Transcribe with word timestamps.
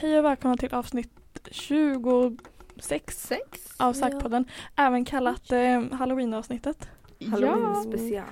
Hej 0.00 0.18
och 0.18 0.24
välkomna 0.24 0.56
till 0.56 0.74
avsnitt 0.74 1.10
26 1.50 3.18
Sex. 3.26 3.74
av 3.76 3.92
Sackpodden. 3.92 4.44
Även 4.76 5.04
kallat 5.04 5.52
eh, 5.52 5.82
Halloween-avsnittet. 5.92 6.88
Halloween 7.30 7.62
Ja, 7.62 7.82
special. 7.82 8.24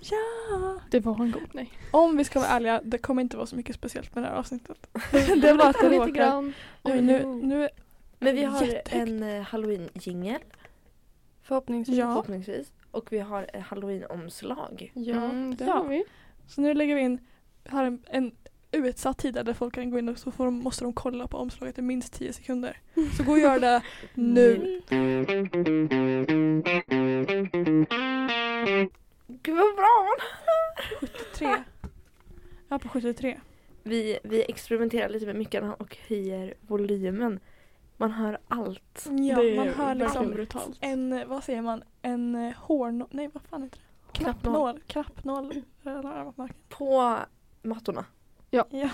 Ja! 0.00 0.80
det 0.90 1.00
var 1.00 1.14
en 1.22 1.30
god. 1.30 1.48
Nej. 1.52 1.70
Om 1.90 2.16
vi 2.16 2.24
ska 2.24 2.38
vara 2.40 2.48
ärliga, 2.50 2.80
det 2.84 2.98
kommer 2.98 3.22
inte 3.22 3.36
vara 3.36 3.46
så 3.46 3.56
mycket 3.56 3.76
speciellt 3.76 4.14
med 4.14 4.24
det 4.24 4.28
här 4.28 4.36
avsnittet. 4.36 4.86
det 5.42 5.52
var 5.52 5.70
att 5.70 5.76
det 5.80 5.88
Lite 5.88 6.02
råkar... 6.02 6.12
grann. 6.12 6.54
Oj, 6.82 7.00
nu, 7.00 7.26
nu, 7.26 7.68
Men 8.18 8.34
vi 8.34 8.44
har 8.44 8.62
Jättehögt. 8.62 8.92
en 9.08 9.22
eh, 9.22 9.42
halloween-jingel 9.42 10.40
Förhoppningsvis. 11.42 11.98
Ja. 11.98 12.06
förhoppningsvis. 12.06 12.72
Och 12.90 13.12
vi 13.12 13.18
har 13.18 13.42
ett 13.54 13.62
halloween-omslag. 13.62 14.92
Ja, 14.94 15.16
Mm, 15.24 15.56
det 15.56 15.64
ja. 15.64 15.72
har 15.72 15.84
vi. 15.84 16.04
så 16.48 16.60
nu 16.60 16.74
lägger 16.74 16.94
vi 16.94 17.00
in, 17.00 17.18
har 17.68 17.84
en, 17.84 18.02
en 18.06 18.32
utsatt 18.72 19.18
tid 19.18 19.34
där 19.34 19.54
folk 19.54 19.74
kan 19.74 19.90
gå 19.90 19.98
in 19.98 20.08
och 20.08 20.18
så 20.18 20.30
får 20.30 20.44
de, 20.44 20.54
måste 20.54 20.84
de 20.84 20.92
kolla 20.92 21.26
på 21.26 21.36
omslaget 21.36 21.78
i 21.78 21.82
minst 21.82 22.12
10 22.12 22.32
sekunder. 22.32 22.76
Så 23.16 23.24
gå 23.24 23.32
och 23.32 23.38
gör 23.38 23.60
det 23.60 23.82
nu. 24.14 24.80
Gud 29.42 29.56
vad 29.56 29.76
bra! 29.76 30.16
73. 31.00 31.48
Jag 32.68 32.74
är 32.74 32.78
på 32.78 32.88
73. 32.88 33.40
Vi, 33.82 34.18
vi 34.22 34.44
experimenterar 34.48 35.08
lite 35.08 35.26
med 35.26 35.36
mickarna 35.36 35.74
och 35.74 35.96
höjer 36.08 36.54
volymen. 36.60 37.40
Man 37.96 38.10
hör 38.10 38.38
allt. 38.48 39.08
Ja, 39.10 39.42
det 39.42 39.56
man 39.56 39.68
hör 39.68 39.94
liksom 39.94 40.30
brutalt. 40.30 40.78
en, 40.80 41.28
vad 41.28 41.44
säger 41.44 41.62
man, 41.62 41.82
en 42.02 42.34
eh, 42.34 42.54
hårnål, 42.56 43.08
nej 43.10 43.30
vad 43.32 43.42
fan 43.42 43.62
heter 43.62 43.78
det? 43.78 44.18
Knappnål. 44.18 44.80
Knappnål. 44.86 45.62
Knappnål. 45.82 46.48
På 46.68 47.18
mattorna. 47.62 48.04
Ja, 48.54 48.64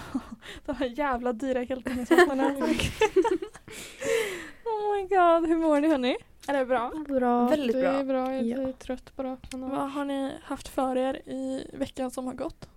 de 0.67 0.77
här 0.77 0.87
jävla 0.87 1.33
dyra 1.33 1.61
heltäckningsvattnen. 1.62 2.57
oh 4.65 4.97
my 4.97 5.03
god, 5.03 5.49
hur 5.49 5.57
mår 5.57 5.80
ni 5.80 5.89
hörni? 5.89 6.16
Är 6.49 6.59
det 6.59 6.66
bra? 6.66 6.93
Bra. 7.09 7.49
Väldigt 7.49 7.77
det 7.77 7.82
bra. 7.82 7.91
är 7.91 8.05
bra. 8.05 8.35
Jag 8.35 8.63
är 8.63 8.66
Ja. 8.66 8.73
trött 8.73 9.16
bara. 9.16 9.37
Vad 9.52 9.91
har 9.91 10.05
ni 10.05 10.32
haft 10.43 10.69
för 10.69 10.97
er 10.97 11.15
i 11.29 11.71
veckan 11.73 12.10
som 12.10 12.27
har 12.27 12.35
gått? 12.35 12.69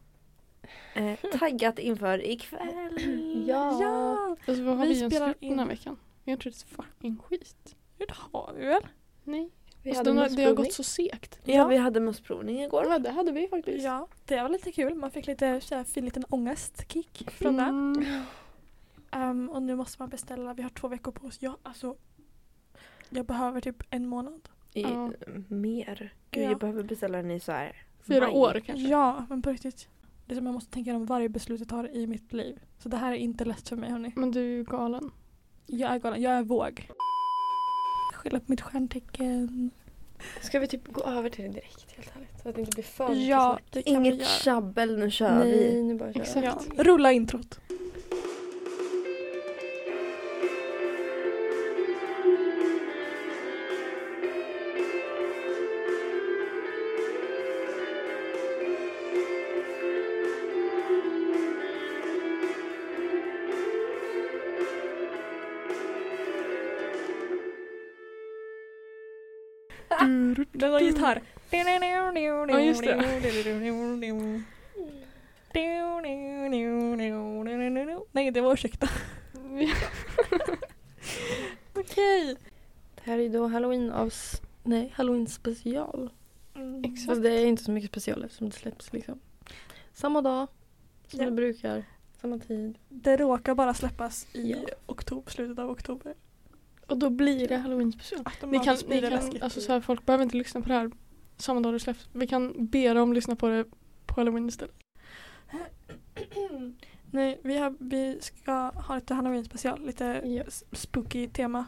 Eh, 0.94 1.14
taggat 1.40 1.80
inför 1.80 2.26
ikväll. 2.26 2.98
Ja. 3.48 3.78
ja! 3.82 4.36
Alltså, 4.48 4.64
vad 4.64 4.78
har 4.78 4.86
Vi 4.86 4.94
vi, 4.94 5.00
ens 5.00 5.14
gjort 5.14 5.20
den 5.22 5.28
här 5.28 5.36
in. 5.40 5.68
veckan? 5.68 5.98
Vi 6.24 6.32
har 6.32 6.38
inte 6.38 6.50
ett 6.50 6.62
fucking 6.76 7.18
skit. 7.18 7.76
Det 7.98 8.12
har 8.12 8.54
vi 8.58 8.66
väl? 8.66 8.88
Nej. 9.24 9.50
Vi 9.84 9.90
Alltså, 9.90 10.14
hade 10.14 10.36
det 10.36 10.44
har 10.44 10.54
gått 10.54 10.74
så 10.74 10.84
segt. 10.84 11.40
Ja, 11.44 11.68
vi 11.68 11.78
hade 11.78 12.00
mussprovning 12.00 12.62
igår. 12.64 12.86
Ja, 12.90 13.00
det 13.00 13.10
hade 13.12 13.32
vi 13.32 13.48
faktiskt. 13.48 13.84
Ja, 13.86 14.08
det 14.26 14.42
var 14.42 14.50
lite 14.50 14.72
kul. 14.72 14.96
Man 14.96 15.12
fick 15.12 15.28
lite 15.28 15.62
så 15.62 15.76
här, 15.76 15.84
fin 15.84 16.06
liten 16.06 16.24
ångestkick 16.30 17.30
från 17.32 17.58
det. 17.58 17.64
Mm. 17.64 18.06
Ehm, 19.12 19.50
och 19.50 19.62
nu 19.64 19.76
måste 19.76 20.02
man 20.02 20.10
beställa, 20.10 20.54
vi 20.54 20.62
har 20.64 20.70
två 20.70 20.88
veckor 20.88 21.12
på 21.12 21.28
oss. 21.28 21.38
Ja, 21.42 21.58
alltså. 21.64 21.96
Jag 23.10 23.26
behöver 23.26 23.62
typ 23.62 23.84
en 23.90 24.08
månad. 24.08 24.50
I, 24.74 24.82
Ja. 24.82 25.12
Mer. 25.48 26.14
Gud, 26.32 26.44
Ja. 26.44 26.50
jag 26.50 26.60
behöver 26.60 26.84
beställa 26.84 27.18
den 27.18 27.32
i 27.32 27.40
så 27.40 27.52
här 27.52 27.76
Fyra 28.08 28.20
maj. 28.28 28.30
år 28.36 28.62
kanske. 28.66 28.88
Ja, 28.88 29.26
men 29.30 29.42
på 29.42 29.50
riktigt. 29.50 29.88
Det 30.26 30.34
är 30.34 30.36
som 30.36 30.46
jag 30.46 30.54
måste 30.54 30.72
tänka 30.72 30.96
om 30.96 31.06
varje 31.06 31.30
beslut 31.30 31.60
jag 31.60 31.70
tar 31.70 31.96
i 31.96 32.08
mitt 32.08 32.34
liv. 32.34 32.60
Så 32.80 32.90
det 32.90 32.98
här 32.98 33.12
är 33.12 33.16
inte 33.16 33.46
lätt 33.46 33.70
för 33.70 33.76
mig 33.76 33.90
hörni. 33.92 34.12
Men 34.16 34.32
du 34.32 34.40
är 34.40 34.46
ju 34.58 34.64
galen. 34.64 35.12
Jag 35.66 35.92
är 35.92 36.00
galen, 36.00 36.22
jag 36.22 36.34
är 36.34 36.44
våg. 36.44 36.88
Skylla 38.22 38.40
på 38.40 38.46
mitt 38.48 38.62
stjärntecken. 38.62 39.72
Ska 40.42 40.60
vi 40.60 40.68
typ 40.68 40.88
gå 40.88 41.04
över 41.04 41.30
till 41.30 41.44
det 41.44 41.50
direkt 41.52 41.92
helt 41.96 42.12
ärligt? 42.16 42.42
Så 42.44 42.50
att 42.50 42.56
det 42.56 42.62
inte 42.62 42.76
blir 42.76 42.84
för 42.84 43.10
mycket 43.10 43.28
Ja, 43.28 43.50
snack. 43.52 43.64
det 43.72 43.82
kan 43.84 44.04
vi 44.04 44.10
Inget 44.10 44.20
göra. 44.20 44.30
tjabbel, 44.30 45.00
nu 45.00 45.12
kör 45.12 45.36
Nej, 45.40 45.52
vi. 45.74 45.84
nu 45.84 45.94
bara 45.96 46.14
kör 46.14 46.22
Exakt. 46.22 46.46
Ja, 46.78 46.84
rulla 46.84 47.12
introt. 47.12 47.60
Den 70.62 70.72
har 70.74 70.80
gitarr. 70.80 71.22
Ja, 72.50 72.60
just 72.62 72.82
Nej, 78.12 78.32
det 78.32 78.42
var 78.42 78.54
ursäkta. 78.54 78.90
Okej. 81.74 82.36
Det 82.96 83.02
här 83.12 83.20
är 83.20 83.30
då 83.30 83.48
halloween 83.48 83.92
av... 83.92 84.14
Nej, 84.64 84.94
halloween 84.96 85.28
special. 85.28 86.10
Exakt. 86.84 87.08
Fast 87.10 87.24
det 87.24 87.30
är 87.32 87.46
inte 87.46 87.64
så 87.64 87.72
mycket 87.72 87.90
special 87.90 88.24
eftersom 88.24 88.50
det 88.50 88.56
släpps 88.56 88.94
liksom. 88.94 89.20
Samma 89.94 90.22
dag 90.22 90.48
som 91.08 91.20
Ja. 91.20 91.26
det 91.26 91.32
brukar. 91.32 91.84
Samma 92.22 92.40
tid. 92.40 92.78
Det 92.90 93.18
råkar 93.18 93.56
bara 93.56 93.74
släppas 93.74 94.28
i 94.34 94.52
Ja. 94.52 94.58
oktober, 94.86 95.32
slutet 95.32 95.60
av 95.60 95.70
oktober. 95.70 96.16
Och 96.92 96.98
då 96.98 97.10
blir 97.10 97.48
det 97.48 97.58
halloween 97.58 97.92
special. 97.92 98.24
Ni 98.48 98.60
kan, 98.60 98.78
ni 98.88 99.02
kan, 99.02 99.14
alltså 99.42 99.62
så 99.62 99.72
här, 99.74 99.82
folk 99.82 100.06
behöver 100.06 100.24
inte 100.24 100.38
lyssna 100.38 100.62
på 100.62 100.68
det 100.68 100.74
här 100.76 100.92
samma 101.38 101.60
dag 101.60 101.74
det 101.74 101.80
släpps. 101.80 102.10
Vi 102.14 102.28
kan 102.28 102.54
be 102.66 102.94
dem 102.94 103.14
lyssna 103.14 103.36
på 103.36 103.48
det 103.48 103.66
på 104.06 104.14
halloween 104.16 104.48
istället. 104.48 104.76
Nej, 107.12 107.40
vi, 107.44 107.58
har, 107.58 107.76
vi 107.80 108.18
ska 108.22 108.54
ha 108.76 108.96
lite 108.96 109.14
halloween 109.14 109.46
special, 109.46 109.86
lite 109.86 110.06
s- 110.48 110.64
spooky 110.72 111.28
tema. 111.28 111.66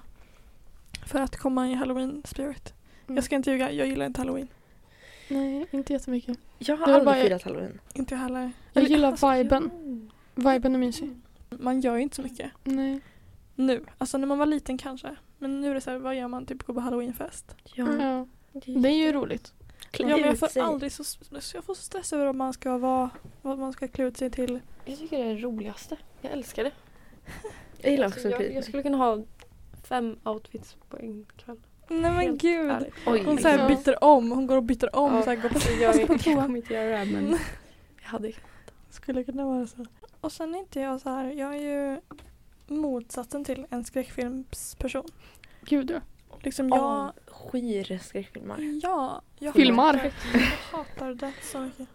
För 1.08 1.20
att 1.20 1.38
komma 1.38 1.70
i 1.70 1.74
halloween 1.74 2.22
spirit. 2.26 2.74
Mm. 3.06 3.16
Jag 3.16 3.24
ska 3.24 3.36
inte 3.36 3.52
ljuga, 3.52 3.72
jag 3.72 3.88
gillar 3.88 4.06
inte 4.06 4.22
halloween. 4.22 4.48
Nej, 5.30 5.66
inte 5.72 5.94
jättemycket. 5.94 6.38
Jag 6.60 6.78
har 6.78 6.86
aldrig 6.88 7.06
bara- 7.06 7.16
firat 7.24 7.44
halloween. 7.44 7.80
Inte 7.94 8.14
jag 8.16 8.20
heller. 8.22 8.52
Jag 8.74 8.82
Eller, 8.84 8.90
gillar 8.96 9.08
alltså, 9.12 9.32
viben. 9.32 9.72
Viben 10.36 10.76
är 10.76 10.80
mysig. 10.80 11.12
Man 11.50 11.82
gör 11.82 11.96
ju 11.96 12.02
inte 12.02 12.16
så 12.16 12.22
mycket. 12.22 12.52
Nej. 12.64 13.02
Nu. 13.56 13.86
Alltså 13.98 14.18
när 14.18 14.28
man 14.28 14.38
var 14.38 14.46
liten 14.46 14.78
kanske. 14.78 15.16
Men 15.38 15.62
nu 15.62 15.70
är 15.70 15.74
det 15.74 15.82
så 15.82 15.92
här, 15.92 15.98
vad 15.98 16.16
gör 16.16 16.28
man? 16.28 16.46
Typ 16.46 16.64
gå 16.64 16.74
på 16.74 16.80
halloweenfest. 16.80 17.56
Ja. 17.76 17.88
Ja. 18.02 18.28
Det 18.66 18.90
är 18.90 19.06
ju 19.06 19.12
roligt. 19.12 19.54
Ja, 19.98 20.06
men 20.08 20.20
jag 20.20 20.40
får 20.40 20.48
sig. 20.48 20.62
aldrig 20.62 20.92
så, 20.92 21.04
så 21.04 21.18
jag 21.54 21.64
får 21.64 21.74
så 21.74 21.82
stress 21.82 22.14
över 22.14 22.26
om 22.26 22.38
man 22.38 22.54
ska 22.54 22.78
vara, 22.78 23.10
vad 23.42 23.60
man 23.60 23.74
ska 23.74 23.88
klä 23.88 24.06
ut 24.06 24.18
sig 24.18 24.30
till. 24.32 24.60
Jag 24.86 24.98
tycker 25.00 25.18
det 25.18 25.24
är 25.24 25.36
det 25.36 25.42
roligaste. 25.42 25.98
Jag 26.22 26.32
älskar 26.32 26.64
det. 26.64 26.72
Jag 27.82 27.92
gillar 27.92 28.06
Alltså, 28.06 28.20
också 28.20 28.30
jag, 28.30 28.42
jag, 28.44 28.54
jag 28.54 28.64
skulle 28.64 28.84
kunna 28.84 28.98
ha 28.98 29.24
fem 29.84 30.18
outfits 30.24 30.78
på 30.90 30.98
en 30.98 31.26
kväll. 31.38 31.58
Nej 31.88 32.02
men 32.02 32.16
Helt 32.16 32.42
gud. 32.42 32.72
ärligt. 32.72 32.94
Oj, 33.08 33.24
Hon 33.26 33.38
så 33.38 33.48
här 33.48 33.68
byter 33.68 34.04
om, 34.04 34.32
hon 34.32 34.48
går 34.48 34.58
och 34.58 34.64
byter 34.64 34.96
om. 34.96 35.16
Ja, 35.16 35.22
Så 35.24 35.30
här, 35.30 35.36
går 35.38 35.50
på, 35.50 35.56
alltså, 35.56 35.72
jag, 35.72 36.08
på 36.08 36.14
jag 36.14 36.24
toa. 36.24 36.36
kommer 36.42 36.58
inte 36.58 36.74
göra 36.74 37.00
det 37.00 37.06
men 37.12 37.30
jag 38.02 38.10
hade 38.10 38.32
Skulle 38.90 39.24
kunna 39.24 39.46
vara 39.46 39.68
så. 39.68 39.86
Och 40.22 40.32
sen 40.32 40.56
är 40.56 40.60
inte 40.60 40.80
jag 40.80 41.02
så 41.02 41.10
här, 41.10 41.32
jag 41.32 41.56
är 41.56 41.62
ju 41.62 42.02
motsatsen 42.80 43.44
till 43.44 43.66
en 43.70 43.86
skräckfilmsperson. 43.86 45.06
Gud 45.62 45.92
ja. 45.92 46.02
Liksom 46.44 46.70
jag, 46.70 46.80
jag 46.80 47.14
skyr 47.36 47.98
skräckfilmer. 47.98 48.80
ja, 48.84 49.22
jag 49.40 49.54
Filmar. 49.54 49.94
hatar, 49.94 50.12
jag 50.34 50.78
hatar 50.78 51.14
det 51.14 51.34
så 51.42 51.60
mycket. 51.60 51.88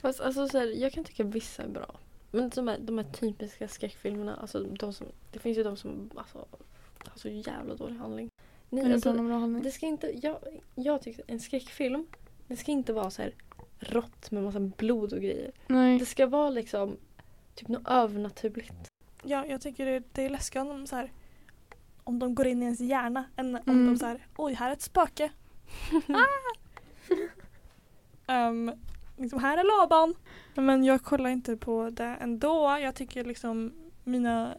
Fast 0.00 0.20
alltså 0.20 0.48
så 0.48 0.58
här, 0.58 0.66
jag 0.66 0.92
kan 0.92 1.04
tycka 1.04 1.24
vissa 1.24 1.62
är 1.62 1.68
bra. 1.68 1.94
Men 2.30 2.48
de 2.48 2.68
här, 2.68 2.78
de 2.78 2.98
här 2.98 3.04
typiska 3.04 3.68
skräckfilmerna, 3.68 4.36
alltså 4.36 4.60
de 4.60 4.92
som, 4.92 5.06
det 5.32 5.38
finns 5.38 5.58
ju 5.58 5.62
de 5.62 5.76
som 5.76 6.10
alltså, 6.14 6.38
har 6.98 7.18
så 7.18 7.28
jävla 7.28 7.74
dålig 7.74 7.96
handling. 7.96 8.26
Är 8.26 8.76
Nej, 8.76 8.84
det 8.84 8.94
alltså, 8.94 9.10
handling? 9.10 9.62
det 9.62 9.70
ska 9.70 9.86
inte, 9.86 10.18
jag, 10.22 10.36
jag 10.74 11.02
tycker 11.02 11.24
en 11.26 11.40
skräckfilm, 11.40 12.06
det 12.48 12.56
ska 12.56 12.72
inte 12.72 12.92
vara 12.92 13.10
så 13.10 13.22
här 13.22 13.34
rått 13.78 14.30
med 14.30 14.42
massa 14.42 14.60
blod 14.60 15.12
och 15.12 15.20
grejer. 15.20 15.52
Nej. 15.66 15.98
Det 15.98 16.06
ska 16.06 16.26
vara 16.26 16.50
liksom 16.50 16.96
typ 17.54 17.68
något 17.68 17.88
övernaturligt. 17.88 18.91
Ja, 19.22 19.46
jag 19.46 19.60
tycker 19.60 19.86
det, 19.86 20.02
det 20.12 20.24
är 20.24 20.30
läskigt 20.30 20.62
om 20.62 20.68
de 20.68 20.86
så 20.86 20.96
här, 20.96 21.12
om 22.04 22.18
de 22.18 22.34
går 22.34 22.46
in 22.46 22.62
i 22.62 22.64
ens 22.64 22.80
hjärna 22.80 23.24
än 23.36 23.54
om 23.56 23.62
Mm. 23.66 23.86
de 23.86 23.98
så 23.98 24.06
här, 24.06 24.26
oj 24.36 24.52
här 24.54 24.68
är 24.68 24.72
ett 24.72 24.82
spöke. 24.82 25.30
ah! 26.08 26.24
um, 28.48 28.72
liksom 29.16 29.38
här 29.38 29.58
är 29.58 29.80
Laban. 29.80 30.14
Men 30.54 30.84
jag 30.84 31.02
kollar 31.02 31.30
inte 31.30 31.56
på 31.56 31.90
det 31.90 32.04
ändå. 32.20 32.78
Jag 32.82 32.94
tycker 32.94 33.24
liksom 33.24 33.72
mina 34.04 34.54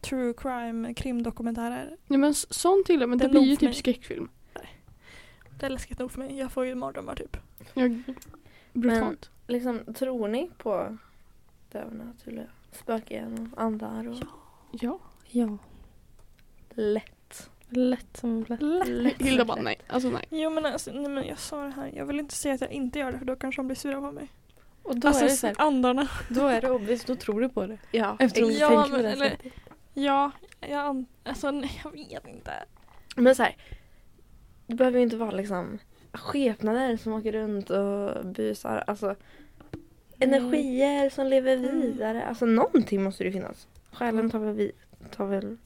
true 0.00 0.34
crime 0.36 0.94
krimdokumentärer 0.94 1.96
Ja, 2.06 2.18
men 2.18 2.34
sånt 2.34 2.88
gillar 2.88 3.02
jag, 3.02 3.08
men 3.08 3.18
Det 3.18 3.24
det, 3.24 3.30
blir 3.30 3.42
ju 3.42 3.56
typ 3.56 3.62
mig. 3.62 3.74
skräckfilm. 3.74 4.28
Det 5.58 5.66
är 5.66 5.70
läskigt 5.70 5.98
nog 5.98 6.10
för 6.12 6.18
mig. 6.18 6.38
Jag 6.38 6.52
får 6.52 6.66
ju 6.66 6.74
mardrömmar 6.74 7.14
typ. 7.14 7.36
Jag, 7.74 8.02
brutalt. 8.72 9.30
Liksom, 9.46 9.80
tror 9.94 10.28
ni 10.28 10.50
på 10.58 10.96
det 11.72 11.78
övernaturliga? 11.78 12.46
Spöken 12.72 13.52
och 13.56 13.62
andar 13.62 14.08
och 14.08 14.16
Ja. 14.72 14.98
Ja. 15.30 15.58
lätt. 16.70 17.50
Lätt 17.68 18.16
som 18.16 18.44
lätt. 18.48 18.62
Lätt. 18.88 19.22
Hilda 19.22 19.44
bara 19.44 19.62
nej. 19.62 19.78
Alltså 19.86 20.10
nej. 20.10 20.26
Jo 20.30 20.50
men, 20.50 20.66
alltså, 20.66 20.92
nej, 20.92 21.08
men 21.10 21.26
jag 21.26 21.38
sa 21.38 21.64
det 21.64 21.70
här. 21.70 21.90
Jag 21.94 22.06
vill 22.06 22.18
inte 22.20 22.34
säga 22.34 22.54
att 22.54 22.60
jag 22.60 22.70
inte 22.72 22.98
gör 22.98 23.12
det 23.12 23.18
för 23.18 23.24
då 23.26 23.36
kanske 23.36 23.58
de 23.62 23.66
blir 23.66 23.76
sura 23.76 24.00
på 24.00 24.12
mig. 24.12 24.28
Och 24.82 24.98
då 25.00 25.08
alltså 25.08 25.24
är 25.24 25.28
det 25.28 25.34
så 25.34 25.46
här, 25.46 25.56
andarna. 25.58 26.08
då 26.28 26.46
är 26.46 26.60
det 26.60 26.70
obvious, 26.70 27.04
då 27.04 27.16
tror 27.16 27.40
du 27.40 27.48
på 27.48 27.66
det. 27.66 27.78
Ja, 27.92 28.16
Eftersom 28.18 28.48
du 28.48 28.54
Ja, 28.54 28.68
tänker 28.68 28.84
på 28.84 28.90
men- 28.90 29.02
det 29.02 29.08
här 29.08 29.14
eller- 29.16 29.28
sättet. 29.30 29.52
Ja, 29.94 30.30
jag, 30.68 31.04
alltså, 31.24 31.50
nej, 31.50 31.80
jag 31.84 31.90
vet 31.92 32.28
inte. 32.28 32.52
Men 33.16 33.34
så 33.34 33.42
här, 33.42 33.56
det 34.66 34.74
behöver 34.74 34.98
ju 34.98 35.02
inte 35.04 35.16
vara 35.16 35.30
liksom 35.30 35.78
skepnader 36.12 36.96
som 36.96 37.12
åker 37.12 37.32
runt 37.32 37.70
och 37.70 38.26
busar. 38.26 38.84
Alltså 38.86 39.16
energier 40.20 41.10
som 41.10 41.26
lever 41.26 41.56
Mm. 41.56 41.80
vidare. 41.80 42.24
Alltså 42.26 42.46
någonting 42.46 43.02
måste 43.02 43.24
det 43.24 43.28
ju 43.28 43.32
finnas. 43.32 43.66
Själen 43.92 44.30
tar 44.30 44.38
väl, 44.38 44.54
vi, 44.54 44.72
tar 45.16 45.26
väl 45.26 45.56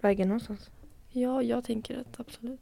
vägen 0.00 0.28
någonstans. 0.28 0.70
Ja, 1.12 1.42
jag 1.42 1.64
tänker 1.64 1.98
att 2.00 2.20
absolut. 2.20 2.60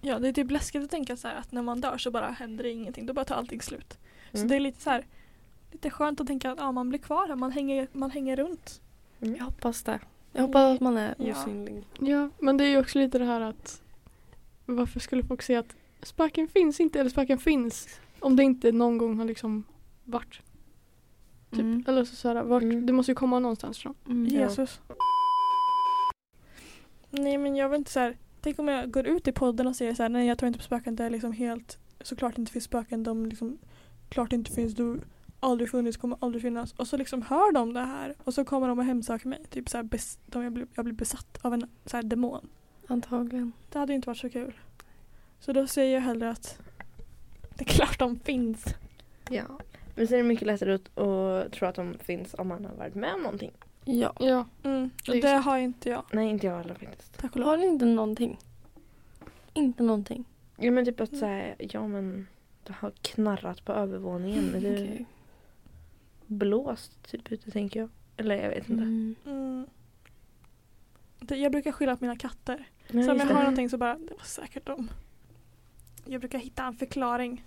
Ja, 0.00 0.18
det 0.18 0.28
är 0.28 0.32
typ 0.32 0.50
läskigt 0.50 0.84
att 0.84 0.90
tänka 0.90 1.16
så 1.16 1.28
här 1.28 1.36
att 1.36 1.52
när 1.52 1.62
man 1.62 1.80
dör 1.80 1.98
så 1.98 2.10
bara 2.10 2.26
händer 2.30 2.64
det 2.64 2.70
ingenting. 2.70 3.06
Då 3.06 3.12
bara 3.12 3.24
tar 3.24 3.34
allting 3.34 3.60
slut. 3.62 3.98
Så 4.32 4.36
Mm. 4.38 4.48
det 4.48 4.56
är 4.56 4.60
lite 4.60 4.80
så 4.82 4.90
här 4.90 5.04
lite 5.72 5.90
skönt 5.90 6.20
att 6.20 6.26
tänka 6.26 6.50
att 6.52 6.58
ja, 6.58 6.72
man 6.72 6.88
blir 6.88 6.98
kvar 6.98 7.28
här. 7.28 7.36
Man 7.36 7.52
hänger, 7.52 7.88
man 7.92 8.10
hänger 8.10 8.36
runt. 8.36 8.80
Mm. 9.20 9.36
Jag 9.36 9.44
hoppas 9.44 9.82
det. 9.82 9.98
Jag 10.32 10.42
hoppas 10.42 10.74
att 10.74 10.80
man 10.80 10.96
är 10.96 11.14
Ja. 11.18 11.32
osynlig. 11.42 11.84
Ja, 12.00 12.30
men 12.38 12.56
det 12.56 12.64
är 12.64 12.68
ju 12.68 12.78
också 12.78 12.98
lite 12.98 13.18
det 13.18 13.24
här 13.24 13.40
att 13.40 13.82
varför 14.66 15.00
skulle 15.00 15.22
folk 15.24 15.42
säga 15.42 15.58
att 15.58 15.76
spöken 16.02 16.48
finns 16.48 16.80
inte 16.80 17.00
eller 17.00 17.10
spöken 17.10 17.38
finns 17.38 18.00
om 18.20 18.36
det 18.36 18.42
inte 18.42 18.72
någon 18.72 18.98
gång 18.98 19.18
har 19.18 19.24
liksom 19.24 19.64
varit. 20.04 20.40
Typ. 21.50 21.60
Mm. 21.60 21.84
Eller 21.88 22.04
så, 22.04 22.16
så 22.16 22.28
här, 22.28 22.42
vart, 22.42 22.62
Mm. 22.62 22.86
det 22.86 22.92
måste 22.92 23.10
ju 23.12 23.16
komma 23.16 23.38
någonstans 23.38 23.78
ifrån. 23.78 23.94
Mm. 24.06 24.26
Ja. 24.34 24.40
Jesus. 24.40 24.80
Nej 27.10 27.38
men 27.38 27.56
jag 27.56 27.68
vill 27.68 27.78
inte 27.78 27.90
så 27.92 28.00
här. 28.00 28.16
Tänk 28.40 28.58
om 28.58 28.68
jag 28.68 28.90
går 28.90 29.06
ut 29.06 29.28
i 29.28 29.32
podden 29.32 29.66
och 29.66 29.76
säger 29.76 29.94
så 29.94 30.02
här, 30.02 30.08
nej 30.10 30.26
jag 30.26 30.38
tror 30.38 30.46
inte 30.46 30.58
på 30.58 30.64
spöken. 30.64 30.96
Det 30.96 31.04
är 31.04 31.10
liksom 31.10 31.32
helt, 31.32 31.78
såklart 32.00 32.38
inte 32.38 32.52
finns 32.52 32.64
spöken. 32.64 33.02
De 33.02 33.26
liksom, 33.26 33.58
klart 34.08 34.32
inte 34.32 34.52
finns. 34.52 34.74
Du 34.74 35.00
aldrig 35.40 35.70
funnits, 35.70 35.96
kommer 35.96 36.18
aldrig 36.20 36.42
finnas. 36.42 36.72
Och 36.72 36.88
så 36.88 36.96
liksom 36.96 37.22
hör 37.22 37.52
de 37.52 37.72
det 37.72 37.80
här. 37.80 38.14
Och 38.24 38.34
så 38.34 38.44
kommer 38.44 38.68
de 38.68 38.78
och 38.78 38.84
hemsöker 38.84 39.28
mig. 39.28 39.42
Typ 39.50 39.68
så 39.68 39.76
här, 39.76 39.84
bes, 39.84 40.18
de, 40.26 40.42
jag, 40.42 40.52
blir, 40.52 40.66
jag 40.74 40.84
blir 40.84 40.94
besatt 40.94 41.38
av 41.42 41.54
en 41.54 41.70
så 41.86 41.96
här 41.96 42.02
demon. 42.04 42.48
Antagligen. 42.86 43.52
Det 43.72 43.78
hade 43.78 43.92
ju 43.92 43.96
inte 43.96 44.08
varit 44.08 44.18
så 44.18 44.30
kul. 44.30 44.54
Så 45.40 45.52
då 45.52 45.66
säger 45.66 45.94
jag 45.94 46.00
hellre 46.00 46.30
att 46.30 46.58
det 47.54 47.64
är 47.64 47.68
klart 47.68 47.98
de 47.98 48.18
finns. 48.18 48.64
Ja. 49.30 49.44
Men 49.94 50.06
sen 50.08 50.18
är 50.18 50.22
det 50.22 50.28
mycket 50.28 50.46
lättare 50.46 50.74
att, 50.74 51.52
tro 51.52 51.68
att 51.68 51.74
de 51.74 51.98
finns 51.98 52.34
om 52.38 52.48
man 52.48 52.64
har 52.64 52.74
varit 52.74 52.94
med 52.94 53.14
om 53.14 53.22
någonting. 53.22 53.52
Ja. 53.84 54.12
Ja, 54.20 54.46
Mm. 54.62 54.90
Det 55.06 55.20
det 55.20 55.28
har 55.28 55.58
inte 55.58 55.88
jag. 55.88 56.04
Nej, 56.12 56.28
inte 56.30 56.46
jag 56.46 56.56
heller 56.58 56.74
faktiskt. 56.74 57.18
Tack 57.18 57.36
och 57.36 57.42
Har 57.42 57.56
lov. 57.56 57.60
du 57.66 57.72
inte 57.72 57.84
någonting? 57.84 58.38
Inte 59.54 59.82
någonting. 59.82 60.24
Ja 60.56 60.70
men 60.70 60.84
typ 60.84 61.00
att 61.00 61.16
säga, 61.16 61.54
ja 61.58 61.86
men 61.88 62.26
det 62.64 62.72
har 62.72 62.90
knarrat 63.02 63.64
på 63.64 63.72
övervåningen. 63.72 64.54
Eller 64.54 64.74
Okej. 64.74 65.06
blåst 66.26 67.02
typ 67.10 67.32
ute 67.32 67.50
tänker 67.50 67.80
jag. 67.80 67.88
Eller 68.16 68.42
jag 68.42 68.48
vet 68.50 68.68
inte. 68.70 68.82
Mm. 68.82 69.14
Mm. 69.26 69.66
Det, 71.20 71.36
jag 71.36 71.52
brukar 71.52 71.72
skylla 71.72 71.96
på 71.96 72.04
mina 72.04 72.16
katter. 72.16 72.68
Nej, 72.90 73.04
Så 73.04 73.12
om 73.12 73.18
jag 73.18 73.28
det. 73.28 73.34
har 73.34 73.40
någonting 73.42 73.68
så 73.70 73.78
bara, 73.78 73.94
det 73.98 74.14
var 74.18 74.24
säkert 74.24 74.66
dem. 74.66 74.90
Jag 76.04 76.20
brukar 76.20 76.38
hitta 76.38 76.64
en 76.64 76.74
förklaring. 76.74 77.44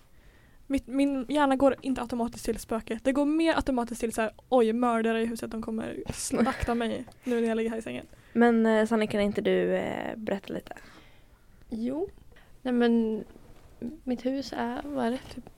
Mitt, 0.67 0.87
min 0.87 1.25
hjärna 1.29 1.55
går 1.55 1.75
inte 1.81 2.01
automatiskt 2.01 2.45
till 2.45 2.59
spöke. 2.59 2.99
Det 3.03 3.11
går 3.11 3.25
mer 3.25 3.55
automatiskt 3.55 4.01
till 4.01 4.13
så 4.13 4.21
här, 4.21 4.31
oj 4.49 4.73
mördare 4.73 5.21
i 5.21 5.25
huset, 5.25 5.51
de 5.51 5.61
kommer 5.61 6.03
slakta 6.13 6.75
mig 6.75 7.05
nu 7.23 7.41
när 7.41 7.47
jag 7.47 7.57
ligger 7.57 7.69
här 7.69 7.77
i 7.77 7.81
sängen. 7.81 8.05
Men 8.33 8.65
eh, 8.65 8.85
Sanni 8.85 9.07
kan 9.07 9.21
inte 9.21 9.41
du 9.41 9.75
eh, 9.75 10.15
berätta 10.15 10.53
lite? 10.53 10.73
Jo. 11.69 12.09
Nej 12.61 12.73
men 12.73 13.23
mitt 14.03 14.25
hus 14.25 14.53
är, 14.57 14.81
vad 14.83 15.05
är 15.05 15.11
det, 15.11 15.17
typ 15.35 15.49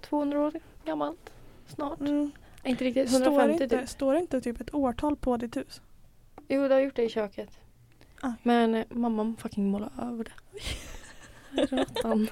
200 0.00 0.40
år 0.40 0.52
gammalt. 0.84 1.32
Snart. 1.66 2.00
Mm. 2.00 2.30
Inte 2.64 2.84
riktigt, 2.84 3.10
Står, 3.10 3.20
150 3.20 3.58
det 3.58 3.64
inte, 3.64 3.78
typ. 3.78 3.88
står 3.88 4.12
det 4.14 4.20
inte 4.20 4.40
typ 4.40 4.60
ett 4.60 4.74
årtal 4.74 5.16
på 5.16 5.36
ditt 5.36 5.56
hus? 5.56 5.80
Jo, 6.48 6.68
det 6.68 6.74
har 6.74 6.80
gjort 6.80 6.96
det 6.96 7.02
i 7.02 7.08
köket. 7.08 7.58
Ah. 8.20 8.32
Men 8.42 8.74
eh, 8.74 8.84
mamma 8.90 9.34
fucking 9.38 9.70
målade 9.70 9.92
över 10.02 10.24
det. 10.24 10.32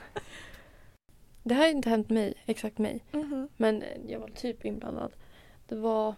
Det 1.51 1.55
här 1.55 1.63
har 1.63 1.71
inte 1.71 1.91
hänt 1.91 2.11
mig, 2.11 2.35
exakt 2.47 2.79
mig. 2.79 3.05
Mhm. 3.13 3.49
Men 3.57 3.85
jag 4.09 4.21
var 4.21 4.29
typ 4.29 4.65
inblandad. 4.65 5.13
Det 5.67 5.75
var 5.75 6.15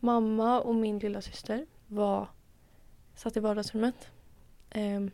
mamma 0.00 0.60
och 0.60 0.74
min 0.74 0.98
lilla 0.98 1.20
syster 1.20 1.66
var 1.86 2.28
satt 3.14 3.36
i 3.36 3.40
vardagsrummet. 3.40 4.08
Ehm, 4.70 5.10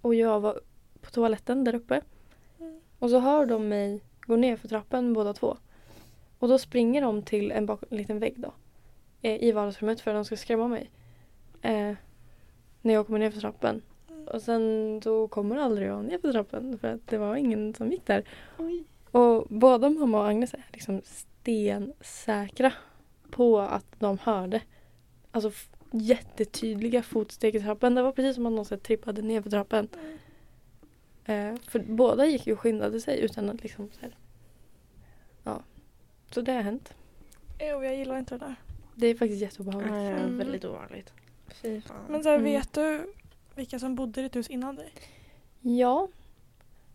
och 0.00 0.14
jag 0.14 0.40
var 0.40 0.60
på 1.00 1.10
toaletten 1.10 1.64
där 1.64 1.74
uppe. 1.74 2.00
Mm. 2.60 2.80
Och 2.98 3.10
så 3.10 3.18
hör 3.18 3.46
de 3.46 3.68
mig 3.68 4.00
gå 4.20 4.36
ner 4.36 4.56
för 4.56 4.68
trappen 4.68 5.12
båda 5.12 5.32
två. 5.34 5.56
Och 6.38 6.48
då 6.48 6.58
springer 6.58 7.02
de 7.02 7.22
till 7.22 7.52
en, 7.52 7.66
bak- 7.66 7.84
en 7.90 7.96
liten 7.96 8.18
vägg 8.18 8.40
då. 8.40 8.52
Eh, 9.22 9.42
I 9.42 9.52
vardagsrummet 9.52 10.00
för 10.00 10.10
att 10.10 10.16
de 10.16 10.24
ska 10.24 10.36
skrämma 10.36 10.68
mig. 10.68 10.90
Eh, 11.62 11.94
när 12.80 12.94
jag 12.94 13.06
kommer 13.06 13.18
ner 13.18 13.30
för 13.30 13.40
trappen. 13.40 13.82
Och 14.26 14.42
sen 14.42 15.00
då 15.00 15.28
kommer 15.28 15.56
aldrig 15.56 15.88
jag 15.88 16.04
ner 16.04 16.18
för 16.18 16.32
trappen 16.32 16.78
för 16.78 16.88
att 16.94 17.06
det 17.06 17.18
var 17.18 17.36
ingen 17.36 17.74
som 17.74 17.92
gick 17.92 18.06
där. 18.06 18.24
Oj. 18.58 18.84
Och 19.10 19.46
både 19.48 19.90
mamma 19.90 20.18
och 20.20 20.28
Agnes 20.28 20.54
är 20.54 20.64
liksom 20.72 21.02
stensäkra 21.04 22.72
på 23.30 23.58
att 23.58 23.86
de 23.98 24.18
hörde. 24.18 24.60
Alltså 25.30 25.50
jättetydliga 25.90 27.02
fotsteg 27.02 27.54
i 27.56 27.60
trappen. 27.60 27.94
Det 27.94 28.02
var 28.02 28.12
precis 28.12 28.34
som 28.34 28.46
att 28.46 28.52
någon 28.52 28.80
trippade 28.80 29.22
ner 29.22 29.42
för 29.42 29.50
trappen. 29.50 29.88
Eh, 31.24 31.54
för 31.68 31.78
båda 31.78 32.26
gick 32.26 32.46
ju 32.46 32.52
och 32.52 32.60
skyndade 32.60 33.00
sig 33.00 33.20
utan 33.20 33.50
att 33.50 33.62
liksom 33.62 33.88
så 33.92 34.00
här. 34.00 34.16
Ja. 35.44 35.62
Så 36.30 36.40
det 36.40 36.52
har 36.52 36.62
hänt. 36.62 36.94
Jo, 37.60 37.84
jag 37.84 37.96
gillar 37.96 38.18
inte 38.18 38.34
det 38.38 38.44
där. 38.44 38.54
Det 38.94 39.06
är 39.06 39.14
faktiskt 39.14 39.42
jätteobehagligt. 39.42 39.92
Ja, 39.94 40.02
ja, 40.02 40.10
Mm. 40.10 40.38
väldigt 40.38 40.64
ovanligt. 40.64 41.12
Fy 41.62 41.80
fan. 41.80 41.96
Men 42.08 42.22
så 42.22 42.28
här, 42.28 42.38
Mm. 42.38 42.44
vet 42.52 42.72
du 42.72 43.12
vilka 43.54 43.78
som 43.78 43.94
bodde 43.94 44.20
i 44.20 44.22
ditt 44.22 44.36
hus 44.36 44.48
innan 44.50 44.76
dig? 44.76 44.92
Ja. 45.60 46.08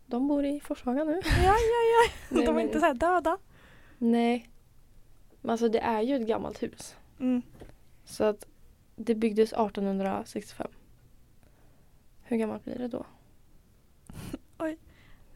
De 0.06 0.28
bor 0.28 0.46
i 0.46 0.60
Forshaga 0.60 1.04
nu. 1.04 1.22
Ja, 1.26 1.44
ja, 1.44 1.54
ja. 1.56 2.12
Nej, 2.30 2.46
De 2.46 2.50
är 2.50 2.54
men- 2.54 2.66
inte 2.66 2.80
så 2.80 2.86
här 2.86 2.94
döda. 2.94 3.38
Nej. 3.98 4.50
Men 5.42 5.50
alltså 5.52 5.70
det 5.70 5.80
är 5.80 6.02
ju 6.02 6.16
ett 6.16 6.28
gammalt 6.28 6.64
hus. 6.64 6.96
Mm. 7.20 7.42
Så 8.06 8.24
att 8.24 8.46
det 8.96 9.16
byggdes 9.16 9.54
1865. 9.54 10.68
Hur 12.24 12.38
gammalt 12.38 12.64
blir 12.66 12.76
det 12.78 12.88
då? 12.88 13.06
Oj. 14.60 14.78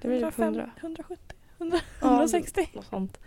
Det 0.01 0.07
blir 0.07 0.17
typ 0.31 0.39
105, 0.39 0.43
100. 0.53 0.71
170, 0.81 1.35
100, 1.57 1.79
Ja, 2.01 2.07
160. 2.07 2.69
Något 2.73 2.85
sånt. 2.85 3.19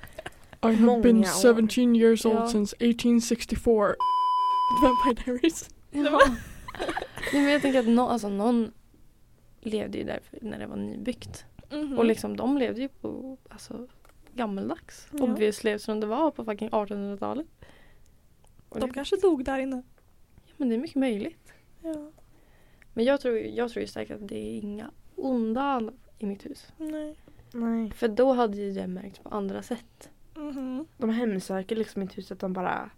I 0.62 0.66
have 0.74 1.00
been 1.02 1.18
år. 1.18 1.42
17 1.54 1.96
years 1.96 2.26
old 2.26 2.36
Ja. 2.36 2.48
since 2.48 2.76
1864. 2.76 3.94
Vampire 4.82 5.24
Diaries. 5.24 5.70
Ja. 5.90 6.20
Nej, 7.34 7.42
men 7.42 7.52
jag 7.52 7.62
tänker 7.62 7.80
att 7.80 7.86
nå, 7.88 8.08
alltså, 8.08 8.28
någon 8.28 8.72
levde 9.60 9.98
ju 9.98 10.04
där 10.04 10.20
när 10.30 10.58
det 10.58 10.66
var 10.66 10.76
nybyggt. 10.76 11.46
Mhm. 11.72 11.98
Och 11.98 12.04
liksom 12.04 12.36
de 12.36 12.58
levde 12.58 12.80
ju 12.80 12.88
på 12.88 13.36
alltså, 13.48 13.86
gammeldags. 14.34 15.08
Ja. 15.12 15.24
Obviously 15.24 15.70
eftersom 15.70 16.00
det 16.00 16.06
var 16.06 16.30
på 16.30 16.44
fucking 16.44 16.70
1800-talet. 16.70 17.46
Och 18.68 18.80
De 18.80 18.86
det, 18.86 18.94
kanske 18.94 19.16
dog 19.16 19.44
där 19.44 19.58
inne. 19.58 19.82
ja, 20.46 20.52
men 20.56 20.68
det 20.68 20.74
är 20.74 20.78
mycket 20.78 20.96
möjligt. 20.96 21.52
Ja. 21.82 22.10
Men 22.94 23.04
jag 23.04 23.20
tror, 23.20 23.38
jag 23.38 23.70
tror 23.70 23.80
ju 23.80 23.86
säkert 23.86 24.22
att 24.22 24.28
det 24.28 24.38
är 24.38 24.58
inga 24.58 24.90
onda 25.16 25.62
andar 25.62 25.94
i 26.18 26.26
mitt 26.26 26.46
hus. 26.46 26.72
Nej. 26.76 27.16
Nej. 27.52 27.90
För 27.90 28.08
då 28.08 28.32
hade 28.32 28.56
ju 28.56 28.72
det 28.72 28.86
märkts 28.86 29.18
på 29.18 29.28
andra 29.28 29.62
sätt. 29.62 30.10
Mhm. 30.36 30.86
De 30.98 31.10
hemsöker 31.10 31.76
liksom 31.76 32.02
inte 32.02 32.14
huset, 32.14 32.40
de 32.40 32.52
bara, 32.52 32.90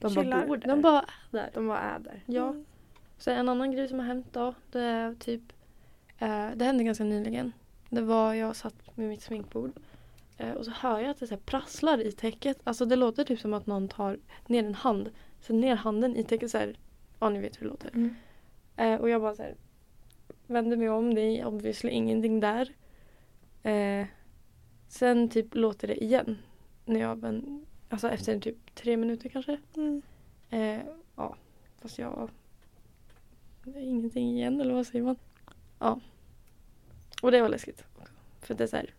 de 0.00 0.14
bara 0.14 0.24
Chillar. 0.24 0.46
bor 0.46 0.56
där. 0.56 0.68
De 0.68 0.82
bara 0.82 1.00
är 1.00 1.06
där. 1.30 1.50
de 1.54 1.68
bara 1.68 1.78
är 1.80 1.98
där. 1.98 2.22
Ja. 2.26 2.48
Mm. 2.48 2.64
Så 3.22 3.30
en 3.30 3.48
annan 3.48 3.72
grej 3.72 3.88
som 3.88 3.98
har 3.98 4.06
hänt 4.06 4.26
då, 4.32 4.54
det 4.70 4.80
är 4.80 5.14
typ 5.14 5.42
eh, 6.18 6.50
Det 6.54 6.64
hände 6.64 6.84
ganska 6.84 7.04
nyligen. 7.04 7.52
Det 7.90 8.00
var 8.00 8.34
jag 8.34 8.56
satt 8.56 8.96
med 8.96 9.08
mitt 9.08 9.22
sminkbord 9.22 9.72
eh, 10.38 10.50
och 10.50 10.64
så 10.64 10.70
hör 10.70 11.00
jag 11.00 11.10
att 11.10 11.20
det 11.20 11.26
så 11.26 11.34
här 11.34 11.42
prasslar 11.42 12.06
i 12.06 12.12
täcket. 12.12 12.58
Alltså 12.64 12.84
det 12.84 12.96
låter 12.96 13.24
typ 13.24 13.40
som 13.40 13.54
att 13.54 13.66
någon 13.66 13.88
tar 13.88 14.18
ner 14.46 14.64
en 14.64 14.74
hand. 14.74 15.10
Så 15.40 15.52
ner 15.52 15.76
handen 15.76 16.16
i 16.16 16.24
täcket 16.24 16.50
så 16.50 16.58
här. 16.58 16.78
Ja 17.18 17.28
ni 17.28 17.40
vet 17.40 17.56
hur 17.56 17.66
det 17.66 17.70
låter. 17.70 17.90
Mm. 17.94 18.14
Eh, 18.76 19.00
och 19.00 19.10
jag 19.10 19.20
bara 19.20 19.34
så 19.34 19.42
här 19.42 19.54
vänder 20.46 20.76
mig 20.76 20.88
om, 20.88 21.14
det 21.14 21.20
är 21.20 21.46
obviously 21.46 21.90
ingenting 21.90 22.40
där. 22.40 22.74
Eh, 23.62 24.06
sen 24.88 25.28
typ 25.28 25.54
låter 25.54 25.88
det 25.88 26.04
igen. 26.04 26.38
När 26.84 27.00
jag 27.00 27.20
vänder, 27.20 27.60
alltså 27.88 28.08
efter 28.08 28.40
typ 28.40 28.74
tre 28.74 28.96
minuter 28.96 29.28
kanske. 29.28 29.60
Mm. 29.76 30.02
Eh, 30.50 30.80
ja, 31.16 31.36
fast 31.80 31.98
jag... 31.98 32.30
Ingenting 33.66 34.38
igen 34.38 34.60
eller 34.60 34.74
vad 34.74 34.86
säger 34.86 35.04
man? 35.04 35.16
Ja. 35.78 36.00
Och 37.22 37.30
det 37.30 37.40
var 37.42 37.48
läskigt. 37.48 37.84
För 38.40 38.54
det 38.54 38.64
är 38.64 38.68
så 38.68 38.76
här, 38.76 38.94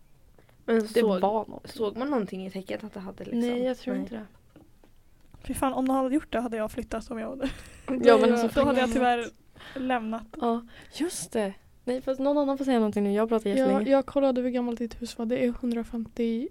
Men 0.64 0.78
det 0.80 0.88
såg, 0.88 1.20
var 1.20 1.46
något. 1.46 1.70
såg 1.70 1.96
man 1.96 2.10
någonting 2.10 2.46
i 2.46 2.50
täcket 2.50 2.84
att 2.84 2.94
det 2.94 3.00
hade 3.00 3.24
liksom? 3.24 3.40
Nej, 3.40 3.62
jag 3.62 3.78
tror 3.78 3.94
Nej. 3.94 4.02
inte 4.02 4.14
det. 4.14 4.26
Fy 5.46 5.54
fan, 5.54 5.72
om 5.72 5.88
de 5.88 5.96
hade 5.96 6.14
gjort 6.14 6.32
det 6.32 6.40
hade 6.40 6.56
jag 6.56 6.70
flyttat 6.70 7.10
om 7.10 7.18
jag 7.18 7.28
hade. 7.30 7.50
Ja, 8.04 8.18
men 8.20 8.32
alltså, 8.32 8.60
Då 8.60 8.66
hade 8.66 8.80
jag 8.80 8.92
tyvärr 8.92 9.26
lämnat. 9.76 10.22
Ja, 10.40 10.66
just 10.94 11.32
det. 11.32 11.54
Nej, 11.84 12.02
fast 12.02 12.20
någon 12.20 12.38
annan 12.38 12.58
får 12.58 12.64
säga 12.64 12.78
någonting 12.78 13.04
nu. 13.04 13.12
Jag 13.12 13.28
pratar 13.28 13.50
Jag, 13.50 13.58
jättelänge. 13.58 13.90
jag 13.90 14.06
kollade 14.06 14.40
hur 14.40 14.50
gammalt 14.50 14.78
ditt 14.78 15.02
hus 15.02 15.18
var. 15.18 15.26
Det 15.26 15.44
är 15.44 15.48
150 15.48 16.48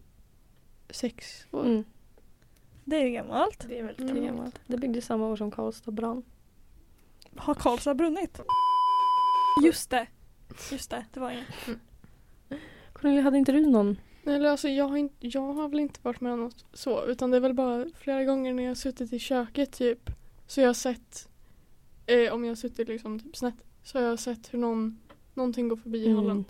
sex 0.90 1.48
år. 1.52 1.66
Mm. 1.66 1.84
Det 2.86 2.96
är 2.96 3.04
ju 3.06 3.12
gammalt. 3.12 3.66
Det 3.68 3.80
är 3.80 3.84
väldigt 3.84 4.10
Mm. 4.12 4.26
gammalt. 4.26 4.60
Det 4.68 4.78
byggdes 4.78 5.06
samma 5.06 5.28
år 5.28 5.36
som 5.36 5.52
Karlstad 5.52 5.92
brann. 5.92 6.24
Har 7.36 7.54
Karlstad 7.54 7.94
brunnit? 7.94 8.40
Just 9.66 9.90
det. 9.90 10.08
Just 10.72 10.90
det, 10.90 11.06
det 11.14 11.20
var 11.20 11.32
inget. 11.32 11.80
Cornelia, 12.94 13.22
hade 13.22 13.38
inte 13.38 13.52
du 13.52 13.66
någon? 13.68 13.98
Eller 14.26 14.50
alltså 14.50 14.68
jag 14.70 14.88
har, 14.88 14.98
inte, 14.98 15.28
jag 15.28 15.54
har 15.54 15.70
väl 15.70 15.80
inte 15.80 16.00
varit 16.04 16.22
med 16.22 16.34
om 16.34 16.40
något 16.40 16.66
så 16.74 17.06
utan 17.06 17.32
det 17.32 17.38
är 17.38 17.42
väl 17.42 17.54
bara 17.54 17.86
flera 17.96 18.24
gånger 18.24 18.54
när 18.54 18.64
jag 18.64 18.70
har 18.70 18.76
suttit 18.76 19.14
i 19.14 19.20
köket 19.20 19.72
typ 19.72 20.10
så 20.48 20.62
jag 20.62 20.68
har 20.68 20.74
sett 20.74 21.30
eh, 22.06 22.34
om 22.34 22.44
jag 22.44 22.52
har 22.52 22.56
suttit 22.56 22.88
liksom 22.88 23.20
typ 23.20 23.36
snett 23.38 23.56
så 23.84 23.98
har 24.00 24.06
jag 24.06 24.20
sett 24.20 24.54
hur 24.54 24.60
någon 24.60 25.00
någonting 25.34 25.68
går 25.68 25.76
förbi 25.76 26.06
i 26.06 26.14
hallen. 26.14 26.46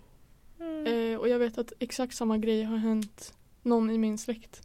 Mm. 0.60 0.86
Eh, 1.13 1.20
och 1.20 1.30
jag 1.30 1.40
vet 1.40 1.58
att 1.58 1.74
exakt 1.80 2.16
samma 2.16 2.38
grej 2.38 2.63
har 2.63 2.78
hänt 2.78 3.34
någon 3.62 3.90
i 3.90 3.98
min 3.98 4.18
släkt. 4.18 4.62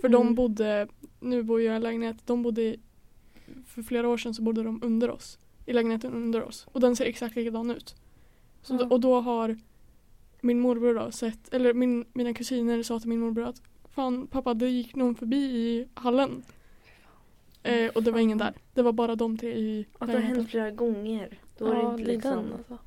För 0.00 0.08
Mm. 0.08 0.12
de 0.12 0.34
bodde, 0.34 0.88
nu 1.20 1.42
bor 1.42 1.60
jag 1.62 1.76
i 1.76 1.80
lägenhet, 1.80 2.16
de 2.26 2.42
bodde 2.42 2.76
för 3.74 3.82
flera 3.82 4.08
år 4.08 4.16
sedan 4.16 4.34
så 4.34 4.42
bodde 4.42 4.62
de 4.62 4.80
under 4.82 5.10
oss. 5.10 5.38
I 5.66 5.72
lägenheten 5.72 6.14
under 6.14 6.42
oss. 6.42 6.66
Och 6.72 6.80
den 6.80 6.96
ser 6.96 7.04
exakt 7.06 7.36
likadan 7.36 7.70
ut. 7.70 7.94
Så 8.62 8.74
Ja. 8.74 8.78
då, 8.78 8.86
och 8.94 9.00
då 9.00 9.20
har 9.20 9.58
min 10.40 10.60
morbror 10.60 10.94
då 10.94 11.10
sett, 11.10 11.54
eller 11.54 11.74
min, 11.74 12.04
mina 12.12 12.34
kusiner 12.34 12.82
sa 12.82 13.00
till 13.00 13.08
min 13.08 13.20
morbror 13.20 13.44
att 13.46 13.62
Fan 13.94 14.26
pappa 14.26 14.54
det 14.54 14.68
gick 14.68 14.94
någon 14.94 15.14
förbi 15.14 15.36
i 15.36 15.88
hallen. 15.94 16.42
Eh, 17.62 17.90
och 17.94 18.02
det 18.02 18.10
var 18.10 18.18
ingen 18.18 18.38
där. 18.38 18.54
Det 18.74 18.82
var 18.82 18.92
bara 18.92 19.14
de 19.16 19.38
tre 19.38 19.50
i 19.54 19.86
Och 19.98 20.06
det 20.06 20.12
har 20.12 20.20
hänt 20.20 20.50
flera 20.50 20.70
gånger. 20.70 21.38
Då 21.58 21.66
är 21.66 21.74
det 21.74 21.80
ja, 21.80 21.90
inte 21.92 22.04
det 22.04 22.10
är 22.10 22.14
liksom... 22.14 22.52
alltså. 22.52 22.78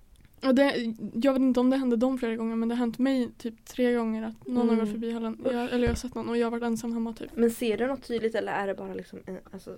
Och 0.47 0.55
det, 0.55 0.93
jag 1.13 1.33
vet 1.33 1.41
inte 1.41 1.59
om 1.59 1.69
det 1.69 1.77
hände 1.77 1.95
dem 1.95 2.17
flera 2.17 2.35
gånger 2.35 2.55
men 2.55 2.69
det 2.69 2.75
har 2.75 2.79
hänt 2.79 2.97
mig 2.99 3.29
typ 3.37 3.65
tre 3.65 3.93
gånger 3.93 4.23
att 4.23 4.47
någon 4.47 4.57
har 4.57 4.63
Mm. 4.75 4.79
gått 4.79 4.91
förbi 4.91 5.11
hallen. 5.11 5.41
Jag, 5.45 5.53
eller 5.53 5.79
jag 5.83 5.89
har 5.89 5.95
sett 5.95 6.15
någon 6.15 6.29
och 6.29 6.37
jag 6.37 6.45
har 6.45 6.51
varit 6.51 6.63
ensam 6.63 6.93
hemma 6.93 7.13
typ. 7.13 7.31
Men 7.35 7.51
ser 7.51 7.77
du 7.77 7.87
något 7.87 8.07
tydligt 8.07 8.35
eller 8.35 8.51
är 8.51 8.67
det 8.67 8.73
bara 8.75 8.93
liksom 8.93 9.19
en, 9.25 9.39
alltså, 9.51 9.77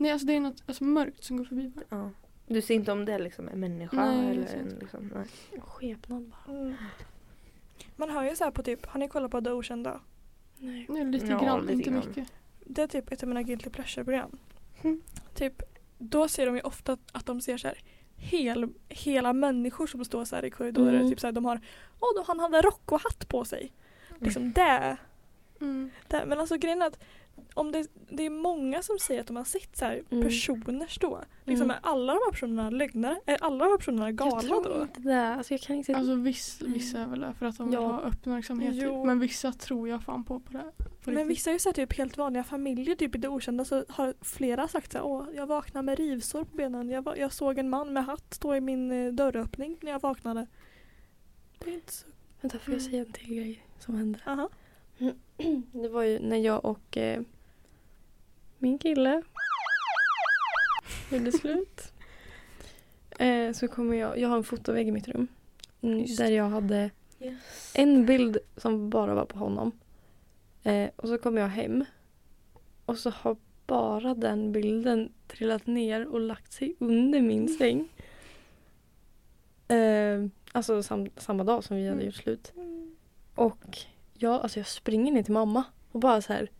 Nej 0.00 0.12
alltså 0.12 0.26
det 0.26 0.32
är 0.32 0.40
något 0.40 0.62
alltså, 0.66 0.84
mörkt 0.84 1.24
som 1.24 1.36
går 1.36 1.44
förbi 1.44 1.68
bara. 1.68 1.84
ja. 1.88 2.10
Du 2.46 2.62
ser 2.62 2.74
inte 2.74 2.92
om 2.92 3.04
det 3.04 3.12
är 3.12 3.18
liksom 3.18 3.48
en 3.48 3.60
människa 3.60 3.96
Nej, 4.06 4.30
eller 4.30 4.56
en 4.56 4.78
liksom, 4.80 5.10
nej. 5.14 5.26
Skepnad 5.60 6.32
bara. 6.46 6.54
Mm. 6.56 6.74
Man 7.96 8.10
hör 8.10 8.22
ju 8.30 8.36
så 8.36 8.44
här 8.44 8.50
på 8.50 8.62
typ, 8.62 8.86
har 8.86 9.00
ni 9.00 9.08
kollat 9.08 9.30
på 9.30 9.40
Det 9.40 9.52
Okända? 9.52 10.00
Nej. 10.58 10.86
Nej, 10.88 11.04
lite 11.04 11.26
Ja, 11.26 11.40
grann, 11.42 11.60
lite 11.60 11.72
inte 11.72 11.90
grann. 11.90 12.02
mycket. 12.08 12.32
Det 12.64 12.82
är 12.82 12.86
typ 12.86 13.12
ett 13.12 13.22
av 13.22 13.28
mina 13.28 13.42
guilty 13.42 13.70
pleasure-program. 13.70 14.38
Mm. 14.82 15.00
Typ, 15.34 15.62
då 15.98 16.28
ser 16.28 16.46
de 16.46 16.54
ju 16.56 16.60
ofta 16.62 16.96
att 17.12 17.26
de 17.26 17.40
ser 17.40 17.56
så 17.56 17.68
här 17.68 17.78
hel, 18.16 18.68
hela 18.88 19.32
människor 19.32 19.86
som 19.86 20.04
står 20.04 20.24
så 20.24 20.36
här 20.36 20.44
i 20.44 20.50
korridorer. 20.50 20.94
Mm. 20.94 21.10
Typ 21.10 21.20
så 21.20 21.26
här, 21.26 21.32
de 21.32 21.44
har, 21.44 21.60
åh 22.00 22.08
då 22.16 22.24
han 22.26 22.40
hade 22.40 22.62
rock 22.62 22.92
och 22.92 23.00
hatt 23.00 23.28
på 23.28 23.44
sig. 23.44 23.72
Liksom 24.18 24.52
det. 24.52 24.96
Mm. 25.60 25.90
det. 26.08 26.24
Men 26.26 26.40
alltså 26.40 26.56
grejen 26.56 26.82
är 26.82 26.86
att 26.86 26.98
om 27.54 27.72
det, 27.72 27.86
det 28.10 28.22
är 28.26 28.30
många 28.30 28.82
som 28.82 28.98
säger 28.98 29.20
att 29.20 29.26
de 29.26 29.36
har 29.36 29.44
sett 29.44 29.76
så 29.76 29.84
här 29.84 30.02
Mm. 30.10 30.24
personer 30.24 30.86
stå. 30.86 31.20
Liksom 31.44 31.64
Mm. 31.70 31.76
är 31.82 31.88
alla 31.90 32.12
de 32.12 32.18
här 32.18 32.30
personerna 32.30 32.70
lögnare? 32.70 33.20
Är 33.26 33.36
alla 33.44 33.64
de 33.64 33.70
här 33.70 33.78
personerna 33.78 34.12
galna 34.12 34.32
jag 34.34 34.42
tror 34.44 34.64
då? 34.76 34.82
inte 34.82 35.00
det. 35.00 35.26
Alltså 35.34 35.54
jag 35.54 35.60
kan 35.60 35.76
inte... 35.76 35.96
Alltså 35.96 36.14
viss, 36.14 36.62
vissa 36.62 36.98
är 36.98 37.06
väl 37.06 37.20
där 37.20 37.32
för 37.32 37.46
att 37.46 37.56
de 37.58 37.66
vill 37.66 37.74
Ja. 37.74 37.80
ha 37.86 38.00
uppmärksamhet. 38.00 38.72
Typ. 38.72 38.82
Jo. 38.82 39.04
Men 39.04 39.18
vissa 39.20 39.52
tror 39.52 39.88
jag 39.88 40.02
fan 40.02 40.24
på 40.24 40.40
på 40.40 40.52
det. 40.52 40.58
här, 40.58 40.70
På 41.04 41.10
Men 41.10 41.28
vissa 41.28 41.50
är 41.50 41.52
ju 41.52 41.58
så 41.58 41.68
här, 41.68 41.74
typ 41.74 41.92
helt 41.98 42.16
vanliga 42.16 42.44
familjer, 42.44 42.94
typ 42.96 43.12
det 43.22 43.28
okända 43.28 43.64
så 43.64 43.84
har 43.88 44.14
flera 44.20 44.68
sagt 44.68 44.92
så 44.92 44.98
här, 44.98 45.04
åh 45.04 45.26
jag 45.34 45.46
vaknade 45.46 45.84
med 45.86 45.98
rivsår 45.98 46.44
på 46.44 46.56
benen. 46.56 46.88
Jag, 46.90 47.18
jag 47.18 47.32
såg 47.32 47.58
en 47.58 47.68
man 47.70 47.92
med 47.92 48.04
hatt 48.04 48.34
stå 48.34 48.54
i 48.54 48.60
min 48.60 48.92
eh, 48.92 49.12
dörröppning 49.12 49.76
när 49.82 49.92
jag 49.92 50.00
vaknade. 50.02 50.46
Det 51.58 51.70
är 51.70 51.74
inte 51.74 51.92
så... 51.92 52.06
Vänta, 52.40 52.58
får 52.58 52.74
jag 52.74 52.80
Mm. 52.80 52.90
säga 52.90 53.02
en 53.02 53.12
till 53.12 53.34
grej 53.34 53.66
som 53.78 53.94
hände? 53.94 54.18
Aha. 54.26 54.48
Det 55.72 55.88
var 55.88 56.02
ju 56.02 56.18
när 56.18 56.36
jag 56.36 56.64
och 56.64 56.96
eh, 56.96 57.20
min 58.58 58.78
kille 58.78 59.22
gjorde 61.10 61.32
slut. 61.32 61.80
Eh, 63.18 63.52
så 63.52 63.68
kommer 63.68 63.96
jag, 63.96 64.18
jag 64.18 64.28
har 64.28 64.36
en 64.36 64.44
fotovägg 64.44 64.88
i 64.88 64.92
mitt 64.92 65.08
rum. 65.08 65.28
Mm, 65.80 65.98
Just 66.00 66.18
där 66.18 66.30
jag 66.30 66.48
hade 66.48 66.90
Yes. 67.20 67.72
en 67.76 68.06
bild 68.06 68.38
som 68.56 68.90
bara 68.90 69.14
var 69.14 69.24
på 69.24 69.38
honom. 69.38 69.72
Eh, 70.62 70.90
och 70.96 71.08
så 71.08 71.18
kom 71.18 71.36
jag 71.36 71.48
hem. 71.48 71.84
Och 72.86 72.98
så 72.98 73.10
har 73.10 73.36
bara 73.66 74.14
den 74.14 74.52
bilden 74.52 75.12
trillat 75.28 75.66
ner 75.66 76.06
och 76.06 76.20
lagt 76.20 76.52
sig 76.52 76.74
under 76.78 77.20
min 77.20 77.48
säng. 77.48 77.88
Eh, 79.68 80.26
alltså 80.52 80.82
sam, 80.82 81.06
samma 81.16 81.44
dag 81.44 81.64
som 81.64 81.76
vi 81.76 81.82
hade 81.82 81.92
Mm. 81.92 82.06
gjort 82.06 82.14
slut. 82.14 82.52
Och 83.34 83.78
jag, 84.22 84.32
alltså 84.40 84.58
jag 84.58 84.66
springer 84.66 85.12
ner 85.12 85.22
till 85.22 85.32
mamma 85.32 85.64
och 85.92 86.00
bara 86.00 86.22
så 86.22 86.32
här. 86.32 86.50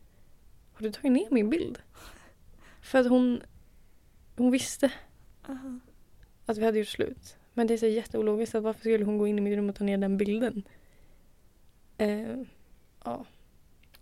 Har 0.73 0.83
du 0.83 0.93
tagit 0.93 1.13
ner 1.13 1.29
min 1.31 1.51
bild? 1.51 1.79
För 2.81 2.99
att 2.99 3.09
hon, 3.09 3.43
hon 4.37 4.51
visste 4.51 4.93
Aha. 5.49 5.79
att 6.47 6.59
vi 6.59 6.65
hade 6.65 6.79
gjort 6.79 6.89
slut. 6.89 7.37
Men 7.55 7.67
det 7.67 7.75
är 7.75 7.79
så 7.79 7.87
jätteologiskt 7.87 8.55
att 8.55 8.63
varför 8.63 8.81
skulle 8.81 9.05
hon 9.05 9.19
gå 9.19 9.27
in 9.27 9.39
i 9.39 9.41
mitt 9.41 9.57
rum 9.57 9.69
och 9.69 9.77
ta 9.77 9.85
ner 9.85 9.99
den 9.99 10.17
bilden? 10.17 10.63
Eh, 11.99 12.37
ja. 13.05 13.25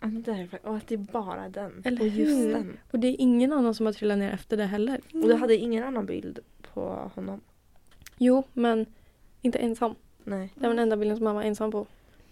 Men 0.01 0.25
fakt- 0.49 0.65
och 0.65 0.77
att 0.77 0.87
det 0.89 0.95
är 0.95 0.99
bara 0.99 1.49
den. 1.49 1.83
Eller 1.85 2.01
och 2.01 2.07
just 2.07 2.31
hur? 2.31 2.53
den. 2.53 2.79
Och 2.91 2.99
det 2.99 3.09
är 3.09 3.17
ingen 3.19 3.53
annan 3.53 3.75
som 3.75 3.87
har 3.87 3.93
trillat 3.93 4.19
ner 4.19 4.31
efter 4.31 4.57
det 4.57 4.65
heller. 4.65 5.01
Och 5.15 5.29
du 5.29 5.35
hade 5.35 5.57
ingen 5.57 5.85
annan 5.85 6.07
bild 6.07 6.39
på 6.63 7.11
honom? 7.15 7.41
Jo, 8.19 8.43
men 8.53 8.87
inte 9.43 9.59
ensam. 9.59 9.95
Nej. 10.25 10.53
Det 10.55 10.61
var 10.61 10.69
den 10.69 10.79
enda 10.79 10.97
bilden 10.97 11.17
som 11.17 11.25
mamma 11.25 11.35
var 11.41 11.43
ensam 11.43 11.71
på. 11.71 11.87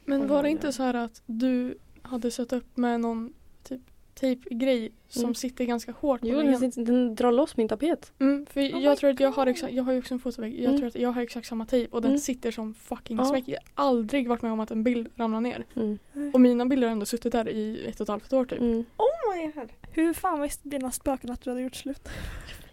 Men 0.07 0.27
var 0.29 0.43
det 0.43 0.51
inte 0.51 0.73
så 0.73 0.83
här 0.83 0.95
att 0.95 1.23
du 1.27 1.79
hade 2.03 2.31
satt 2.31 2.53
upp 2.53 2.77
med 2.77 3.01
någon 3.01 3.33
typ 3.63 3.81
tejpgrej 4.15 4.93
som 5.09 5.23
Mm. 5.23 5.35
sitter 5.35 5.65
ganska 5.65 5.93
hårt 5.93 6.21
på 6.21 6.27
Jo, 6.27 6.37
väggen? 6.37 6.61
den, 6.75 6.85
den 6.85 7.15
drar 7.15 7.33
loss 7.33 7.57
min 7.57 7.69
tapet. 7.69 8.13
Mm, 8.19 8.47
för 8.47 8.61
Oh 8.61 8.83
jag 8.83 8.99
tror 8.99 9.11
att 9.11 9.21
jag 9.21 9.31
har 9.31 9.47
exakt, 9.47 9.73
jag 9.73 9.83
har 9.85 9.93
ju 9.93 9.99
också 9.99 10.15
en 10.15 10.21
fotovägg. 10.21 10.55
Jag 10.55 10.65
Mm. 10.65 10.77
tror 10.77 10.89
att 10.89 10.95
jag 10.95 11.13
har 11.13 11.23
exakt 11.23 11.47
samma 11.49 11.67
tejp 11.67 11.93
och 11.93 12.03
den 12.03 12.11
Mm. 12.11 12.19
sitter 12.21 12.51
som 12.51 12.75
fucking 12.75 13.17
Ja. 13.17 13.25
smäck. 13.25 13.45
Jag 13.47 13.59
har 13.75 13.85
aldrig 13.89 14.29
varit 14.29 14.43
med 14.43 14.53
om 14.53 14.61
att 14.61 14.71
en 14.71 14.83
bild 14.85 15.09
ramlar 15.17 15.41
ner. 15.41 15.65
Mm. 15.77 15.99
Och 16.33 16.41
mina 16.41 16.67
bilder 16.67 16.87
har 16.87 16.93
ändå 16.93 17.07
suttit 17.07 17.33
där 17.33 17.49
i 17.49 17.87
ett 17.87 17.95
och 18.01 18.05
ett 18.05 18.09
halvt 18.09 18.33
år 18.33 18.45
typ. 18.45 18.61
Mm. 18.61 18.85
Oh 18.97 19.37
my 19.37 19.47
god. 19.53 19.69
Hur 19.93 20.13
fan 20.13 20.41
visste 20.43 20.69
dina 20.69 20.91
spöken 20.91 21.31
att 21.31 21.41
du 21.43 21.51
hade 21.51 21.63
gjort 21.63 21.77
slut? 21.77 22.09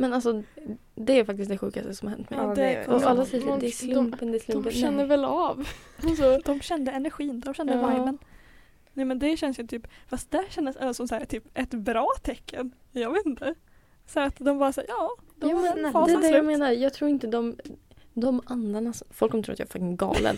Men 0.00 0.12
alltså, 0.12 0.42
det 0.94 1.18
är 1.18 1.24
faktiskt 1.24 1.50
det 1.50 1.58
sjukaste 1.58 1.94
som 1.94 2.08
har 2.08 2.16
hänt 2.16 2.30
mig. 2.30 2.38
Ja, 2.38 2.54
det 2.54 2.86
Och 2.88 3.02
Ja. 3.02 3.06
alla 3.08 3.26
säger 3.26 3.46
de- 3.46 3.52
att 3.52 3.60
det 3.60 3.66
är 3.66 3.70
slumpen, 3.70 4.32
det 4.32 4.36
är 4.36 4.38
De 4.46 4.52
slumpen. 4.52 4.72
känner 4.72 4.96
Nej. 4.96 5.06
väl 5.06 5.24
av. 5.24 5.68
Alltså, 6.04 6.38
De 6.44 6.60
kände 6.60 6.92
energin, 6.92 7.40
de 7.40 7.54
kände 7.54 7.72
Ja. 7.72 7.86
viben. 7.88 8.18
Nej 8.92 9.04
men 9.04 9.18
det 9.18 9.36
känns 9.36 9.58
ju 9.58 9.66
typ, 9.66 9.86
fast 10.08 10.30
det 10.30 10.44
kändes 10.50 10.76
ändå 10.76 10.94
som 10.94 11.08
så 11.08 11.14
här, 11.14 11.24
typ 11.24 11.44
ett 11.54 11.70
bra 11.70 12.06
tecken. 12.22 12.72
Jag 12.92 13.12
vet 13.12 13.26
inte. 13.26 13.54
Så 14.06 14.20
att 14.20 14.36
de 14.38 14.58
bara 14.58 14.72
säger 14.72 14.88
ja, 14.88 15.10
Jo, 15.42 15.48
var 15.48 15.62
men 15.62 15.82
den 15.82 15.92
det 16.20 16.26
är 16.28 16.30
det 16.32 16.36
jag 16.36 16.44
menar. 16.46 16.70
Jag 16.70 16.94
tror 16.94 17.10
inte 17.10 17.26
de, 17.26 17.56
de 18.14 18.40
andarna... 18.44 18.92
Folk 19.10 19.30
kommer 19.30 19.44
tro 19.44 19.52
att 19.52 19.58
jag 19.58 19.66
är 19.66 19.72
fucking 19.72 19.96
galen. 19.96 20.36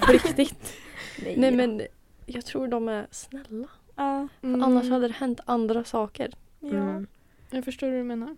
På 0.00 0.12
riktigt. 0.12 0.72
Nej, 1.24 1.36
Nej 1.38 1.52
men 1.52 1.82
jag 2.26 2.44
tror 2.44 2.68
de 2.68 2.88
är 2.88 3.06
snälla. 3.10 3.68
Ja, 3.96 4.28
mm, 4.42 4.62
Annars 4.62 4.88
hade 4.90 5.08
det 5.08 5.14
hänt 5.14 5.40
andra 5.44 5.84
saker. 5.84 6.30
ja. 6.60 6.68
Mm. 6.68 7.06
Jag 7.50 7.64
förstår 7.64 7.86
hur 7.90 7.98
du 7.98 8.04
menar. 8.04 8.36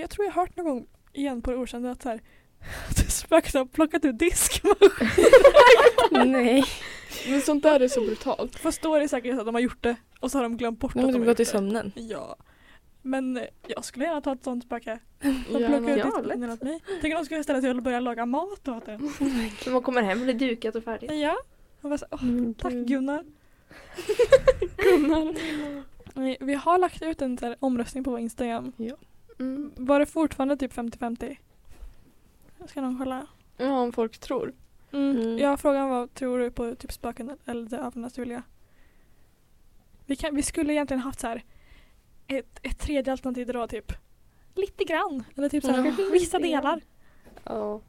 Jag 0.00 0.10
tror 0.10 0.26
jag 0.26 0.32
har 0.32 0.42
hört 0.42 0.56
någon 0.56 0.66
gång 0.66 0.86
igen 1.12 1.42
på 1.42 1.50
det 1.50 1.56
okända 1.56 1.90
att 1.90 2.02
så 2.02 2.08
här, 2.08 2.20
spöket 3.08 3.54
har 3.54 3.64
plockat 3.64 4.04
ut 4.04 4.18
diskmaskinen. 4.18 6.32
Nej. 6.32 6.64
Men 7.28 7.40
sånt 7.40 7.62
där 7.62 7.80
är 7.80 7.88
så 7.88 8.00
brutalt. 8.00 8.56
Fast 8.56 8.82
då 8.82 8.94
är 8.94 9.00
det 9.00 9.08
säkert 9.08 9.34
så 9.34 9.40
att 9.40 9.46
de 9.46 9.54
har 9.54 9.62
gjort 9.62 9.82
det 9.82 9.96
och 10.20 10.30
så 10.30 10.38
har 10.38 10.42
de 10.42 10.56
glömt 10.56 10.80
bort 10.80 10.94
De 10.94 11.00
att 11.00 11.06
de 11.06 11.12
typ 11.12 11.18
har 11.20 11.26
gått 11.26 11.40
i 11.40 11.42
gjort 11.42 11.46
det. 11.46 11.52
sömnen. 11.58 11.92
Ja. 11.94 12.36
Men 13.02 13.40
jag 13.66 13.84
skulle 13.84 14.04
gärna 14.04 14.20
ta 14.20 14.32
ett 14.32 14.44
sånt 14.44 14.64
spöke. 14.64 14.98
De 15.22 15.34
plockar 15.44 15.80
ut 15.80 15.88
Ja, 15.88 15.94
diskmaskinen 16.04 16.50
åt 16.50 16.62
mig. 16.62 16.80
Tänk 17.00 17.14
om 17.14 17.20
de 17.20 17.24
skulle 17.24 17.42
ställa 17.44 17.60
sig 17.60 17.70
och 17.70 17.82
börja 17.82 18.00
laga 18.00 18.26
mat 18.26 18.68
åt 18.68 18.88
en. 18.88 19.12
Så 19.64 19.70
man 19.70 19.82
kommer 19.82 20.02
hem 20.02 20.20
och 20.20 20.26
det 20.26 20.32
är 20.32 20.38
dukat 20.38 20.74
och 20.74 20.84
färdigt. 20.84 21.10
Ja. 21.12 21.36
Och 21.80 21.90
bara 21.90 21.98
så, 21.98 22.06
Mm, 22.22 22.54
tack. 22.54 22.72
Gunnar. 22.72 23.24
Gunnar. 24.76 25.34
Vi 26.44 26.54
har 26.54 26.78
lagt 26.78 27.02
ut 27.02 27.22
en 27.22 27.38
här 27.42 27.56
omröstning 27.60 28.04
på 28.04 28.10
vår 28.10 28.20
Instagram. 28.20 28.72
Mm. 29.38 29.72
Var 29.76 30.00
det 30.00 30.06
fortfarande 30.06 30.56
typ 30.56 30.72
50-50? 30.72 31.36
Ska 32.66 32.80
någon 32.80 32.98
kolla? 32.98 33.26
Ja, 33.56 33.80
om 33.80 33.92
folk 33.92 34.18
tror. 34.18 34.52
Mm. 34.92 35.16
Mm. 35.16 35.38
Ja, 35.38 35.56
frågan 35.56 35.88
var, 35.88 36.06
tror 36.06 36.38
du 36.38 36.50
på 36.50 36.74
typ 36.74 36.92
spöken 36.92 37.38
eller 37.44 37.68
det 37.68 37.76
övernaturliga? 37.76 38.42
Vi, 40.06 40.16
kan, 40.16 40.34
vi 40.36 40.42
skulle 40.42 40.72
egentligen 40.72 41.00
haft 41.00 41.20
så 41.20 41.26
här 41.26 41.44
ett, 42.26 42.60
ett 42.62 42.78
tredje 42.78 43.12
alternativ 43.12 43.46
då 43.46 43.66
typ 43.66 43.92
lite 44.54 44.84
grann. 44.84 45.24
Eller 45.36 45.48
typ 45.48 45.64
så 45.64 45.70
här, 45.70 45.86
Ja. 45.86 46.10
vissa 46.12 46.38
delar. 46.38 46.80
Ja. 47.44 47.80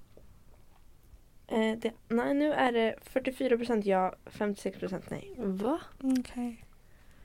Eh, 1.51 1.77
det, 1.77 1.91
nej, 2.07 2.33
nu 2.33 2.53
är 2.53 2.71
det 2.71 2.95
44% 3.13 3.81
ja, 3.85 4.15
56% 4.25 5.01
nej. 5.09 5.33
Va? 5.37 5.79
Okej. 6.19 6.65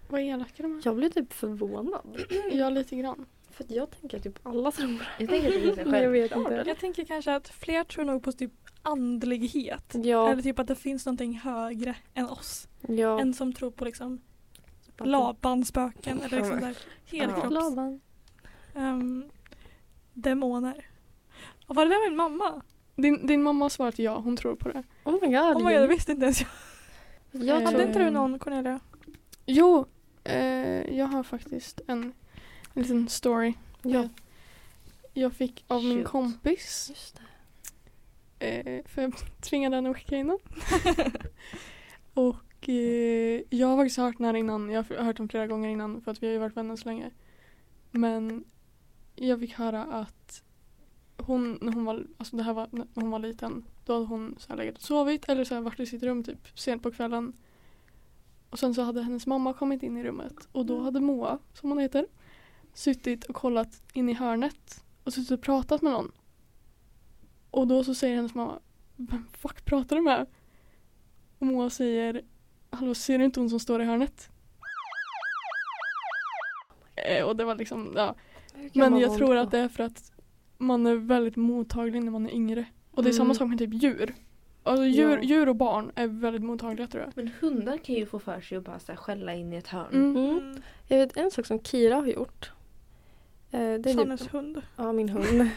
Vad 0.08 0.20
elaka 0.20 0.62
de 0.62 0.78
är. 0.78 0.82
Jag 0.84 0.96
blev 0.96 1.10
typ 1.10 1.32
förvånad. 1.32 2.22
Ja, 2.52 2.70
lite 2.70 2.96
grann. 2.96 3.26
För 3.50 3.64
att 3.64 3.70
jag 3.70 3.90
tänker 3.90 4.18
typ 4.18 4.38
alla 4.42 4.72
tror 4.72 5.02
Jag 5.18 5.28
tänker 5.28 5.66
ganska 5.66 5.84
Nej, 5.90 6.02
jag 6.02 6.10
vet 6.10 6.36
inte. 6.36 6.64
Jag 6.66 6.78
tänker 6.78 7.04
kanske 7.04 7.34
att 7.34 7.48
fler 7.48 7.84
tror 7.84 8.04
nog 8.04 8.22
på 8.22 8.32
typ 8.32 8.52
andlighet. 8.82 9.94
Ja. 9.94 10.30
Eller 10.30 10.42
typ 10.42 10.58
att 10.58 10.66
det 10.66 10.76
finns 10.76 11.06
någonting 11.06 11.38
högre 11.38 11.96
än 12.14 12.28
oss. 12.28 12.68
ja. 12.88 13.20
En 13.20 13.34
som 13.34 13.52
tror 13.52 13.70
på 13.70 13.84
liksom 13.84 14.20
labanspöken 14.98 16.20
eller 16.20 16.36
liksom 16.36 16.60
där 16.60 16.78
helkropps... 17.06 17.50
Laban. 17.50 18.00
ehm, 18.74 19.30
demoner. 20.12 20.86
Och 21.66 21.76
var 21.76 21.84
det 21.84 21.90
där 21.90 22.10
min 22.10 22.16
mamma? 22.16 22.62
Din, 22.96 23.26
din 23.26 23.42
mamma 23.42 23.64
har 23.64 23.68
svarat 23.70 23.98
ja, 23.98 24.18
hon 24.18 24.36
tror 24.36 24.56
på 24.56 24.68
det. 24.68 24.82
Oh 25.04 25.12
my 25.12 25.28
god. 25.36 25.56
Oh 25.56 25.64
my 25.64 25.72
god, 25.72 25.82
det 25.82 25.86
visste 25.86 26.12
inte 26.12 26.24
ens 26.24 26.40
jag. 26.40 26.48
jag 27.32 27.48
Eh, 27.48 27.54
Hade 27.64 27.70
tror... 27.70 27.82
inte 27.82 27.98
du 27.98 28.10
någon 28.10 28.38
Cornelia? 28.38 28.80
Jo, 29.46 29.86
eh, 30.24 30.96
jag 30.96 31.06
har 31.06 31.22
faktiskt 31.22 31.80
en, 31.86 32.02
en 32.74 32.82
liten 32.82 33.08
story. 33.08 33.54
Ja. 33.82 34.08
Jag 35.14 35.32
fick 35.32 35.64
av 35.68 35.84
min 35.84 35.98
Shoot. 35.98 36.06
kompis, 36.06 36.86
Just 36.90 37.20
det. 38.38 38.46
eh, 38.48 38.84
för 38.86 39.02
jag 39.02 39.12
tvingade 39.40 39.76
henne 39.76 39.90
att 39.90 39.96
skicka 39.96 40.16
in 40.16 40.26
den. 40.26 40.38
Och 42.14 42.68
eh, 42.68 43.42
jag 43.50 43.66
har 43.68 43.76
faktiskt 43.76 43.96
hört 43.98 44.16
den 44.16 44.26
här 44.26 44.36
innan, 44.36 44.70
jag 44.70 44.82
har 44.88 45.04
hört 45.04 45.16
den 45.16 45.28
flera 45.28 45.46
gånger 45.46 45.68
innan 45.68 46.00
för 46.00 46.10
att 46.10 46.22
vi 46.22 46.26
har 46.26 46.32
ju 46.32 46.38
varit 46.38 46.56
vänner 46.56 46.76
så 46.76 46.88
länge. 46.88 47.10
Men 47.90 48.44
jag 49.14 49.40
fick 49.40 49.52
höra 49.54 49.82
att 49.84 50.15
hon, 51.26 51.58
när 51.60 51.72
hon 51.72 51.84
var, 51.84 52.06
alltså 52.18 52.36
det 52.36 52.42
här 52.42 52.52
var 52.52 52.68
när 52.70 52.86
hon 52.94 53.10
var 53.10 53.18
liten, 53.18 53.64
då 53.84 53.92
hade 53.92 54.06
hon 54.06 54.34
så 54.38 54.48
här 54.48 54.56
legat 54.56 54.76
och 54.76 54.82
sovit 54.82 55.28
eller 55.28 55.44
så 55.44 55.54
här 55.54 55.60
varit 55.62 55.80
i 55.80 55.86
sitt 55.86 56.02
rum 56.02 56.24
typ 56.24 56.58
sent 56.58 56.82
på 56.82 56.90
kvällen. 56.90 57.32
Och 58.50 58.58
sen 58.58 58.74
så 58.74 58.82
hade 58.82 59.02
hennes 59.02 59.26
mamma 59.26 59.52
kommit 59.52 59.82
in 59.82 59.96
i 59.96 60.04
rummet 60.04 60.48
och 60.52 60.66
då 60.66 60.80
hade 60.80 61.00
Moa, 61.00 61.38
som 61.52 61.68
hon 61.68 61.78
heter, 61.78 62.06
suttit 62.74 63.24
och 63.24 63.34
kollat 63.34 63.82
in 63.92 64.08
i 64.08 64.12
hörnet 64.12 64.84
och 65.04 65.12
suttit 65.12 65.30
och 65.30 65.42
pratat 65.42 65.82
med 65.82 65.92
någon. 65.92 66.12
Och 67.50 67.66
då 67.66 67.84
så 67.84 67.94
säger 67.94 68.16
hennes 68.16 68.34
mamma, 68.34 68.58
vem 68.96 69.26
fuck 69.32 69.64
pratar 69.64 69.96
du 69.96 70.02
med? 70.02 70.26
Och 71.38 71.46
Moa 71.46 71.70
säger, 71.70 72.22
hallå 72.70 72.94
ser 72.94 73.18
du 73.18 73.24
inte 73.24 73.40
hon 73.40 73.50
som 73.50 73.60
står 73.60 73.82
i 73.82 73.84
hörnet? 73.84 74.30
Eh, 76.96 77.24
och 77.24 77.36
det 77.36 77.44
var 77.44 77.54
liksom, 77.54 77.92
ja. 77.96 78.14
Men 78.72 78.96
jag 78.96 79.16
tror 79.16 79.36
att 79.36 79.50
det 79.50 79.58
är 79.58 79.68
för 79.68 79.82
att 79.82 80.12
man 80.58 80.86
är 80.86 80.94
väldigt 80.94 81.36
mottaglig 81.36 82.04
när 82.04 82.10
man 82.10 82.26
är 82.26 82.30
yngre. 82.34 82.64
Och 82.90 83.02
det 83.02 83.08
är 83.08 83.12
samma 83.12 83.24
Mm. 83.24 83.34
sak 83.34 83.48
med 83.48 83.58
typ 83.58 83.82
djur. 83.82 84.14
Alltså 84.62 84.84
djur, 84.84 85.16
Ja. 85.16 85.22
djur 85.22 85.48
och 85.48 85.56
barn 85.56 85.92
är 85.94 86.06
väldigt 86.06 86.42
mottagliga 86.42 86.86
tror 86.86 87.02
jag. 87.04 87.12
Men 87.16 87.30
hundar 87.40 87.76
kan 87.78 87.94
ju 87.94 88.06
få 88.06 88.18
för 88.18 88.40
sig 88.40 88.58
att 88.58 88.64
bara 88.64 88.78
så 88.78 88.92
här, 88.92 88.96
skälla 88.96 89.34
in 89.34 89.52
i 89.52 89.56
ett 89.56 89.68
hörn. 89.68 89.94
Mm. 89.94 90.16
Mm. 90.16 90.62
Jag 90.88 90.98
vet 90.98 91.16
en 91.16 91.30
sak 91.30 91.46
som 91.46 91.60
Kira 91.62 91.94
har 91.94 92.06
gjort. 92.06 92.50
Eh, 93.50 93.58
det 93.60 93.90
är 93.90 93.94
Sannes 93.94 94.20
typ, 94.20 94.30
hund. 94.32 94.62
ja, 94.76 94.92
min 94.92 95.08
hund. 95.08 95.48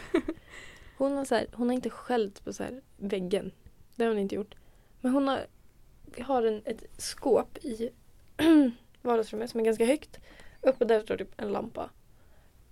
Hon 0.98 1.12
har, 1.12 1.24
så 1.24 1.34
här, 1.34 1.46
hon 1.52 1.68
har 1.68 1.74
inte 1.74 1.90
skällt 1.90 2.44
på 2.44 2.52
så 2.52 2.62
här, 2.62 2.80
väggen. 2.96 3.50
Det 3.96 4.04
har 4.04 4.10
hon 4.10 4.18
inte 4.18 4.34
gjort. 4.34 4.54
Men 5.00 5.12
hon 5.12 5.28
har, 5.28 5.40
vi 6.16 6.22
har 6.22 6.42
en, 6.42 6.62
ett 6.64 6.84
skåp 6.98 7.58
i 7.64 7.90
vardagsrummet 9.02 9.50
som 9.50 9.60
är 9.60 9.64
ganska 9.64 9.84
högt. 9.86 10.18
Uppe 10.62 10.84
där 10.84 11.00
står 11.02 11.16
typ 11.16 11.40
en 11.40 11.52
lampa. 11.52 11.90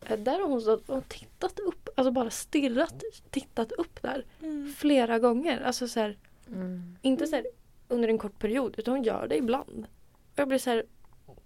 Eh, 0.06 0.18
Där 0.18 0.40
har 0.40 0.48
hon 0.48 0.60
stått 0.60 0.88
och 0.88 1.08
tittat 1.08 1.58
upp, 1.58 1.88
alltså 1.96 2.10
bara 2.10 2.30
stirrat, 2.30 3.02
tittat 3.30 3.72
upp 3.72 4.02
där 4.02 4.24
Mm. 4.42 4.72
flera 4.76 5.18
gånger. 5.18 5.60
Alltså 5.60 5.88
så 5.88 6.00
här, 6.00 6.16
Mm. 6.52 6.96
inte 7.02 7.26
så 7.26 7.36
här 7.36 7.46
under 7.88 8.08
en 8.08 8.18
kort 8.18 8.38
period 8.38 8.74
utan 8.78 8.94
hon 8.94 9.02
gör 9.04 9.26
det 9.28 9.36
ibland. 9.36 9.86
Och 10.32 10.38
jag 10.38 10.48
blir 10.48 10.58
så 10.58 10.70
här, 10.70 10.84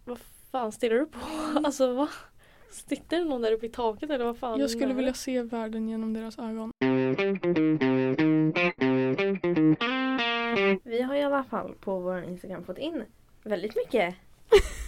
vad 0.05 0.19
fan 0.51 0.73
stirrar 0.73 0.99
du 0.99 1.07
på? 1.07 1.19
Alltså 1.65 1.93
vad? 1.93 2.09
Sitter 2.71 3.19
det 3.19 3.25
någon 3.25 3.43
där 3.43 3.53
uppe 3.53 3.67
i 3.67 3.69
taket 3.69 4.11
eller 4.11 4.25
vad 4.25 4.39
fan? 4.39 4.61
Jag 4.61 4.71
skulle 4.71 4.95
vilja 4.95 5.15
se 5.15 5.43
världen 5.43 5.89
genom 5.89 6.13
deras 6.13 6.39
ögon. 6.39 6.71
Vi 10.85 11.03
har 11.03 11.15
i 11.15 11.23
alla 11.23 11.45
fall 11.45 11.75
på 11.81 11.99
vår 11.99 12.23
Instagram 12.25 12.65
fått 12.65 12.79
in 12.79 13.05
väldigt 13.43 13.77
mycket 13.77 14.15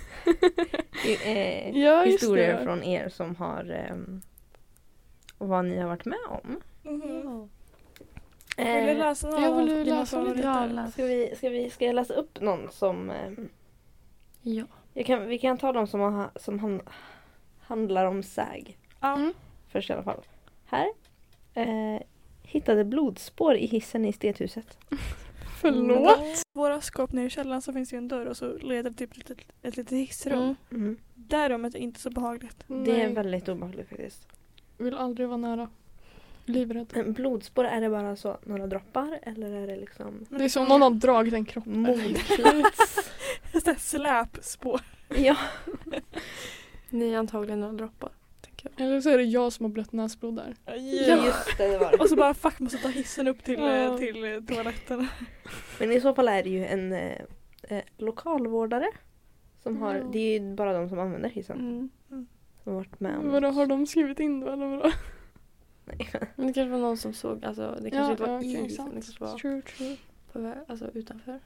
eh, 1.24 1.76
Ja, 1.84 2.02
historier 2.02 2.56
det. 2.58 2.64
från 2.64 2.82
er 2.82 3.08
som 3.08 3.36
har 3.36 3.70
ehm, 3.70 4.22
vad 5.38 5.64
ni 5.64 5.78
har 5.78 5.88
varit 5.88 6.04
med 6.04 6.18
om. 6.28 6.60
Mhm. 6.82 7.02
Ja. 7.24 7.48
Vill 8.56 8.84
du 8.84 8.90
Eh, 8.90 8.98
läsa 8.98 9.28
några 9.30 9.42
jag 9.46 9.56
vill 9.56 9.88
läsa 9.88 10.22
lite. 10.22 10.42
favoriter? 10.42 10.48
Ja, 10.48 10.66
läs. 10.66 10.92
ska, 10.92 11.04
vi, 11.04 11.34
ska, 11.37 11.48
vi, 11.48 11.70
ska 11.70 11.84
jag 11.84 11.94
läsa 11.94 12.14
upp 12.14 12.40
någon 12.40 12.68
som 12.70 13.10
ehm, 13.10 13.48
Ja. 14.42 14.64
jag 14.92 15.06
kan, 15.06 15.26
Vi 15.26 15.38
kan 15.38 15.58
ta 15.58 15.72
de 15.72 15.87
som, 15.87 16.00
har, 16.00 16.30
som 16.37 16.58
han, 16.58 16.80
handlar 17.60 18.04
om 18.06 18.22
säg. 18.22 18.76
Ja. 19.00 19.14
Mm. 19.16 19.32
Först 19.68 19.90
i 19.90 19.92
alla 19.92 20.02
fall. 20.02 20.20
Här. 20.66 20.87
Eh, 21.54 22.00
hittade 22.42 22.84
blodspår 22.84 23.54
i 23.56 23.66
hissen 23.66 24.04
i 24.04 24.12
stethuset. 24.12 24.78
Förlåt. 25.64 26.42
Våra 26.53 26.81
skåp 26.81 27.12
nere 27.12 27.27
i 27.27 27.31
källaren 27.31 27.62
så 27.62 27.72
finns 27.72 27.92
ju 27.92 27.98
en 27.98 28.09
dörr 28.09 28.27
och 28.27 28.37
så 28.37 28.57
leder 28.59 28.90
det 28.90 28.96
typ 28.96 29.11
ett 29.11 29.16
litet, 29.16 29.38
ett 29.62 29.77
litet 29.77 29.98
hissrum. 29.98 30.38
Mm. 30.42 30.57
Mm. 30.70 30.96
Det 31.14 31.48
rummet 31.48 31.74
är 31.74 31.79
inte 31.79 32.00
så 32.00 32.11
behagligt. 32.11 32.64
Det 32.66 32.74
är 32.74 33.07
Nej, 33.07 33.14
väldigt 33.14 33.48
obehagligt 33.48 33.88
faktiskt. 33.88 34.27
vill 34.79 34.94
aldrig 34.94 35.29
vara 35.29 35.37
nära. 35.37 35.68
Livrädd. 36.44 36.92
Men 36.94 37.12
blodspår, 37.12 37.64
är 37.64 37.81
det 37.81 37.88
bara 37.90 38.16
så 38.16 38.38
några 38.44 38.66
droppar 38.66 39.18
eller 39.22 39.50
är 39.53 39.66
det 39.66 39.77
liksom 39.77 40.27
Det 40.29 40.44
är 40.44 40.48
som 40.48 40.62
om 40.62 40.68
någon 40.68 40.83
har 40.83 40.90
dragit 40.90 41.35
en 41.35 41.44
kropp. 41.44 41.64
här 43.53 43.79
Släpspår. 43.79 44.81
ja. 45.09 45.37
Ni 46.90 47.12
är 47.12 47.18
antagligen 47.18 47.61
några 47.61 47.72
droppar. 47.72 48.11
Jag. 48.77 48.87
Eller 48.87 49.00
så 49.00 49.11
är 49.11 49.16
det 49.18 49.24
jag 49.24 49.53
som 49.53 49.64
har 49.64 49.70
blött 49.70 49.92
näsblod 49.92 50.37
där. 50.37 50.57
just 51.24 51.59
det, 51.59 51.68
det 51.68 51.79
var 51.79 51.90
det. 51.90 51.96
Och 51.98 52.09
så 52.09 52.16
bara 52.16 52.35
fuck 52.35 52.59
måste 52.61 52.79
ta 52.79 52.88
hissen 52.88 53.29
upp 53.29 53.44
till, 53.44 53.59
Ja. 53.61 53.70
eh, 53.72 53.96
till 53.96 54.24
eh, 54.24 54.40
toaletten. 54.40 55.07
Men 55.81 55.92
i 55.92 56.00
så 56.00 56.14
fall 56.14 56.29
är 56.29 56.42
det 56.42 56.50
ju 56.50 56.66
en 56.66 56.92
eh, 56.92 57.18
eh, 57.62 57.83
lokalvårdare. 57.98 58.87
Som 59.62 59.77
har, 59.83 59.94
Ja. 59.94 60.05
det 60.12 60.18
är 60.18 60.40
ju 60.40 60.55
bara 60.55 60.72
de 60.72 60.88
som 60.88 60.98
använder 60.98 61.29
hissen. 61.29 61.59
Mm. 61.59 61.90
Som 62.62 62.72
har 62.72 62.79
varit 62.81 63.00
med 63.00 63.18
om 63.18 63.31
Vadå, 63.31 63.48
har 63.48 63.66
de 63.66 63.87
skrivit 63.87 64.20
in 64.20 64.40
då 64.40 64.48
eller 64.53 64.66
vadå? 64.66 64.90
Nej. 65.85 66.11
Men 66.37 66.46
det 66.46 66.53
kanske 66.53 66.70
var 66.70 66.79
någon 66.79 66.96
som 66.96 67.14
såg, 67.14 67.44
alltså 67.44 67.79
det 67.81 67.90
kanske 67.90 68.12
inte 68.12 68.22
var 68.22 68.42
i 68.42 68.46
hissen, 68.46 68.70
sant. 68.70 68.88
det 68.94 69.00
kanske 69.00 69.24
var 69.24 69.38
True, 69.38 69.62
true. 69.62 69.96
på 70.33 70.38
väg, 70.40 70.55
alltså 70.68 70.90
utanför. 70.94 71.40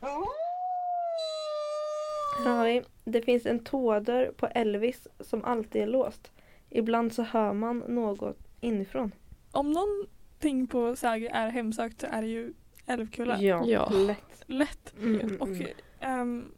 Här 2.44 2.56
har 2.56 2.64
vi. 2.66 2.82
Det 3.04 3.22
finns 3.22 3.46
en 3.46 3.58
toadörr 3.58 4.32
på 4.36 4.46
Elvis 4.46 5.08
som 5.20 5.44
alltid 5.44 5.82
är 5.82 5.86
låst. 5.86 6.32
Ibland 6.70 7.12
så 7.12 7.22
hör 7.22 7.52
man 7.52 7.78
något 7.78 8.38
inifrån. 8.60 9.12
Om 9.52 9.72
någonting 9.72 10.66
på 10.66 10.96
Säger 10.96 11.30
är 11.34 11.48
hemsökt 11.48 12.00
så 12.00 12.06
är 12.10 12.22
det 12.22 12.28
ju 12.28 12.52
Älvkulla. 12.86 13.40
Ja, 13.40 13.64
Ja. 13.66 13.88
lätt. 13.90 14.42
Lätt. 14.46 14.94
Mm, 14.98 15.36
Och 15.40 15.48
mm. 15.48 15.66
ehm, 16.00 16.52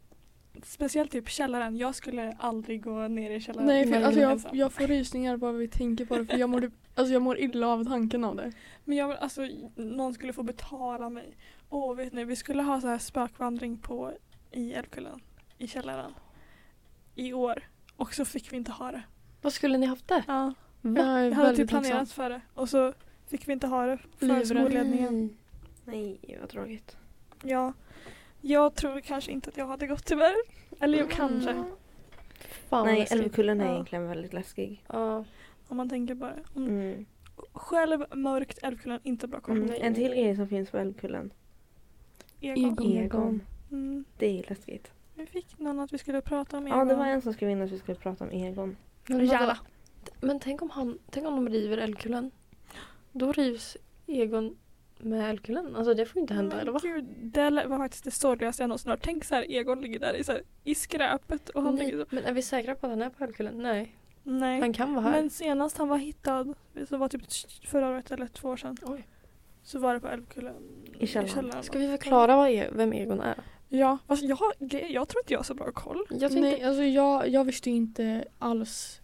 speciellt 0.63 1.11
typ 1.11 1.29
källaren. 1.29 1.77
Jag 1.77 1.95
skulle 1.95 2.35
aldrig 2.39 2.83
gå 2.83 3.07
ner 3.07 3.31
i 3.31 3.39
källaren. 3.41 3.67
Nej, 3.67 3.87
för 3.87 4.01
alltså 4.01 4.21
jag, 4.21 4.41
jag 4.51 4.71
får 4.73 4.87
rysningar 4.87 5.37
bara 5.37 5.51
vi 5.51 5.67
tänker 5.67 6.05
på 6.05 6.17
det 6.17 6.25
för 6.25 6.37
jag 6.37 6.49
mår, 6.49 6.61
typ- 6.61 6.73
alltså 6.95 7.13
jag 7.13 7.21
mår 7.21 7.39
illa 7.39 7.67
av 7.67 7.83
tanken 7.85 8.23
av 8.23 8.35
det. 8.35 8.51
Men 8.85 8.97
jag 8.97 9.11
alltså 9.17 9.47
någon 9.75 10.13
skulle 10.13 10.33
få 10.33 10.43
betala 10.43 11.09
mig. 11.09 11.37
Åh 11.69 11.95
vet 11.95 12.13
ni, 12.13 12.25
vi 12.25 12.35
skulle 12.35 12.63
ha 12.63 12.81
så 12.81 12.87
här 12.87 12.97
spökvandring 12.97 13.77
på 13.77 14.11
i 14.51 14.73
Älvkullen. 14.73 15.21
I 15.57 15.67
källaren. 15.67 16.13
I 17.15 17.33
år. 17.33 17.63
Och 17.95 18.13
så 18.13 18.25
fick 18.25 18.53
vi 18.53 18.57
inte 18.57 18.71
ha 18.71 18.91
det. 18.91 19.03
Vad 19.41 19.53
skulle 19.53 19.77
ni 19.77 19.85
haft 19.85 20.07
det? 20.07 20.23
Ja. 20.27 20.53
Jag 20.81 20.91
Va? 20.91 21.01
är 21.19 21.29
Vi 21.29 21.35
hade 21.35 21.55
typ 21.55 21.69
planerat 21.69 22.11
för 22.11 22.29
det. 22.29 22.41
Och 22.53 22.69
så 22.69 22.93
fick 23.27 23.47
vi 23.47 23.53
inte 23.53 23.67
ha 23.67 23.85
det 23.85 23.97
för 24.17 24.25
Livrädd. 24.25 24.47
skolledningen. 24.47 25.37
Nej, 25.85 26.37
vad 26.39 26.49
tråkigt. 26.49 26.97
Ja. 27.43 27.73
Jag 28.41 28.75
tror 28.75 28.99
kanske 28.99 29.31
inte 29.31 29.49
att 29.49 29.57
jag 29.57 29.67
hade 29.67 29.87
gått 29.87 30.05
tyvärr. 30.05 30.35
Eller 30.79 30.99
jo, 30.99 31.07
kanske. 31.11 31.63
Fan 32.69 32.85
Nej. 32.85 33.07
Älvkullen 33.11 33.61
är 33.61 33.65
Ja. 33.65 33.71
egentligen 33.73 34.07
väldigt 34.07 34.33
läskig. 34.33 34.83
Ja. 34.87 35.25
Om 35.67 35.77
man 35.77 35.89
tänker 35.89 36.15
det. 36.15 36.33
Om, 36.55 36.67
Mm. 36.67 37.05
Själv 37.53 38.05
mörkt 38.15 38.59
Älvkullen, 38.63 38.99
inte 39.03 39.27
bra 39.27 39.39
koll. 39.39 39.57
Mm. 39.57 39.75
En 39.81 39.93
till 39.95 40.11
grej 40.11 40.35
som 40.35 40.47
finns 40.47 40.69
på 40.71 40.77
Älvkullen. 40.77 41.33
Egon. 42.41 42.65
Egon. 42.71 42.91
Egon. 42.97 43.41
Mm. 43.71 44.05
Det 44.17 44.39
är 44.39 44.45
läskigt. 44.49 44.91
Vi 45.15 45.25
fick 45.25 45.59
någon 45.59 45.79
att 45.79 45.93
vi 45.93 45.97
skulle 45.97 46.21
prata 46.21 46.57
om 46.57 46.67
Egon. 46.67 46.79
Ja, 46.79 46.85
det 46.85 46.95
var 46.95 47.05
en 47.05 47.21
som 47.21 47.33
skrev 47.33 47.49
in 47.49 47.61
att 47.61 47.71
vi 47.71 47.79
skulle 47.79 47.97
prata 47.97 48.23
om 48.23 48.31
Egon. 48.31 48.75
Men, 49.07 49.17
vadå? 49.17 49.31
Jävlar. 49.31 49.59
men 50.21 50.39
tänk 50.39 50.61
om 50.61 50.69
han, 50.69 50.99
tänk 51.11 51.27
om 51.27 51.35
de 51.45 51.49
river 51.53 51.77
Älvkullen. 51.77 52.31
Då 53.11 53.31
rivs 53.31 53.77
Egon 54.07 54.57
med 54.97 55.29
Älvkullen. 55.29 55.75
Alltså 55.75 55.93
det 55.93 56.05
får 56.05 56.21
inte 56.21 56.33
hända 56.33 56.61
eller 56.61 56.71
va? 56.71 56.79
Gud, 56.83 57.05
det 57.21 57.49
var 57.67 57.77
faktiskt 57.77 58.03
det 58.03 58.11
sorgligaste 58.11 58.63
jag 58.63 58.67
någonsin 58.67 58.91
hört. 58.91 58.99
Tänk 59.03 59.23
så 59.23 59.35
här, 59.35 59.51
Egon 59.51 59.81
ligger 59.81 59.99
där 59.99 60.13
i, 60.13 60.23
så 60.23 60.31
här, 60.31 60.41
i 60.63 60.75
skräpet 60.75 61.49
och 61.49 61.63
han 61.63 61.75
ligger 61.75 61.99
så. 61.99 62.05
men 62.15 62.25
är 62.25 62.33
vi 62.33 62.41
säkra 62.41 62.75
på 62.75 62.85
att 62.85 62.91
han 62.91 63.01
är 63.01 63.09
på 63.09 63.23
Älvkullen? 63.23 63.57
Nej. 63.57 63.95
Nej. 64.23 64.59
Han 64.59 64.73
kan 64.73 64.93
vara 64.93 65.03
här. 65.05 65.11
Men 65.11 65.29
senast 65.29 65.77
han 65.77 65.87
var 65.87 65.97
hittad, 65.97 66.53
så 66.89 66.97
var 66.97 67.07
typ 67.09 67.21
förra 67.67 67.89
året 67.89 68.11
eller 68.11 68.27
två 68.27 68.49
år 68.49 68.57
sedan. 68.57 68.77
Oj. 68.81 69.07
Så 69.63 69.79
var 69.79 69.93
det 69.93 69.99
på 69.99 70.07
Älvkullen. 70.07 70.55
I 70.99 71.07
källaren. 71.07 71.63
Ska 71.63 71.79
vi 71.79 71.87
förklara 71.87 72.35
vad 72.35 72.49
e- 72.49 72.69
vem 72.71 72.93
Egon 72.93 73.21
är? 73.21 73.35
Ja, 73.73 73.97
fast 74.07 74.23
jag, 74.23 74.37
jag 74.89 75.07
tror 75.07 75.21
inte 75.23 75.33
jag 75.33 75.39
har 75.39 75.43
så 75.43 75.53
bra 75.53 75.71
koll. 75.71 76.05
Jag 76.09 76.19
tänkte, 76.19 76.39
Nej, 76.39 76.63
alltså 76.63 76.83
jag, 76.83 77.27
jag 77.29 77.43
visste 77.43 77.69
inte 77.69 78.25
alls 78.39 79.01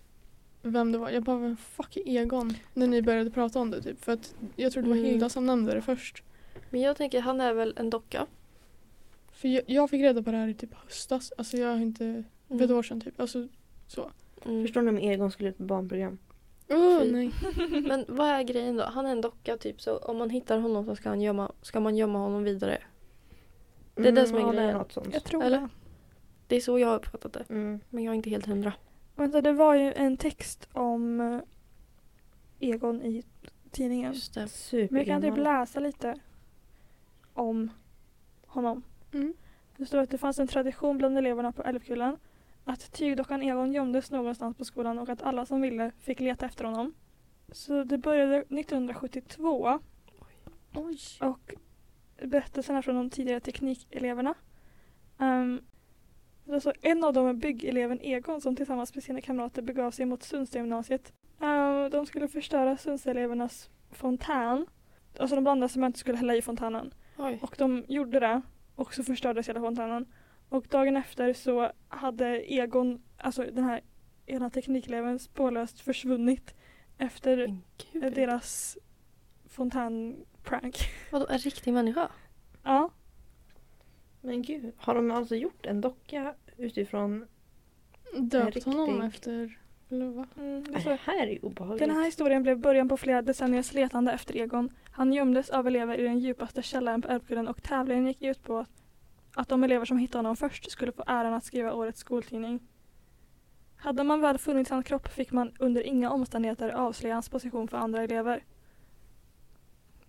vem 0.61 0.91
det 0.91 0.97
var. 0.97 1.09
Jag 1.09 1.23
bara, 1.23 1.37
vem 1.37 1.57
fuck 1.57 1.97
är 1.97 2.07
Egon? 2.07 2.53
När 2.73 2.87
ni 2.87 3.01
började 3.01 3.29
prata 3.31 3.59
om 3.59 3.71
det 3.71 3.81
typ. 3.81 4.03
För 4.03 4.11
att 4.11 4.35
jag 4.55 4.71
tror 4.71 4.83
det 4.83 4.89
var 4.89 4.95
Mm. 4.95 5.09
Hilda 5.09 5.29
som 5.29 5.45
nämnde 5.45 5.73
det 5.73 5.81
först. 5.81 6.23
Men 6.69 6.81
jag 6.81 6.97
tänker 6.97 7.21
han 7.21 7.41
är 7.41 7.53
väl 7.53 7.73
en 7.77 7.89
docka. 7.89 8.25
För 9.31 9.47
jag, 9.47 9.63
jag 9.67 9.89
fick 9.89 10.01
reda 10.01 10.23
på 10.23 10.31
det 10.31 10.37
här 10.37 10.47
i 10.47 10.53
typ 10.53 10.73
höstas. 10.73 11.33
Alltså 11.37 11.57
jag 11.57 11.67
har 11.69 11.77
inte, 11.77 12.03
Mm. 12.03 12.23
för 12.59 12.65
ett 12.65 12.71
år 12.71 12.83
sedan 12.83 13.01
typ. 13.01 13.19
Alltså 13.19 13.47
så. 13.87 14.11
Mm. 14.45 14.63
Förstår 14.63 14.81
ni 14.81 14.89
om 14.89 14.97
Egon 14.97 15.31
skulle 15.31 15.49
ut 15.49 15.57
på 15.57 15.63
barnprogram? 15.63 16.17
Fy. 16.67 17.11
nej. 17.11 17.31
Men 17.87 18.05
vad 18.07 18.27
är 18.27 18.43
grejen 18.43 18.75
då? 18.75 18.83
Han 18.83 19.05
är 19.05 19.11
en 19.11 19.21
docka 19.21 19.57
typ 19.57 19.81
så 19.81 19.97
om 19.97 20.17
man 20.17 20.29
hittar 20.29 20.59
honom 20.59 20.85
så 20.85 20.95
ska, 20.95 21.09
han 21.09 21.21
gömma, 21.21 21.51
ska 21.61 21.79
man 21.79 21.97
gömma 21.97 22.19
honom 22.19 22.43
vidare. 22.43 22.77
Det 23.97 24.07
är 24.07 24.11
det 24.11 24.27
som 24.27 24.37
är 24.37 24.41
ja, 24.41 24.47
det 24.47 24.53
grejen. 24.53 24.77
något 24.77 24.91
sånt. 24.91 25.13
Jag 25.13 25.23
tror 25.23 25.43
Eller? 25.43 25.61
det. 25.61 25.69
Det 26.47 26.55
är 26.55 26.61
så 26.61 26.79
jag 26.79 26.87
har 26.87 26.95
uppfattat 26.95 27.33
det. 27.33 27.45
Mm. 27.49 27.79
Men 27.89 28.03
jag 28.03 28.11
är 28.11 28.15
inte 28.15 28.29
helt 28.29 28.45
hundra. 28.45 28.73
Vänta, 29.15 29.41
det 29.41 29.53
var 29.53 29.75
ju 29.75 29.93
en 29.93 30.17
text 30.17 30.69
om 30.73 31.21
eh, 31.21 31.39
Egon 32.59 33.01
i 33.01 33.23
tidningen. 33.71 34.13
Just 34.13 34.33
det. 34.33 34.49
Men 34.71 34.97
jag 34.97 35.05
kan 35.05 35.21
typ 35.21 35.37
läsa 35.37 35.79
lite 35.79 36.19
om 37.33 37.69
honom. 38.45 38.83
Mm. 39.13 39.33
Det 39.77 39.85
står 39.85 39.97
att 39.97 40.09
det 40.09 40.17
fanns 40.17 40.39
en 40.39 40.47
tradition 40.47 40.97
bland 40.97 41.17
eleverna 41.17 41.51
på 41.51 41.63
Älvkullen 41.63 42.17
att 42.67 42.91
tygdockan 42.91 43.41
Egon 43.41 43.73
gömdes 43.73 44.11
någonstans 44.11 44.57
på 44.57 44.65
skolan 44.65 44.99
och 44.99 45.09
att 45.09 45.21
alla 45.21 45.45
som 45.45 45.61
ville 45.61 45.91
fick 45.99 46.19
leta 46.19 46.45
efter 46.45 46.63
honom. 46.63 46.93
Så 47.51 47.83
det 47.83 47.97
började 47.97 48.37
1972 48.37 49.79
Oj. 50.73 50.99
och 51.21 51.53
berättelserna 52.21 52.81
från 52.81 52.95
de 52.95 53.09
tidigare 53.09 53.39
teknikeleverna. 53.39 54.33
Um, 55.17 55.61
står 56.59 56.73
en 56.81 57.03
av 57.03 57.13
dem 57.13 57.27
är 57.27 57.33
byggeleven 57.33 57.99
Egon 58.01 58.41
som 58.41 58.55
tillsammans 58.55 58.95
med 58.95 59.03
sina 59.03 59.21
kamrater 59.21 59.61
begav 59.61 59.91
sig 59.91 60.05
mot 60.05 60.23
Sundstagymnasiet. 60.23 61.13
Um, 61.39 61.89
de 61.89 62.05
skulle 62.05 62.27
förstöra 62.27 62.77
Sundstaelevernas 62.77 63.69
fontän. 63.91 64.65
Alltså 65.19 65.35
de 65.35 65.43
blandade 65.43 65.73
cement 65.73 65.95
och 65.95 65.99
skulle 65.99 66.17
hälla 66.17 66.35
i 66.35 66.41
fontänen. 66.41 66.93
Oj. 67.17 67.39
Och 67.41 67.55
de 67.57 67.85
gjorde 67.87 68.19
det 68.19 68.41
och 68.75 68.93
så 68.93 69.03
förstördes 69.03 69.49
hela 69.49 69.59
fontänen. 69.59 70.05
Och 70.49 70.67
dagen 70.69 70.97
efter 70.97 71.33
så 71.33 71.71
hade 71.87 72.53
Egon, 72.53 73.03
alltså 73.17 73.43
den 73.43 73.63
här 73.63 73.81
ena 74.25 74.49
teknikeleven 74.49 75.19
spårlöst 75.19 75.79
försvunnit 75.79 76.53
efter 76.97 77.57
Men 77.93 78.03
eh, 78.03 78.13
fontänprank. 80.49 80.75
Vadå, 81.11 81.25
en 81.29 81.37
riktig 81.37 81.73
människa? 81.73 82.09
Ja. 82.63 82.89
Men 84.21 84.41
gud, 84.41 84.71
har 84.77 84.95
de 84.95 85.11
alltså 85.11 85.35
gjort 85.35 85.65
en 85.65 85.81
docka 85.81 86.33
utifrån... 86.57 87.25
Döpt 88.17 88.55
riktig- 88.55 88.71
honom 88.71 89.01
efter, 89.01 89.57
eller 89.89 90.05
vad? 90.05 90.27
Mm, 90.37 90.63
det 90.63 90.71
Det 90.71 90.81
står- 90.81 90.97
här 91.03 91.27
är 91.27 91.45
obehagligt. 91.45 91.79
Den 91.79 91.95
här 91.95 92.05
historien 92.05 92.43
blev 92.43 92.59
början 92.59 92.89
på 92.89 92.97
flera 92.97 93.21
decenniers 93.21 93.73
letande 93.73 94.11
efter 94.11 94.37
Egon. 94.37 94.69
Han 94.91 95.13
gömdes 95.13 95.49
av 95.49 95.67
elever 95.67 95.97
i 95.99 96.03
den 96.03 96.19
djupaste 96.19 96.61
källaren 96.61 97.01
på 97.01 97.07
Älvkullen 97.07 97.47
och 97.47 97.63
tävlingen 97.63 98.07
gick 98.07 98.21
ut 98.21 98.43
på 98.43 98.57
att, 98.59 98.69
att 99.35 99.49
de 99.49 99.63
elever 99.63 99.85
som 99.85 99.97
hittade 99.97 100.17
honom 100.19 100.35
först 100.35 100.71
skulle 100.71 100.91
få 100.91 101.03
äran 101.07 101.33
att 101.33 101.43
skriva 101.43 101.73
årets 101.73 101.99
skoltidning. 101.99 102.59
Hade 103.75 104.03
man 104.03 104.21
väl 104.21 104.37
funnit 104.37 104.69
hans 104.69 104.85
kropp 104.85 105.07
fick 105.07 105.31
man 105.31 105.51
under 105.59 105.81
inga 105.81 106.11
omständigheter 106.11 106.69
avslöja 106.69 107.13
hans 107.15 107.29
position 107.29 107.67
för 107.67 107.77
andra 107.77 108.03
elever. 108.03 108.43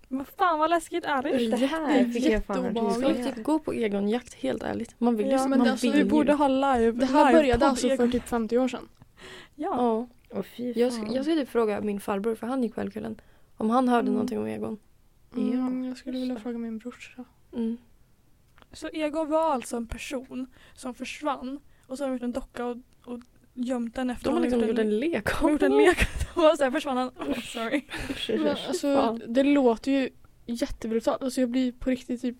Men 0.08 0.24
fan 0.24 0.58
vad 0.58 0.70
läskigt 0.70 1.04
är 1.04 1.22
det? 1.22 1.56
Det 1.56 1.66
här 1.66 2.04
fick 2.04 2.24
jag 2.24 2.44
fan 2.44 2.64
jätteobehagligt. 2.64 3.22
Ska 3.24 3.32
typ 3.34 3.44
gå 3.44 3.58
på 3.58 3.74
egonjakt 3.74 4.34
helt 4.34 4.62
ärligt? 4.62 4.94
Man 5.00 5.16
vill 5.16 5.26
ju 5.26 5.32
Ja, 5.32 5.46
men 5.48 5.58
man 5.58 5.68
alltså, 5.68 5.86
vill 5.90 5.96
vi 6.04 6.10
borde 6.10 6.32
ha 6.32 6.48
live. 6.48 6.92
Det 6.92 7.06
här 7.06 7.26
live 7.28 7.38
började 7.40 7.66
alltså 7.66 7.86
Egon. 7.86 7.96
för 7.96 8.08
typ 8.18 8.28
50 8.28 8.58
år 8.58 8.68
sedan. 8.68 8.88
Ja. 9.54 9.74
Ja. 9.76 10.06
Åh 10.38 10.42
fy 10.42 10.72
Jag, 10.76 10.92
fan. 10.94 11.06
sk- 11.06 11.14
jag 11.14 11.24
skulle 11.24 11.40
typ 11.40 11.48
fråga 11.48 11.80
min 11.80 12.00
farbror 12.00 12.34
för 12.34 12.46
han 12.46 12.62
gick 12.62 12.74
på 12.74 12.80
Älvkullen. 12.80 13.20
Om 13.56 13.70
han 13.70 13.88
hörde 13.88 14.00
Mm. 14.02 14.12
någonting 14.12 14.38
om 14.38 14.46
Egon. 14.46 14.78
Mm, 15.36 15.82
Ja, 15.82 15.88
jag 15.88 15.96
skulle 15.96 16.18
vilja 16.18 16.36
fråga 16.36 16.58
min 16.58 16.78
brorsa. 16.78 17.24
Mm. 17.52 17.76
Så 18.72 18.88
Egon 18.88 19.30
var 19.30 19.52
alltså 19.52 19.76
en 19.76 19.86
person 19.86 20.46
som 20.74 20.94
försvann 20.94 21.60
och 21.86 21.98
så 21.98 22.04
har 22.04 22.08
de 22.08 22.14
gjort 22.14 22.22
en 22.22 22.32
docka 22.32 22.66
och, 22.66 22.76
och 23.04 23.18
gömt 23.58 23.94
den 23.94 24.10
efter 24.10 24.24
De 24.24 24.34
har 24.34 24.40
liksom 24.42 24.60
gjort 24.68 24.78
en 24.78 24.98
lek 25.00 25.24
De 25.24 25.30
har 25.44 25.50
gjort 25.50 25.62
en 25.62 25.76
lek 25.76 25.98
försvann 26.72 26.96
han. 26.96 27.08
Oh, 27.08 27.40
sorry. 27.40 27.82
Men, 28.28 28.56
alltså, 28.68 29.18
det 29.26 29.42
låter 29.42 29.92
ju 29.92 30.10
jättebrutalt. 30.46 31.22
Alltså 31.22 31.40
jag 31.40 31.50
blir 31.50 31.72
på 31.72 31.90
riktigt 31.90 32.20
typ 32.20 32.36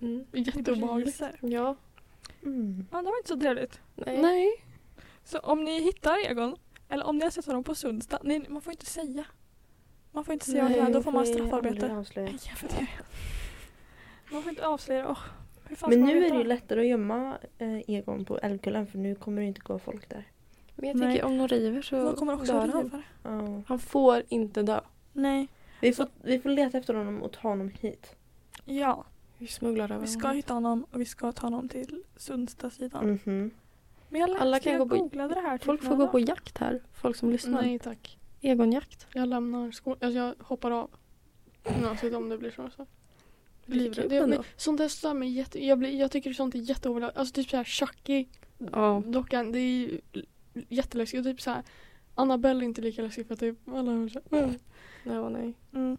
Mm. 0.00 0.24
jätteobehagligt. 0.32 1.22
Ja. 1.40 1.76
Mm. 2.42 2.86
Ja, 2.92 2.98
det 2.98 3.04
var 3.04 3.16
inte 3.18 3.28
så 3.28 3.40
trevligt. 3.40 3.80
Nej. 3.94 4.22
Nej. 4.22 4.48
Så 5.24 5.38
om 5.38 5.64
ni 5.64 5.80
hittar 5.82 6.26
Egon, 6.30 6.56
eller 6.88 7.04
om 7.04 7.16
ni 7.18 7.24
har 7.24 7.30
sett 7.30 7.46
honom 7.46 7.64
på 7.64 7.74
Sundsta, 7.74 8.18
nej, 8.22 8.46
man 8.48 8.62
får 8.62 8.72
inte 8.72 8.86
säga. 8.86 9.24
Man 10.12 10.24
får 10.24 10.32
inte 10.32 10.46
säga 10.46 10.62
vad 10.62 10.72
det 10.72 10.78
är, 10.78 10.90
då 10.92 11.02
får 11.02 11.12
man 11.12 11.24
ju 11.24 11.32
straffarbete. 11.32 11.88
Nej, 12.16 12.36
jag 12.44 12.62
inte. 12.62 12.86
Man 14.32 14.42
får 14.42 14.50
inte 14.50 14.66
avslöja. 14.66 15.08
Oh, 15.10 15.18
Men 15.88 16.00
nu 16.00 16.24
är 16.26 16.30
det 16.30 16.36
ju 16.38 16.44
lättare 16.44 16.80
att 16.80 16.86
gömma 16.86 17.38
eh, 17.58 17.90
Egon 17.90 18.24
på 18.24 18.38
Älvkullen 18.38 18.86
för 18.86 18.98
nu 18.98 19.14
kommer 19.14 19.42
det 19.42 19.48
inte 19.48 19.60
gå 19.60 19.78
folk 19.78 20.08
där. 20.08 20.24
Men 20.76 20.88
jag 20.88 20.96
Nej. 20.96 21.08
tänker 21.08 21.24
om 21.24 21.38
de 21.38 21.48
river 21.48 21.82
så 21.82 21.96
De 22.04 22.16
kommer 22.16 22.34
också 22.34 22.52
dör 22.52 22.68
han. 22.68 22.82
riva. 22.82 23.02
Ja. 23.22 23.62
Han 23.66 23.78
får 23.78 24.22
inte 24.28 24.62
dö. 24.62 24.80
Nej, 25.12 25.48
Vi, 25.80 25.92
får, 25.92 26.06
vi 26.22 26.40
får 26.40 26.50
leta 26.50 26.78
efter 26.78 26.94
honom 26.94 27.22
och 27.22 27.32
ta 27.32 27.48
honom 27.48 27.70
hit. 27.80 28.16
ja. 28.64 29.04
Vi 29.38 29.46
smugglar 29.46 29.84
över 29.92 30.00
Vi 30.00 30.06
ska 30.06 30.20
honom. 30.22 30.36
hitta 30.36 30.54
honom 30.54 30.86
och 30.92 31.00
vi 31.00 31.04
ska 31.04 31.32
ta 31.32 31.46
honom 31.46 31.68
till 31.68 32.02
Sundsta-sidan. 32.16 33.10
Mhm. 33.24 33.50
Men 34.08 34.20
jag 34.20 34.30
läste, 34.30 34.42
Alla 34.42 34.60
kan 34.60 34.72
jag 34.72 34.88
gå 34.88 34.96
på- 34.96 35.02
googlade 35.02 35.34
det 35.34 35.40
här. 35.40 35.58
typ 35.58 35.64
Folk 35.64 35.82
får 35.82 35.90
några 35.90 36.04
gå 36.04 36.10
på 36.12 36.18
dagar. 36.18 36.28
jakt 36.28 36.58
här. 36.58 36.80
Folk 36.92 37.16
som 37.16 37.30
lyssnar. 37.30 37.62
Nej 37.62 37.78
tack. 37.78 38.18
Egonjakt. 38.40 39.06
Jag 39.14 39.28
lämnar 39.28 39.70
skolan. 39.70 39.98
Alltså 40.02 40.18
jag 40.18 40.34
hoppar 40.38 40.70
av 40.70 40.90
gymnasiet 41.74 42.14
om 42.14 42.28
det 42.28 42.38
blir 42.38 42.50
så. 42.50 42.70
så. 42.76 42.86
Livrädd. 43.74 44.12
Jag, 44.12 44.22
ändå. 44.22 44.36
men, 44.36 44.44
sånt 44.56 44.78
där 44.78 44.88
stör 44.88 45.14
mig 45.14 45.28
jätte... 45.28 45.64
Jag, 45.64 45.78
blir, 45.78 46.00
jag 46.00 46.10
tycker 46.10 46.32
sånt 46.32 46.54
är 46.54 46.58
jätteobehagligt. 46.58 47.18
Alltså 47.18 47.34
typ 47.34 47.48
såhär 47.50 47.64
Chucky, 47.64 48.26
Ja. 48.72 49.02
dockan. 49.06 49.52
Det 49.52 49.58
är 49.58 49.62
ju 49.70 50.00
jätteläskigt. 50.68 51.18
Och 51.18 51.24
typ 51.32 51.40
såhär 51.40 51.62
Annabelle 52.14 52.64
är 52.64 52.66
inte 52.66 52.82
lika 52.82 53.02
läskig 53.02 53.26
för 53.26 53.44
är... 53.44 53.54
Alla 53.66 53.92
hör 53.92 54.08
så 54.08 54.20
här, 54.30 54.54
Ja, 55.04 55.28
nej. 55.28 55.54
Mm. 55.74 55.96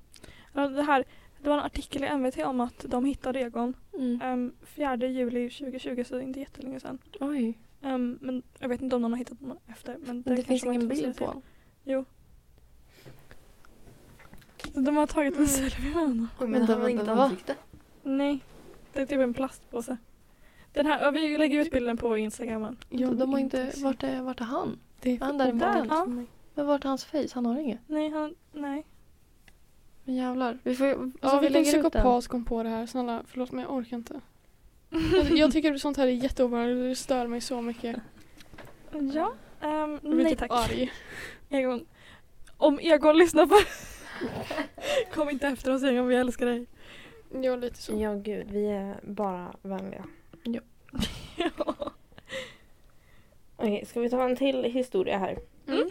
Ja, 0.53 0.67
det, 0.67 0.83
här, 0.83 1.03
det 1.41 1.49
var 1.49 1.57
en 1.57 1.63
artikel 1.63 2.03
i 2.03 2.07
MVT 2.17 2.37
om 2.37 2.59
att 2.61 2.85
de 2.87 3.05
hittade 3.05 3.39
Egon 3.39 3.73
Mm. 3.93 4.21
um, 4.21 4.53
4 4.63 4.95
juli 4.95 5.49
2020 5.49 6.03
så 6.03 6.15
det 6.15 6.21
är 6.21 6.23
inte 6.23 6.39
jättelänge 6.39 6.79
sedan. 6.79 6.97
Oj. 7.19 7.57
Ehm, 7.81 8.17
men 8.21 8.43
jag 8.59 8.69
vet 8.69 8.81
inte 8.81 8.95
om 8.95 9.01
någon 9.01 9.11
har 9.11 9.17
hittat 9.17 9.39
honom 9.39 9.57
efter. 9.67 9.97
Men 10.05 10.21
det, 10.21 10.29
Men 10.29 10.35
det 10.35 10.43
finns 10.43 10.63
ingen 10.63 10.87
bild 10.87 11.17
på 11.17 11.25
honom. 11.25 11.41
Jo. 11.83 12.05
Så 14.73 14.79
de 14.79 14.97
har 14.97 15.07
tagit 15.07 15.33
en 15.33 15.37
Mm. 15.37 15.47
selfie 15.47 15.85
med 15.85 15.93
honom. 15.93 16.27
Men 16.39 16.51
Vänta, 16.51 16.73
han 16.73 16.81
har 16.81 16.89
inget 16.89 17.07
ansikte. 17.07 17.55
Nej. 18.03 18.39
Det 18.93 19.01
är 19.01 19.05
typ 19.05 19.19
en 19.19 19.33
plastpåse. 19.33 19.97
Den 20.73 20.85
här, 20.85 21.01
ja, 21.01 21.11
vi 21.11 21.37
lägger 21.37 21.59
ut 21.61 21.71
bilden 21.71 21.97
på 21.97 22.17
Instagramen. 22.17 22.77
Jag 22.89 23.15
de 23.17 23.31
har 23.33 23.39
inte... 23.39 23.71
Vart 23.77 24.03
är, 24.03 24.21
vart 24.21 24.41
är 24.41 24.45
han? 24.45 24.79
Det 25.01 25.11
är 25.15 25.19
Han 25.19 25.37
där 25.37 25.51
obehagligt 25.53 25.91
Ja. 25.93 26.05
Men 26.55 26.65
vart 26.67 26.85
är 26.85 26.89
hans 26.89 27.05
face? 27.05 27.27
Han 27.33 27.45
har 27.45 27.59
inget. 27.59 27.79
Nej, 27.87 28.09
han, 28.09 28.35
nej. 28.53 28.85
Men 30.03 30.15
jävlar. 30.15 30.59
Vi 30.63 30.75
får 30.75 30.87
ja, 30.87 30.93
Alltså 30.93 31.39
vi 31.39 31.47
vilken 31.47 31.63
lägger 31.63 31.77
ut 31.77 31.83
den. 31.83 31.91
psykopat 31.91 32.27
kom 32.27 32.45
på 32.45 32.63
det 32.63 32.69
här? 32.69 32.85
Snälla, 32.85 33.23
förlåt 33.27 33.51
men 33.51 33.63
jag 33.63 33.73
orkar 33.73 33.97
inte. 33.97 34.21
Jag, 35.13 35.31
jag 35.37 35.51
tycker 35.51 35.77
sånt 35.77 35.97
här 35.97 36.07
är 36.07 36.11
jätteobehagligt. 36.11 36.89
Det 36.89 36.95
stör 37.03 37.27
mig 37.27 37.41
så 37.41 37.61
mycket. 37.61 37.95
Ja. 39.13 39.33
Um, 39.61 39.99
nej 40.03 40.29
typ 40.29 40.39
tack. 40.39 40.51
arg. 40.51 40.91
Egon. 41.49 41.85
Om 42.57 42.79
Egon 42.81 43.17
lyssnar 43.17 43.45
på 43.45 43.55
Kom 45.13 45.29
inte 45.29 45.47
efter 45.47 45.73
oss 45.73 45.83
Egon, 45.83 46.07
vi 46.07 46.15
älskar 46.15 46.45
dig. 46.45 46.65
Är 47.33 47.57
lite 47.57 47.77
så. 47.81 47.99
Ja 47.99 48.13
gud, 48.13 48.51
vi 48.51 48.67
är 48.69 48.99
bara 49.03 49.55
vänliga. 49.61 50.05
ja. 50.43 50.61
Okej, 53.55 53.85
ska 53.85 53.99
vi 53.99 54.09
ta 54.09 54.23
en 54.29 54.35
till 54.35 54.63
historia 54.63 55.17
här? 55.17 55.37
Mm. 55.67 55.89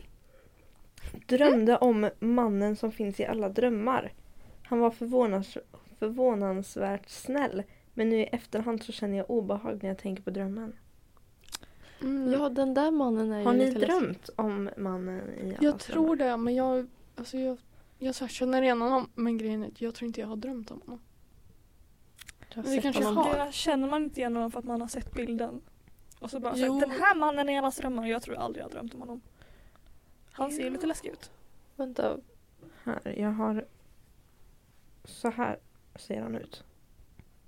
Drömde 1.27 1.77
om 1.77 2.11
mannen 2.19 2.77
som 2.77 2.93
finns 2.93 3.21
i 3.21 3.25
alla 3.25 3.49
drömmar. 3.49 4.13
Han 4.63 4.79
var 4.79 4.91
förvånans 4.91 5.59
förvånansvärt 5.99 7.09
snäll. 7.09 7.63
Men 7.95 8.09
nu 8.09 8.17
i 8.21 8.25
efterhand 8.25 8.83
så 8.83 8.93
känner 8.93 9.17
jag 9.17 9.31
obehag 9.31 9.79
när 9.83 9.91
jag 9.91 9.99
tänker 9.99 10.23
på 10.23 10.31
drömmen. 10.31 10.73
Mm. 12.03 12.33
Ja, 12.33 12.49
den 12.49 12.75
där 12.75 12.91
mannen 12.91 13.33
är 13.33 13.39
ju 13.39 13.45
Har 13.45 13.53
ni 13.53 13.67
lite 13.67 13.79
läskig. 13.79 14.01
drömt 14.01 14.31
om 14.37 14.71
mannen 14.77 15.31
i 15.35 15.49
alla 15.49 15.57
Jag 15.61 15.81
tror 15.81 16.17
det 16.17 16.37
men 16.37 16.55
jag, 16.55 16.87
alltså 17.17 17.39
jag, 17.39 17.59
jag 18.03 18.15
så 18.15 18.25
här 18.25 18.29
känner 18.33 18.63
igen 18.63 18.81
honom 18.81 19.11
men 19.15 19.39
grejen 19.39 19.63
är 19.63 19.69
att 19.69 19.81
jag 19.81 19.95
tror 19.95 20.07
inte 20.07 20.21
jag 20.21 20.29
har 20.29 20.37
drömt 20.37 20.71
om 20.71 20.81
honom. 20.81 21.01
Men 22.55 22.65
det 22.65 22.81
kanske 22.83 23.05
honom. 23.05 23.25
har. 23.25 23.47
Det 23.47 23.53
känner 23.53 23.89
man 23.91 24.03
inte 24.05 24.21
igen 24.21 24.37
honom 24.37 24.51
för 24.51 24.59
att 24.59 24.65
man 24.65 24.81
har 24.81 24.89
sett 24.89 25.13
bilden. 25.15 25.61
Och 26.19 26.31
så 26.31 26.41
bara 26.41 26.53
Jo. 26.57 26.81
sagt, 26.81 26.91
den 26.91 27.01
här 27.01 27.15
mannen 27.15 27.49
är 27.49 27.53
i 27.53 27.57
allas 27.57 27.77
drömmar. 27.77 28.07
Jag 28.07 28.23
tror 28.23 28.37
aldrig 28.37 28.61
jag 28.63 28.69
har 28.69 28.73
drömt 28.73 28.95
om 28.95 29.01
honom. 29.01 29.21
Han 30.33 30.51
ser 30.51 30.71
lite 30.71 30.87
läskig 30.87 31.09
ut. 31.11 31.31
Vänta. 31.77 32.17
Här, 32.85 33.15
jag 33.19 33.31
har... 33.33 33.67
Så 35.05 35.31
här 35.31 35.59
ser 35.97 36.21
han 36.23 36.35
ut. 36.37 36.65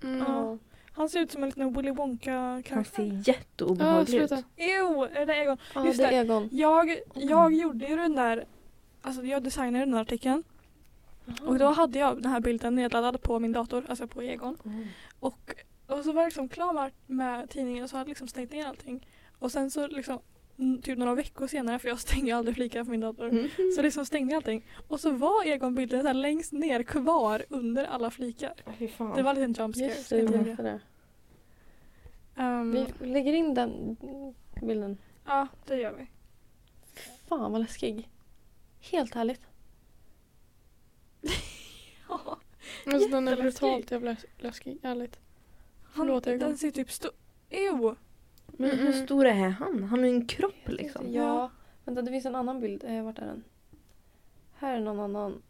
Mm. 0.03 0.17
Ja. 0.19 0.57
Han 0.91 1.09
ser 1.09 1.19
ut 1.19 1.31
som 1.31 1.43
en 1.43 1.49
liten 1.49 1.73
Willy 1.73 1.87
Han 1.89 1.95
Wonka-karaktär. 1.95 2.83
ser 2.95 3.03
Ja, 3.03 3.13
jätteobehaglig 3.25 4.21
ut. 4.21 4.29
sluta. 4.29 4.43
Jo, 4.57 5.03
är 5.03 5.25
det 5.25 5.33
Egon? 5.35 5.57
Ja, 5.75 5.85
Just 5.85 5.97
det 5.99 6.05
är 6.05 6.11
det. 6.11 6.17
Egon. 6.17 6.49
Jag, 6.51 6.99
jag 7.15 7.53
gjorde 7.53 7.87
ju 7.87 7.95
den 7.95 8.15
där, 8.15 8.45
alltså 9.03 9.23
jag 9.25 9.43
designade 9.43 9.85
den 9.85 9.91
där 9.91 10.01
artikeln. 10.01 10.43
Och 11.45 11.59
då 11.59 11.65
hade 11.67 11.99
jag 11.99 12.21
den 12.21 12.31
här 12.31 12.39
bilden 12.39 12.75
nedladdad 12.75 13.21
på 13.21 13.39
min 13.39 13.51
dator, 13.51 13.85
alltså 13.89 14.07
på 14.07 14.21
Egon. 14.21 14.57
Mm. 14.65 14.85
Och, 15.19 15.55
och 15.87 16.03
så 16.03 16.11
var 16.11 16.21
jag 16.21 16.27
liksom 16.27 16.49
klar 16.49 16.73
med, 16.73 16.91
med 17.07 17.49
tidningen 17.49 17.83
och 17.83 17.89
så 17.89 17.97
hade 17.97 18.07
jag 18.07 18.09
liksom 18.09 18.27
stängt 18.27 18.51
ner 18.51 18.65
allting. 18.65 19.07
Och 19.39 19.51
sen 19.51 19.71
så 19.71 19.87
liksom 19.87 20.19
mm, 20.57 20.81
typ 20.81 20.97
några 20.97 21.15
veckor 21.15 21.47
senare, 21.47 21.79
för 21.79 21.87
jag 21.89 21.99
stänger 21.99 22.25
ju 22.25 22.31
aldrig 22.31 22.55
flikar 22.55 22.83
på 22.83 22.89
min 22.89 22.99
dator. 22.99 23.29
Mm. 23.29 23.49
Så 23.75 23.81
liksom 23.81 24.05
stängde 24.05 24.31
jag 24.33 24.37
allting. 24.37 24.65
Och 24.87 24.99
så 24.99 25.11
var 25.11 25.45
Egon-bilden 25.47 26.05
här 26.05 26.13
längst 26.13 26.51
ner 26.51 26.83
kvar 26.83 27.45
under 27.49 27.85
alla 27.85 28.11
flikar. 28.11 28.53
Fan. 28.97 29.15
Det 29.15 29.23
var 29.23 29.35
en 29.35 29.35
liten 29.35 29.63
jump 29.63 29.75
scare. 29.75 29.87
Just 29.87 30.09
det, 30.09 30.63
det. 30.63 30.79
Ehm, 32.35 32.85
Vi 32.99 33.07
lägger 33.07 33.33
in 33.33 33.53
den 33.53 33.97
bilden. 34.61 34.97
Ja, 35.25 35.47
det 35.67 35.75
gör 35.77 35.93
vi. 35.93 36.07
Fan 37.27 37.51
vad 37.51 37.61
läskig. 37.61 38.09
Helt 38.91 39.13
härligt. 39.15 39.41
Ja. 42.09 42.37
Alltså 42.93 43.09
den 43.09 43.27
är 43.27 43.35
brutalt 43.35 43.91
jävla 43.91 44.11
läs- 44.11 44.25
läskig, 44.37 44.79
ärligt. 44.83 45.19
Han, 45.83 45.91
Förlåt, 45.95 46.27
Egon. 46.27 46.39
den 46.39 46.57
ser 46.57 46.71
typ 46.71 46.91
stor... 46.91 47.11
Ew! 47.49 47.95
Men 48.47 48.69
hur 48.79 48.93
stor 49.05 49.25
är 49.25 49.49
han? 49.49 49.83
Han 49.83 49.99
har 49.99 50.07
ju 50.07 50.15
en 50.15 50.25
kropp 50.27 50.67
liksom. 50.67 51.13
Ja. 51.13 51.51
Vänta 51.85 52.01
det 52.01 52.11
finns 52.11 52.25
en 52.25 52.35
annan 52.35 52.59
bild. 52.59 52.83
Eh, 52.83 53.03
vart 53.03 53.19
är 53.19 53.25
den? 53.25 53.43
Här 54.53 54.73
är 54.75 54.79
någon 54.79 54.99
annan. 54.99 55.41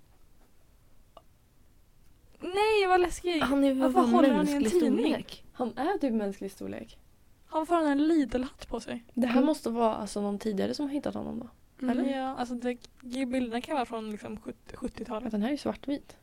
Nej 2.41 2.87
vad 2.87 3.01
läskig! 3.01 3.39
Han 3.39 3.63
är 3.63 3.75
bara 3.89 4.03
håller 4.05 4.29
han 4.29 4.47
i 4.47 4.51
en 4.51 4.59
mänsklig 4.61 4.81
storlek. 4.81 5.43
Han 5.53 5.77
är 5.77 5.97
typ 5.97 6.13
mänsklig 6.13 6.51
storlek. 6.51 6.97
Han 7.45 7.65
får 7.65 7.75
en 7.75 8.07
Lidl-hatt 8.07 8.67
på 8.67 8.79
sig. 8.79 9.03
Det 9.13 9.27
här 9.27 9.35
Mm. 9.37 9.45
måste 9.45 9.69
vara 9.69 9.95
alltså 9.95 10.21
någon 10.21 10.39
tidigare 10.39 10.73
som 10.73 10.85
har 10.85 10.93
hittat 10.93 11.13
honom 11.13 11.39
då. 11.39 11.49
Eller? 11.89 12.17
Ja, 12.17 12.35
alltså 12.35 12.55
det, 12.55 12.77
bilderna 13.25 13.61
kan 13.61 13.75
vara 13.75 13.85
från 13.85 14.11
liksom 14.11 14.39
70 14.39 14.57
För 14.77 14.77
70-talet. 14.87 15.31
den 15.31 15.41
här 15.41 15.47
är 15.49 15.51
ju 15.51 15.57
svartvit. 15.57 16.17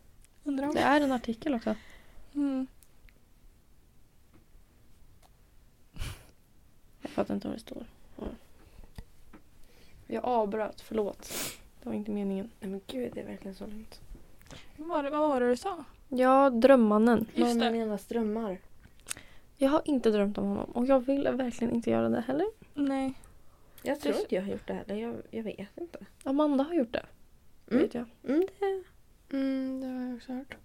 Undrar 0.44 0.66
om... 0.68 0.74
Det 0.74 0.80
är 0.80 1.00
en 1.00 1.12
artikel 1.12 1.54
också. 1.54 1.74
Mm. 2.34 2.66
Jag 7.02 7.10
fattar 7.10 7.34
inte 7.34 7.48
vad 7.48 7.56
det 7.56 7.60
står. 7.60 7.84
Ja. 8.16 8.24
Jag 10.06 10.24
avbröt, 10.24 10.80
förlåt. 10.80 11.32
Det 11.82 11.88
var 11.88 11.94
inte 11.94 12.10
meningen. 12.10 12.50
Nej 12.60 12.70
men 12.70 12.80
gud, 12.86 13.10
det 13.14 13.20
är 13.20 13.26
verkligen 13.26 13.54
så 13.54 13.66
lugnt. 13.66 14.00
Vad 14.76 14.88
var, 14.88 15.02
det, 15.02 15.10
vad 15.10 15.28
var 15.28 15.40
det 15.40 15.48
du 15.48 15.56
sa? 15.56 15.84
Ja, 16.08 16.50
Drömmannen. 16.50 17.26
Just 17.34 17.56
Någon 17.56 17.72
det. 17.72 17.78
enas 17.78 18.06
drömmar. 18.06 18.58
Jag 19.56 19.70
har 19.70 19.82
inte 19.84 20.10
drömt 20.10 20.38
om 20.38 20.44
honom 20.48 20.70
och 20.70 20.86
jag 20.86 21.00
vill 21.00 21.28
verkligen 21.32 21.74
inte 21.74 21.90
göra 21.90 22.08
det 22.08 22.20
heller. 22.20 22.46
Nej. 22.74 23.14
Jag 23.82 24.00
tror 24.00 24.16
inte 24.16 24.34
jag 24.34 24.42
har 24.42 24.50
gjort 24.52 24.66
det 24.66 24.74
heller. 24.74 24.94
Jag, 24.94 25.16
jag 25.30 25.42
vet 25.42 25.78
inte. 25.78 25.98
Amanda 26.24 26.64
har 26.64 26.74
gjort 26.74 26.92
det. 26.92 27.06
Mm. 27.70 27.82
Vet 27.82 27.94
jag. 27.94 28.04
Mm, 28.28 28.46
det... 28.58 28.82
Mm, 29.36 29.80
det 29.80 29.86
har 29.86 30.06
jag 30.06 30.14
också 30.16 30.32
hört. 30.32 30.56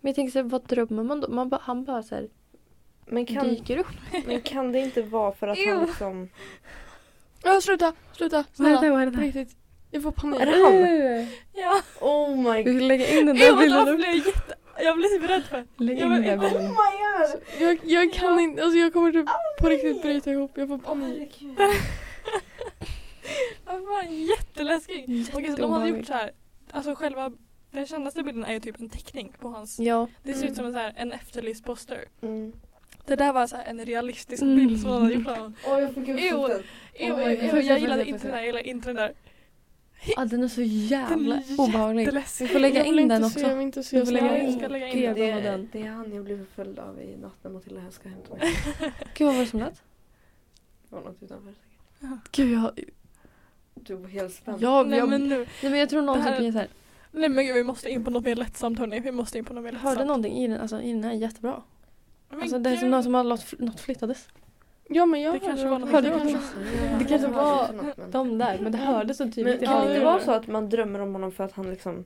Men 0.00 0.08
jag 0.08 0.14
tänker 0.14 0.32
så 0.32 0.38
här, 0.38 0.44
vad 0.44 0.66
drömmer 0.66 1.02
man 1.02 1.20
då? 1.20 1.28
Man 1.28 1.58
han 1.62 1.84
bara 1.84 2.02
så 2.02 2.14
här, 2.14 2.28
Men, 3.06 3.26
kan, 3.26 3.48
dyker 3.48 3.76
upp. 3.78 3.86
men 4.26 4.40
kan 4.40 4.72
det 4.72 4.78
inte 4.80 5.02
vara 5.02 5.32
för 5.32 5.48
att 5.48 5.58
han 5.66 5.86
liksom... 5.86 6.28
Ja, 7.44 7.60
sluta! 7.60 7.92
Sluta! 8.12 8.44
Snälla! 8.52 8.90
Vad 8.90 9.02
är 9.02 9.06
det 9.06 9.12
där? 9.12 9.22
riktigt. 9.22 9.56
Jag 9.90 10.02
får 10.02 10.10
panik. 10.12 10.40
Är 10.40 10.46
det 10.46 10.52
han? 10.52 11.26
Ja. 11.52 11.82
Oh 12.00 12.36
my 12.36 12.62
Vi 12.62 12.70
god. 12.72 12.76
ska 12.76 12.86
lägga 12.86 13.18
in 13.18 13.26
den 13.26 13.36
där 13.36 13.56
bilden. 13.56 13.78
jag 13.78 13.88
upp. 13.88 13.96
blev 13.96 14.14
jätte... 14.14 14.54
Jag 14.84 14.96
blev 14.96 15.08
typ 15.08 15.30
rädd 15.30 15.44
för. 15.44 15.64
Lägg 15.76 15.98
Jag 15.98 16.06
in 16.06 16.12
den 16.12 16.22
där 16.22 16.36
bilden. 16.38 16.68
god. 16.68 16.76
Jag, 17.60 17.78
jag 17.84 18.12
kan 18.12 18.40
inte, 18.40 18.62
alltså 18.62 18.78
jag 18.78 18.92
kommer 18.92 19.12
typ 19.12 19.26
på 19.60 19.68
riktigt 19.68 20.02
bryta 20.02 20.30
ihop. 20.30 20.52
Jag 20.54 20.68
får 20.68 20.78
panik. 20.78 21.42
Han 23.64 23.84
var 23.86 24.02
jätteläskig. 24.02 25.26
Okej, 25.34 25.50
så 25.50 25.56
de 25.62 25.72
hade 25.72 25.88
gjort 25.88 26.06
så 26.06 26.12
här. 26.12 26.30
Alltså 26.70 26.94
själva 26.94 27.32
den 27.70 27.86
kändaste 27.86 28.22
bilden 28.22 28.44
är 28.44 28.52
ju 28.52 28.60
typ 28.60 28.80
en 28.80 28.88
teckning 28.88 29.32
på 29.40 29.48
hans. 29.48 29.78
Ja. 29.78 30.08
Det 30.22 30.34
ser 30.34 30.46
ut 30.46 30.56
som 30.56 30.66
en, 30.66 30.72
så 30.72 30.78
här, 30.78 30.92
en 30.96 31.12
efterlyst 31.12 31.64
poster. 31.64 32.04
Mm. 32.22 32.52
Det 33.06 33.16
där 33.16 33.32
var 33.32 33.46
så 33.46 33.56
här 33.56 33.64
en 33.64 33.84
realistisk 33.84 34.42
Mm. 34.42 34.56
bild 34.56 34.80
som 34.80 34.90
han 34.90 35.02
hade 35.02 35.14
gjort 35.14 35.26
av 35.28 35.36
honom. 35.36 35.54
Åh, 35.66 35.80
jag 35.80 35.94
fick 35.94 36.08
upp 36.08 36.20
Ew. 36.20 36.30
foten. 36.30 36.62
Ew, 36.94 37.12
Oh 37.14 37.66
jag 37.66 37.78
gillade 37.78 38.04
inte 38.04 38.22
den 38.22 38.30
där, 38.32 38.38
jag 38.38 38.46
gillade 38.46 38.68
inte 38.68 38.88
den 38.88 38.96
där. 38.96 39.12
Ah, 40.16 40.24
den 40.24 40.42
är 40.42 40.48
så 40.48 40.62
jävla 40.62 41.34
Den 41.36 41.44
är 41.58 41.60
obehaglig. 41.60 42.08
Vi 42.40 42.48
får 42.48 42.58
lägga 42.58 42.82
vill 42.82 42.98
in 42.98 43.08
den 43.08 43.24
också. 43.24 43.40
Jag 43.40 43.54
vill 43.56 43.62
inte 43.66 43.82
se 43.82 44.06
så 44.06 44.12
lägga 44.12 44.26
här. 44.26 44.38
jag 44.38 44.54
ska 44.58 44.68
lägga 44.68 44.88
in 44.88 45.14
Det, 45.14 45.32
den. 45.40 45.68
det 45.72 45.82
är 45.82 45.90
han 45.90 46.14
jag 46.14 46.24
blev 46.24 46.38
förföljd 46.46 46.78
av 46.78 47.00
i 47.00 47.16
natt 47.16 47.32
när 47.42 47.50
Matilda 47.50 47.80
här 47.80 47.90
ska 47.90 48.08
hämta 48.08 48.34
mig. 48.34 48.42
Gud 49.14 49.26
vad 49.26 49.34
var 49.36 49.42
det 49.44 49.48
som 49.50 49.60
lät? 49.60 49.82
Det 50.88 50.94
var 50.96 51.02
något 51.02 51.22
utanför 51.22 51.52
säkert. 51.52 52.32
Gud 52.36 52.52
jag... 52.52 52.70
Du 53.74 53.94
var 53.94 54.08
helt 54.08 54.34
spänd. 54.34 54.62
Jag, 54.62 54.88
Nej 54.88 54.98
jag, 54.98 55.08
men 55.08 55.28
nej, 55.28 55.46
nu. 55.62 55.68
men 55.70 55.78
jag 55.78 55.88
tror 55.88 56.00
Det 56.00 56.06
någonting 56.06 56.24
här- 56.30 56.36
kan 56.36 56.44
jag 56.44 56.54
säga. 56.54 56.66
Nej 57.12 57.28
men 57.28 57.44
gud 57.46 57.54
vi 57.54 57.64
måste 57.64 57.90
in 57.90 58.04
på 58.04 58.10
något 58.10 58.24
mer 58.24 58.36
lättsamt 58.36 58.78
hörni. 58.78 59.00
Vi 59.00 59.12
måste 59.12 59.38
in 59.38 59.44
på 59.44 59.54
något 59.54 59.64
mer 59.64 59.72
lättsamt. 59.72 59.94
hörde 59.96 60.04
någonting 60.08 60.36
i 60.36 60.48
den, 60.48 60.60
alltså 60.60 60.80
i 60.82 60.92
den 60.92 61.04
här 61.04 61.12
jättebra. 61.12 61.62
Men 62.30 62.42
Alltså 62.42 62.58
det 62.58 62.70
är 62.70 62.76
som 62.76 62.90
någon 62.90 63.02
som 63.02 63.14
har 63.14 63.24
låt, 63.24 63.58
något 63.58 63.80
flyttades. 63.80 64.28
Ja 64.88 65.06
men 65.06 65.20
jag 65.20 65.34
Det 65.34 65.38
kanske 65.40 65.66
hörde 65.66 65.70
var 65.70 65.78
något 65.78 65.90
Hörde 65.90 66.08
det 66.10 66.18
kanske- 66.18 66.58
Det 66.98 67.04
kanske 67.04 67.28
var 67.28 67.72
något, 67.72 67.96
men- 67.96 68.10
De 68.10 68.38
där, 68.38 68.58
men 68.58 68.72
det 68.72 68.78
hördes 68.78 69.16
så 69.16 69.24
tydligt. 69.24 69.60
Men 69.60 69.68
kan 69.68 69.86
det 69.86 69.94
inte 69.94 70.04
vara 70.04 70.20
så 70.20 70.30
att 70.32 70.46
man 70.46 70.68
drömmer 70.68 71.00
om 71.00 71.12
honom 71.12 71.32
för 71.32 71.44
att 71.44 71.52
han 71.52 71.70
liksom... 71.70 72.04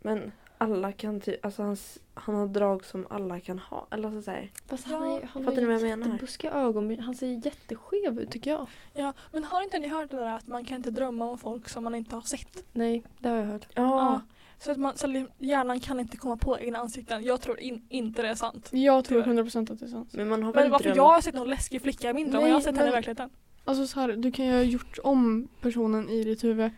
Men 0.00 0.32
alla 0.58 0.92
kan 0.92 1.20
typ, 1.20 1.44
alltså 1.44 1.62
han, 1.62 1.76
han 2.14 2.34
har 2.34 2.46
drag 2.46 2.84
som 2.84 3.06
alla 3.10 3.40
kan 3.40 3.58
ha. 3.58 3.86
Eller 3.90 4.10
så 4.10 4.22
säger 4.22 4.50
Fast 4.66 4.86
han, 4.86 5.02
är, 5.02 5.28
han 5.32 5.44
Fattar 5.44 5.56
ni 5.60 5.64
vad 5.66 5.74
jag 5.74 5.82
menar? 5.82 6.06
jättebuskiga 6.06 6.52
ögon. 6.52 6.98
Han 6.98 7.14
ser 7.14 7.26
jätteskev 7.26 8.18
ut 8.20 8.30
tycker 8.30 8.50
jag. 8.50 8.66
Ja 8.94 9.12
men 9.32 9.44
har 9.44 9.62
inte 9.62 9.78
ni 9.78 9.88
hört 9.88 10.10
det 10.10 10.16
där 10.16 10.36
att 10.36 10.46
man 10.46 10.64
kan 10.64 10.76
inte 10.76 10.90
drömma 10.90 11.24
om 11.24 11.38
folk 11.38 11.68
som 11.68 11.84
man 11.84 11.94
inte 11.94 12.14
har 12.14 12.22
sett? 12.22 12.64
Nej, 12.72 13.02
det 13.18 13.28
har 13.28 13.36
jag 13.36 13.44
hört. 13.44 13.66
Ja. 13.74 13.82
Ja. 13.82 14.20
Så 14.60 14.70
att 14.70 14.76
man, 14.76 14.96
så 14.96 15.26
hjärnan 15.38 15.80
kan 15.80 16.00
inte 16.00 16.16
komma 16.16 16.36
på 16.36 16.58
egna 16.60 16.78
ansikten. 16.78 17.24
Jag 17.24 17.40
tror 17.40 17.60
in, 17.60 17.86
inte 17.88 18.22
det 18.22 18.28
är 18.28 18.34
sant. 18.34 18.68
Jag 18.72 19.04
tror 19.04 19.22
Tyvärr. 19.22 19.42
100% 19.42 19.72
att 19.72 19.78
det 19.80 19.86
är 19.86 19.90
sant. 19.90 20.08
Men 20.12 20.28
man 20.28 20.42
har 20.42 20.52
väl 20.52 20.62
Men 20.62 20.70
varför 20.70 20.84
drömt... 20.84 20.96
jag 20.96 21.04
har 21.08 21.20
sett 21.20 21.34
någon 21.34 21.50
läskig 21.50 21.82
flicka 21.82 22.10
i 22.10 22.14
min 22.14 22.30
dröm 22.30 22.42
och 22.42 22.48
jag 22.48 22.52
har 22.52 22.58
Nej, 22.58 22.64
sett 22.64 22.74
henne 22.76 22.86
i 22.88 22.90
men- 22.90 22.92
verkligheten. 22.96 23.30
Alltså 23.64 23.86
så 23.86 24.00
här, 24.00 24.08
du 24.12 24.32
kan 24.32 24.46
ju 24.46 24.52
ha 24.52 24.62
gjort 24.62 24.98
om 25.04 25.48
personen 25.60 26.08
i 26.08 26.22
ditt 26.24 26.44
huvud. 26.44 26.70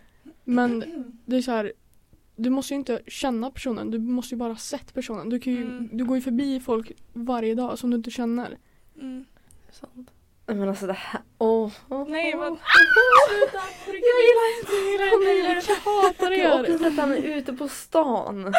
Men 0.45 0.85
det 1.27 1.37
är 1.37 1.43
så 1.43 1.51
här, 1.51 1.73
du 2.37 2.51
måste 2.51 2.75
ju 2.75 2.79
inte 2.79 3.01
känna 3.07 3.51
personen, 3.51 3.91
du 3.91 3.99
måste 3.99 4.35
ju 4.35 4.39
bara 4.39 4.49
ha 4.53 4.57
sett 4.59 4.95
personen. 4.95 5.29
Du, 5.29 5.39
kan 5.41 5.53
ju, 5.53 5.63
Mm. 5.63 5.89
du 5.93 6.05
går 6.05 6.17
ju 6.17 6.23
förbi 6.23 6.61
folk 6.61 6.93
varje 7.13 7.55
dag 7.55 7.79
som 7.79 7.91
du 7.91 7.97
inte 7.97 8.11
känner. 8.11 8.59
Mm. 9.01 9.25
Sant. 9.73 10.11
Men 10.47 10.69
alltså 10.69 10.87
det 10.87 10.93
här... 10.93 11.21
Åh. 11.39 11.71
åh, 11.89 12.09
Nej 12.09 12.35
åh. 12.35 12.41
men 12.41 12.51
Sluta! 13.29 13.65
Jag 16.81 16.89
också 16.89 16.91
sett 16.91 16.99
han 17.01 17.13
är 17.13 17.39
ute 17.39 17.53
på 17.53 17.69
stan. 17.69 18.53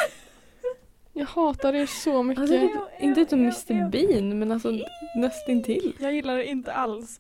Jag 1.13 1.25
hatar 1.25 1.73
er 1.73 1.85
så 1.85 2.23
mycket. 2.23 2.41
Alltså, 2.41 2.55
inte, 2.55 2.79
inte 2.99 3.25
som 3.29 3.39
Mr 3.39 3.89
Bean 3.89 4.39
men 4.39 4.51
alltså 4.51 4.71
nästintill. 5.15 5.95
Jag 5.99 6.13
gillar 6.13 6.37
det 6.37 6.45
inte 6.45 6.73
alls. 6.73 7.19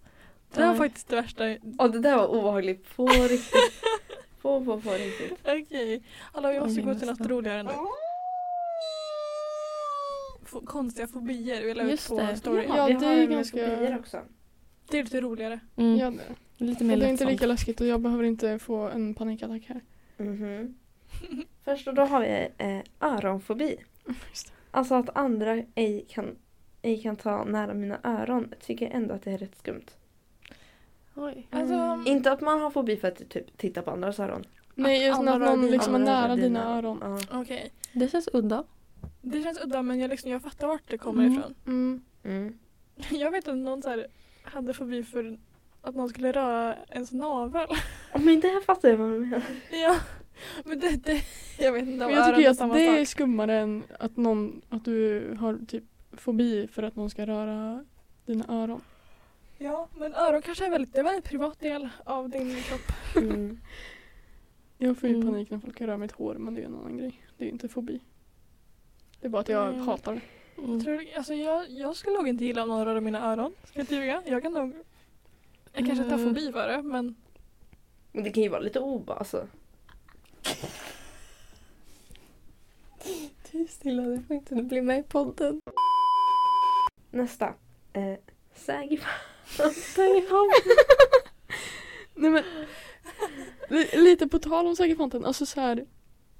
Det 0.53 0.65
var 0.67 0.75
faktiskt 0.75 1.07
det 1.09 1.15
värsta. 1.15 1.43
Och 1.77 1.91
det 1.91 1.99
där 1.99 2.17
var 2.17 2.27
obehagligt 2.27 2.95
på 2.95 3.05
riktigt. 3.07 3.53
På, 4.41 4.65
på, 4.65 4.81
på 4.81 4.91
riktigt. 4.91 5.39
Okej. 5.43 6.03
Hallå 6.33 6.49
vi 6.49 6.55
Ja, 6.55 6.65
måste 6.65 6.81
gå 6.81 6.95
till 6.95 7.07
något 7.07 7.27
roligare 7.27 7.63
nu. 7.63 7.69
F- 10.43 10.61
konstiga 10.65 11.07
fobier 11.07 11.61
vi 11.65 11.73
la 11.73 11.83
ut 11.83 11.91
Just 11.91 12.07
på 12.09 12.19
det. 12.19 12.35
story. 12.37 12.65
Ja, 12.67 12.85
vi 12.85 12.93
det 12.93 13.05
har 13.05 13.13
är 13.13 13.25
ganska- 13.27 13.57
fobier 13.75 13.99
också. 13.99 14.19
Det 14.89 14.99
är 14.99 15.03
lite 15.03 15.21
roligare. 15.21 15.59
Mm. 15.75 15.97
Ja, 15.97 16.09
det. 16.57 16.65
Lite 16.65 16.83
mer 16.83 16.97
det 16.97 17.05
är 17.05 17.09
inte 17.09 17.25
lika 17.25 17.45
läskigt 17.45 17.81
och 17.81 17.87
jag 17.87 18.01
behöver 18.01 18.23
inte 18.23 18.59
få 18.59 18.75
en 18.89 19.13
panikattack 19.13 19.61
här. 19.67 19.81
Mhm. 20.17 20.75
Först 21.65 21.87
och 21.87 21.93
då 21.93 22.01
har 22.01 22.21
vi 22.21 22.47
eh, 22.57 23.09
öronfobi. 23.09 23.77
Just 24.29 24.47
det. 24.47 24.53
Alltså 24.71 24.95
att 24.95 25.17
andra 25.17 25.63
ej 25.75 26.05
kan, 26.09 26.35
ej 26.81 27.01
kan 27.01 27.15
ta 27.15 27.43
nära 27.43 27.73
mina 27.73 27.99
öron 28.03 28.53
tycker 28.61 28.85
jag 28.85 28.95
ändå 28.95 29.13
att 29.13 29.23
det 29.23 29.31
är 29.31 29.37
rätt 29.37 29.57
skumt. 29.57 29.85
Oj. 31.15 31.47
Alltså, 31.51 31.73
Mm. 31.75 32.07
Inte 32.07 32.31
att 32.31 32.41
man 32.41 32.61
har 32.61 32.69
fobi 32.71 32.97
för 32.97 33.07
att 33.07 33.29
typ 33.29 33.57
titta 33.57 33.81
på 33.81 33.91
andras 33.91 34.19
öron. 34.19 34.43
Nej, 34.75 35.05
just 35.05 35.19
rör 35.21 35.39
någon 35.39 35.67
liksom 35.67 35.95
är 35.95 35.99
nära 35.99 36.35
dina 36.35 36.77
öron. 36.77 36.99
Ja. 37.31 37.39
Okej. 37.41 37.71
Det 37.93 38.07
känns 38.11 38.29
udda. 38.33 38.63
Det 39.21 39.43
känns 39.43 39.61
udda 39.63 39.81
men 39.81 39.99
jag, 39.99 40.09
liksom, 40.09 40.31
jag 40.31 40.41
fattar 40.41 40.67
vart 40.67 40.81
det 40.87 40.97
kommer 40.97 41.23
Mm. 41.25 41.39
ifrån. 41.39 41.55
Mm. 41.67 42.01
Mm. 42.23 42.57
Jag 43.09 43.31
vet 43.31 43.47
att 43.47 43.55
någon 43.57 43.81
så 43.81 43.89
här, 43.89 44.07
hade 44.43 44.73
fobi 44.73 45.03
för 45.03 45.37
att 45.81 45.95
någon 45.95 46.09
skulle 46.09 46.31
röra 46.31 46.75
ens 46.89 47.11
navel. 47.11 47.67
Men 48.13 48.39
det 48.39 48.47
här 48.47 48.61
fattar 48.61 48.89
jag 48.89 48.97
vad 48.97 49.11
du 49.11 49.19
menar. 49.19 49.41
ja. 49.71 49.95
Men 50.65 50.79
det, 50.79 50.95
det, 51.03 51.23
jag 51.59 51.71
vet 51.71 51.81
inte 51.87 52.05
om 52.05 52.11
Men 52.11 52.19
jag 52.19 52.35
tycker 52.35 52.49
att 52.49 52.57
samma 52.57 52.73
det 52.73 52.85
är 52.99 53.05
skummare 53.05 53.59
än 53.59 53.83
att, 53.99 54.17
någon, 54.17 54.61
att 54.69 54.85
du 54.85 55.27
har 55.39 55.59
typ 55.67 55.83
fobi 56.13 56.67
för 56.67 56.83
att 56.83 56.95
någon 56.95 57.09
ska 57.09 57.25
röra 57.25 57.85
dina 58.25 58.45
öron. 58.49 58.81
Ja, 59.57 59.87
men 59.97 60.13
öron 60.15 60.41
kanske 60.41 60.65
är 60.65 60.69
väldigt, 60.69 60.93
det 60.93 60.97
är 60.97 60.99
en 60.99 61.05
väldigt 61.05 61.25
privat 61.29 61.59
del 61.59 61.89
av 62.03 62.29
din 62.29 62.55
kropp. 62.63 63.15
Mm. 63.25 63.59
Jag 64.77 64.97
får 64.97 65.09
ju 65.09 65.15
Mm. 65.15 65.27
panik 65.27 65.49
när 65.51 65.59
folk 65.59 65.81
röra 65.81 65.97
mitt 65.97 66.11
hår 66.11 66.35
men 66.35 66.53
det 66.55 66.61
är 66.61 66.65
en 66.65 66.75
annan 66.75 66.97
grej. 66.97 67.21
Det 67.37 67.43
är 67.43 67.45
ju 67.45 67.51
inte 67.51 67.67
fobi. 67.67 67.99
Det 69.19 69.27
är 69.27 69.29
bara 69.29 69.39
att 69.41 69.49
jag 69.49 69.67
Mm. 69.73 69.87
hatar 69.87 70.13
det. 70.13 70.21
Mm. 70.61 70.71
Jag, 70.73 70.83
tror, 70.83 71.05
alltså 71.17 71.33
jag, 71.33 71.69
jag 71.69 71.95
skulle 71.95 72.15
nog 72.15 72.27
inte 72.27 72.45
gilla 72.45 72.63
om 72.63 72.69
någon 72.69 72.85
rörde 72.85 73.01
mina 73.01 73.31
öron. 73.31 73.53
Ska 73.63 73.79
jag 73.79 73.83
inte 73.83 73.95
ljuga? 73.95 74.23
Jag 74.25 74.43
kan 74.43 74.53
nog... 74.53 74.73
Jag 75.73 75.85
kanske 75.85 76.03
inte 76.03 76.15
har 76.15 76.21
Mm. 76.21 76.35
fobi 76.35 76.51
för 76.51 76.67
det 76.67 76.81
men... 76.83 77.15
Men 78.11 78.23
det 78.23 78.29
kan 78.29 78.43
ju 78.43 78.49
vara 78.49 78.61
lite 78.61 78.79
oba 78.79 79.13
alltså. 79.13 79.47
Tyst 83.51 83.73
stilla, 83.73 84.01
du 84.03 84.21
får 84.27 84.35
inte 84.35 84.55
bli 84.55 84.81
med 84.81 84.99
i 84.99 85.03
podden. 85.03 85.59
Nästa. 87.11 87.45
Eh, 87.93 88.13
Säg 88.55 89.01
Nej 92.15 92.31
men, 92.31 92.43
li, 93.69 93.87
lite 93.93 94.27
på 94.27 94.39
tal 94.39 94.67
om 94.67 94.75
Sägerfanten, 94.75 95.25
alltså 95.25 95.45
så 95.45 95.61
här 95.61 95.85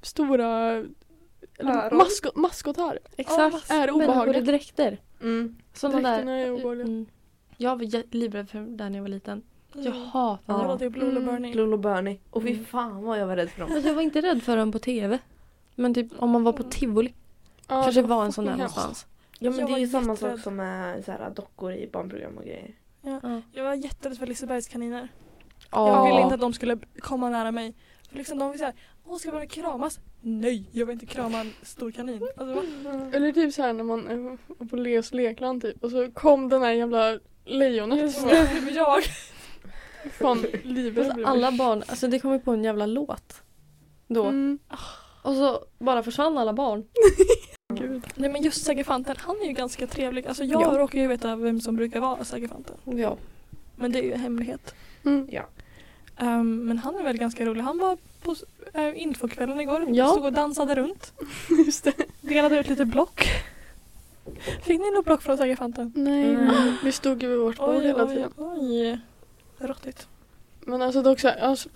stora 0.02 0.48
eller 1.60 1.72
Öron. 1.86 1.98
maskot, 1.98 2.36
maskotar 2.36 3.00
Exakt. 3.18 3.72
är 3.72 3.78
Människor 3.78 4.02
i 4.02 4.06
obehagliga. 4.06 4.42
dräkter. 4.42 4.98
Mm. 5.22 5.56
Sådana 5.74 6.00
där. 6.02 6.10
Dräkterna 6.16 6.32
är 6.40 6.52
obehagliga. 6.52 6.88
Mm. 6.88 7.06
Jag 7.58 7.76
var 7.78 7.86
jä- 7.86 8.08
livrädd 8.12 8.50
för 8.50 8.60
det 8.60 8.90
när 8.90 8.96
jag 8.98 9.02
var 9.02 9.10
liten. 9.10 9.42
Jag 9.74 9.86
Mm. 9.86 10.02
hatade 10.08 10.62
Ja, 10.64 10.68
dem. 10.68 10.78
det 10.78 10.86
är 10.86 10.90
Blue 10.90 11.10
Mm. 11.10 11.26
Bernie. 11.26 11.54
Lolo 11.54 11.78
Bernie. 11.78 12.20
Och 12.30 12.44
fy 12.44 12.52
Mm. 12.52 12.66
fan 12.66 13.04
vad 13.04 13.20
jag 13.20 13.28
var 13.28 13.36
rädd 13.36 13.50
för 13.50 13.60
dem. 13.62 13.72
Alltså, 13.74 13.88
jag 13.88 13.96
var 13.96 14.02
inte 14.02 14.22
rädd 14.22 14.44
för 14.44 14.58
dem 14.58 14.72
på 14.72 14.80
tv. 14.80 15.20
Men 15.82 15.94
typ 15.94 16.08
om 16.18 16.30
man 16.30 16.44
var 16.44 16.54
på 16.54 16.64
tivoli. 16.64 17.14
Ja, 17.68 17.84
kanske 17.84 18.02
det 18.02 18.08
var 18.08 18.26
en 18.26 18.32
sån 18.32 18.46
där 18.46 18.56
någonstans. 18.56 19.06
Ja 19.40 19.50
men 19.50 19.60
Jag 19.60 19.70
det 19.70 19.74
är 19.74 19.78
ju 19.78 19.88
samma 19.88 20.16
sak 20.16 20.40
som 20.40 20.56
med 20.56 21.06
så 21.06 21.12
här, 21.12 21.30
dockor 21.30 21.74
i 21.74 21.90
barnprogram 21.94 22.38
och 22.38 22.44
grejer. 22.44 22.76
Ja. 23.02 23.42
Jag 23.52 23.64
var 23.64 23.74
jätterädd 23.74 24.18
för 24.18 24.28
Lisebergs 24.28 24.68
kaniner. 24.68 25.08
Ja. 25.72 25.88
Jag 25.88 26.06
ville 26.08 26.22
inte 26.22 26.36
att 26.36 26.42
de 26.42 26.54
skulle 26.54 26.78
komma 27.00 27.30
nära 27.30 27.52
mig. 27.52 27.74
För 28.10 28.18
liksom 28.18 28.40
de 28.40 28.48
var 28.48 28.58
såhär, 28.58 28.74
åh 29.06 29.18
ska 29.18 29.40
vi 29.40 29.48
kramas? 29.48 30.00
Nej, 30.22 30.70
jag 30.72 30.86
vill 30.86 30.94
inte 30.94 31.06
krama 31.06 31.40
en 31.40 31.54
stor 31.62 31.92
kanin. 31.92 32.22
Alltså, 32.38 32.56
va? 32.56 32.62
Eller 33.14 33.32
typ 33.32 33.54
så 33.54 33.62
här 33.62 33.74
när 33.74 33.84
man 33.84 34.08
eh, 34.08 34.38
var 34.48 34.68
på 34.68 34.76
Leos 34.76 35.14
lekland 35.14 35.62
typ 35.62 35.84
och 35.84 35.92
så 35.92 36.12
kom 36.12 36.50
den 36.50 36.62
här 36.62 36.72
jävla 36.72 37.20
lejonet. 37.46 38.16
Jag. 38.72 39.04
Fan 40.12 40.46
livet 40.64 41.10
Alltså, 41.12 41.28
alla 41.28 41.52
barn, 41.52 41.84
alltså 41.88 42.08
det 42.08 42.20
kom 42.20 42.34
ju 42.34 42.40
på 42.40 42.52
en 42.52 42.64
jävla 42.64 42.86
låt. 42.86 43.42
Då. 44.08 44.24
Mm. 44.24 44.60
Och 45.22 45.34
så 45.36 45.64
bara 45.80 46.04
försvann 46.04 46.38
alla 46.38 46.54
barn. 46.54 46.84
Gud. 47.74 48.04
Nej 48.16 48.30
men 48.30 48.42
just 48.42 48.66
Sagerfanten, 48.66 49.16
han 49.20 49.36
är 49.42 49.46
ju 49.46 49.52
ganska 49.54 49.88
trevlig. 49.88 50.28
Alltså 50.28 50.44
jag 50.44 50.62
Ja. 50.62 50.78
råkar 50.78 51.00
ju 51.00 51.08
veta 51.08 51.36
vem 51.36 51.62
som 51.62 51.76
brukar 51.76 52.00
vara 52.00 52.24
Sagerfanten. 52.24 52.76
Ja. 52.84 53.18
Men 53.76 53.92
det 53.92 54.00
är 54.00 54.04
ju 54.04 54.14
en 54.14 54.20
hemlighet. 54.20 54.76
Mm. 55.06 55.28
Ehm, 56.18 56.66
men 56.66 56.78
han 56.78 56.96
är 56.96 57.04
väl 57.04 57.18
ganska 57.18 57.46
rolig. 57.46 57.62
Han 57.62 57.78
var 57.78 57.98
på 58.24 58.36
uh, 58.80 59.02
infokvällen 59.02 59.60
igår. 59.60 59.86
Ja. 59.90 60.08
Stod 60.08 60.26
och 60.26 60.34
dansade 60.34 60.76
runt. 60.76 61.14
Just 61.66 61.84
det. 61.84 61.94
Delade 62.22 62.60
ut 62.60 62.70
lite 62.70 62.86
block. 62.86 63.28
Fick 64.64 64.80
ni 64.80 64.92
något 64.92 65.06
block 65.06 65.22
från 65.22 65.38
Sagerfanten? 65.38 65.92
Nej, 65.96 66.30
Mm. 66.34 66.76
vi 66.84 66.92
stod 66.92 67.24
ju 67.24 67.30
vid 67.30 67.40
vårt 67.40 67.58
bord 67.58 67.84
hela 67.84 68.06
tiden. 68.08 68.32
oj. 68.38 69.00
Råttigt. 69.58 70.08
Men 70.60 70.82
alltså 70.82 71.02
dock 71.02 71.20
så 71.20 71.28
här, 71.28 71.38
alltså, 71.40 71.70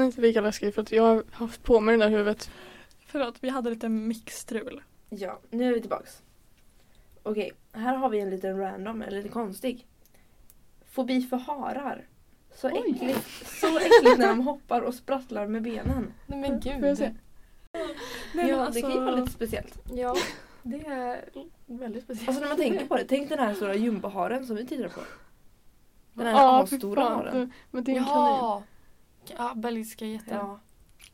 är 0.00 0.04
inte 0.04 0.20
lika 0.20 0.40
läskig 0.40 0.74
för 0.74 0.82
att 0.82 0.92
jag 0.92 1.02
har 1.02 1.22
haft 1.32 1.62
på 1.62 1.80
mig 1.80 1.96
det 1.96 2.04
där 2.04 2.10
huvudet. 2.10 2.50
Förlåt, 3.10 3.36
vi 3.40 3.48
hade 3.48 3.70
lite 3.70 3.88
mixstrul. 3.88 4.82
Ja, 5.10 5.38
nu 5.50 5.68
är 5.68 5.74
vi 5.74 5.80
tillbaks. 5.80 6.22
Okej, 7.22 7.52
här 7.72 7.94
har 7.96 8.08
vi 8.08 8.20
en 8.20 8.30
liten 8.30 8.58
random, 8.58 9.02
eller 9.02 9.16
lite 9.16 9.28
konstig. 9.28 9.86
Fobi 10.90 11.22
för 11.22 11.36
harar. 11.36 12.06
Så 12.54 12.68
Oj. 12.68 12.94
äckligt, 12.94 13.46
så 13.60 13.78
äckligt 13.78 14.18
när 14.18 14.28
de 14.28 14.40
hoppar 14.40 14.82
och 14.82 14.94
sprattlar 14.94 15.46
med 15.46 15.62
benen. 15.62 16.12
Nej 16.26 16.40
men 16.40 16.62
Får 16.62 16.88
jag 16.88 16.98
se? 16.98 17.14
Nej, 18.34 18.48
ja, 18.48 18.56
men 18.56 18.72
det 18.72 18.80
kan 18.80 18.92
ju 18.92 19.00
vara 19.00 19.16
lite 19.16 19.32
speciellt. 19.32 19.78
Ja, 19.92 20.16
det 20.62 20.86
är 20.86 21.24
väldigt 21.66 22.04
speciellt. 22.04 22.28
Alltså 22.28 22.42
när 22.42 22.48
man 22.48 22.58
tänker 22.58 22.86
på 22.86 22.96
det, 22.96 23.04
tänk 23.04 23.28
den 23.28 23.38
här 23.38 23.54
stora 23.54 23.74
jumboharen 23.74 24.46
som 24.46 24.56
vi 24.56 24.66
tittar 24.66 24.88
på. 24.88 25.00
Den 26.12 26.26
här 26.26 26.66
fy 26.66 26.76
asstora 26.76 27.02
haren. 27.02 27.52
Men 27.70 27.84
det 27.84 27.92
är 27.92 27.96
en 27.96 28.04
kanin. 28.04 28.36
Ja! 28.36 28.62
Ja, 29.36 29.52
belgiska 29.54 30.06
jätten. 30.06 30.36
Ja, 30.36 30.60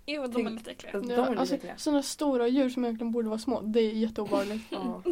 Jo, 0.06 0.26
de 0.26 0.46
är 0.46 0.50
lite 0.50 0.70
äckliga. 0.70 0.92
de 0.92 1.10
är 1.10 1.14
Ja, 1.16 1.28
lite 1.28 1.40
alltså, 1.40 1.54
äckliga. 1.54 1.76
sådana 1.76 2.02
stora 2.02 2.48
djur 2.48 2.68
som 2.68 2.84
egentligen 2.84 3.12
borde 3.12 3.28
vara 3.28 3.38
små, 3.38 3.60
det 3.60 3.80
är 3.80 3.90
jätteobehagligt. 3.92 4.64
Ja. 4.70 5.02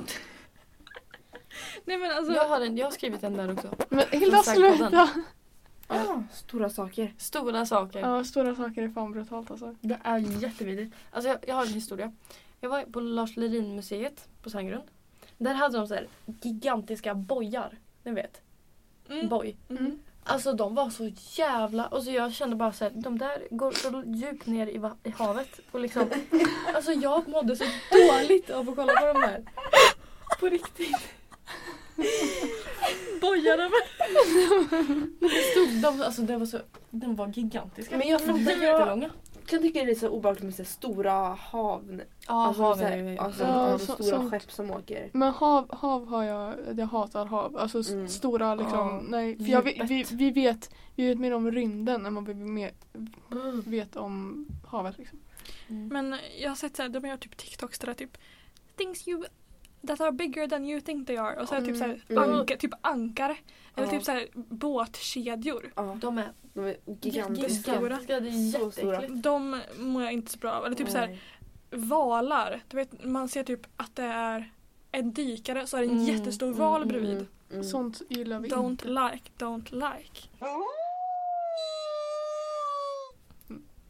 Nej 1.85 1.99
men 1.99 2.11
alltså. 2.11 2.33
Jag 2.33 2.49
har, 2.49 2.61
en, 2.61 2.77
jag 2.77 2.87
har 2.87 2.91
skrivit 2.91 3.23
en 3.23 3.37
där 3.37 3.53
också. 3.53 3.75
Men 3.89 4.05
Hilda 4.11 4.43
sluta! 4.43 5.09
Ah, 5.87 6.23
stora 6.33 6.71
saker. 6.71 7.15
Stora 7.19 7.67
saker. 7.67 8.01
Ja, 8.01 8.25
stora 8.25 8.55
saker 8.55 8.83
är 8.83 8.89
fan 8.89 9.13
brutalt 9.13 9.51
alltså. 9.51 9.75
Det 9.81 9.99
är 10.05 10.43
jättevidrigt. 10.43 10.95
Alltså 11.11 11.29
jag, 11.29 11.39
jag 11.47 11.55
har 11.55 11.67
en 11.67 11.73
historia. 11.73 12.13
Jag 12.61 12.69
var 12.71 12.83
på 12.83 13.01
Lars 13.01 13.37
Lerin 13.37 13.77
museet 13.77 14.29
på 14.43 14.51
Sandgrund. 14.51 14.85
Där 15.39 15.55
hade 15.55 15.79
de 15.79 15.87
så 15.89 15.95
här 15.95 16.09
gigantiska 16.43 17.15
bojar. 17.15 17.79
Ni 18.03 18.13
vet. 18.13 18.41
Mm. 19.09 19.29
Boj. 19.29 19.57
Mm. 19.69 19.99
Alltså 20.25 20.53
de 20.53 20.75
var 20.75 20.91
så 20.91 21.11
jävla... 21.39 21.87
Alltså 21.87 22.11
jag 22.11 22.33
kände 22.33 22.57
bara 22.57 22.73
så 22.73 22.85
här, 22.85 22.93
de 22.95 23.19
där 23.19 23.49
går 23.51 23.73
så 23.73 24.03
djupt 24.07 24.47
ner 24.47 24.67
i, 24.67 25.09
i 25.09 25.11
havet. 25.11 25.61
Och 25.71 25.81
liksom, 25.81 26.11
alltså 26.75 26.93
jag 26.93 27.29
mådde 27.29 27.57
så 27.57 27.65
dåligt 27.91 28.51
av 28.51 28.69
att 28.69 28.77
kolla 28.77 28.93
på 29.01 29.07
de 29.07 29.21
där. 29.21 29.43
På 30.41 30.47
riktigt. 30.47 30.97
Med. 33.59 33.71
Men 35.21 35.31
det 35.31 35.43
stod, 35.53 35.83
de, 35.83 36.03
alltså 36.03 36.23
det 36.23 36.37
var 36.37 36.47
så, 36.47 36.59
de 36.91 37.17
var 37.17 37.29
gigantiska. 37.29 37.97
Men 37.97 38.09
jag 38.09 38.21
fattar, 38.21 38.41
jag 38.41 38.63
Jättelånga. 38.63 39.11
Kan 39.47 39.63
tycka 39.63 39.85
det 39.85 39.91
är 39.91 39.95
så 39.95 40.09
obehagligt 40.09 40.45
med 40.45 40.55
så 40.55 40.65
stora 40.65 41.13
hav... 41.41 42.03
Ja, 42.29 42.47
alltså, 42.47 42.75
så 42.75 42.85
är 42.85 43.17
alltså, 43.21 43.43
Ja, 43.43 43.79
så- 43.79 43.93
stora 43.95 44.09
sånt. 44.19 44.31
skepp 44.31 44.53
som 44.53 44.71
åker. 44.71 45.11
Men 45.13 45.33
hav, 45.33 45.75
hav 45.75 46.07
har 46.09 46.25
jag, 46.25 46.55
jag 46.77 46.87
hatar 46.87 47.27
hav. 47.27 47.57
Alltså 47.57 47.93
Mm. 47.93 48.09
stora 48.09 48.55
liksom, 48.55 48.79
Ja, 48.79 49.01
nej. 49.09 49.37
För 49.37 49.45
jag, 49.45 49.63
vi, 49.63 49.81
vi, 49.89 50.05
vi, 50.11 50.31
vet, 50.31 50.71
vi 50.97 51.07
vet 51.09 51.19
mer 51.19 51.35
om 51.35 51.51
rymden 51.51 52.07
än 52.07 52.15
vad 52.15 52.27
vi 52.27 52.35
mer, 52.35 52.71
vet 53.65 53.97
om 53.97 54.47
havet 54.67 54.99
liksom. 54.99 55.19
Mm. 55.69 55.89
Men 55.89 56.19
jag 56.41 56.51
har 56.51 56.57
sett 56.57 56.77
såhär, 56.77 56.89
de 56.89 57.07
gör 57.09 57.17
typ 57.17 57.37
TikToks 57.37 57.79
där 57.79 57.95
typ 57.95 58.19
Things 58.77 59.09
you 59.09 59.25
that 59.87 60.01
are 60.01 60.13
bigger 60.13 60.49
than 60.49 60.65
you 60.65 60.81
think 60.81 61.07
they 61.07 61.17
are. 61.17 61.41
Och 61.41 61.49
så 61.49 61.55
är 61.55 61.61
det 61.61 61.67
typ 61.67 61.77
såhär 61.77 62.01
Mm. 62.09 62.31
anka, 62.31 62.57
typ 62.57 62.71
ankare. 62.81 63.37
Eller 63.77 63.87
typ 63.89 64.05
såhär 64.05 64.27
båtkedjor. 64.35 65.73
Ja, 65.77 65.99
De 66.01 66.19
är 66.19 66.33
de 66.55 66.65
är 66.67 66.77
gigantiska. 67.01 67.43
Jättestora. 67.73 67.99
Det 68.07 68.13
är 68.15 68.53
Så 68.53 68.71
stora. 68.71 69.01
De 69.09 69.61
mår 69.79 70.03
jag 70.03 70.13
inte 70.13 70.33
så 70.33 70.39
bra 70.39 70.53
av. 70.53 70.67
Eller 70.67 70.77
typ 70.77 70.89
såhär 70.91 71.07
Nej. 71.07 71.19
valar. 71.71 72.61
Du 72.69 72.77
vet, 72.77 73.05
man 73.05 73.29
ser 73.29 73.45
typ 73.45 73.61
att 73.77 73.97
det 73.97 74.03
är 74.05 74.53
en 74.93 75.13
dykare 75.13 75.67
så 75.67 75.77
är 75.77 75.81
det 75.81 75.87
en 75.87 75.93
Mm, 75.93 76.05
jättestor 76.05 76.47
mm, 76.47 76.59
val 76.59 76.77
mm, 76.83 76.89
bredvid. 76.89 77.13
Mm, 77.17 77.27
mm. 77.53 77.65
Sånt 77.65 78.03
gillar 78.09 78.39
vi 78.41 78.49
Don't 78.49 78.71
inte. 78.71 78.89
like, 78.89 79.31
don't 79.39 79.73
like. 79.73 80.29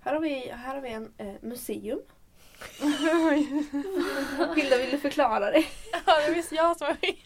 Här 0.01 0.15
har 0.15 0.21
vi, 0.21 0.51
här 0.51 0.75
har 0.75 0.83
vi 0.83 0.89
en 0.89 1.13
eh, 1.19 1.35
museum. 1.43 2.01
Hilda, 4.57 4.77
vill 4.79 4.91
du 4.91 4.99
förklara 4.99 5.51
det? 5.51 5.65
Ja, 6.07 6.21
det 6.27 6.35
visste 6.35 6.55
jag 6.55 6.77
som 6.77 6.87
med. 6.87 6.97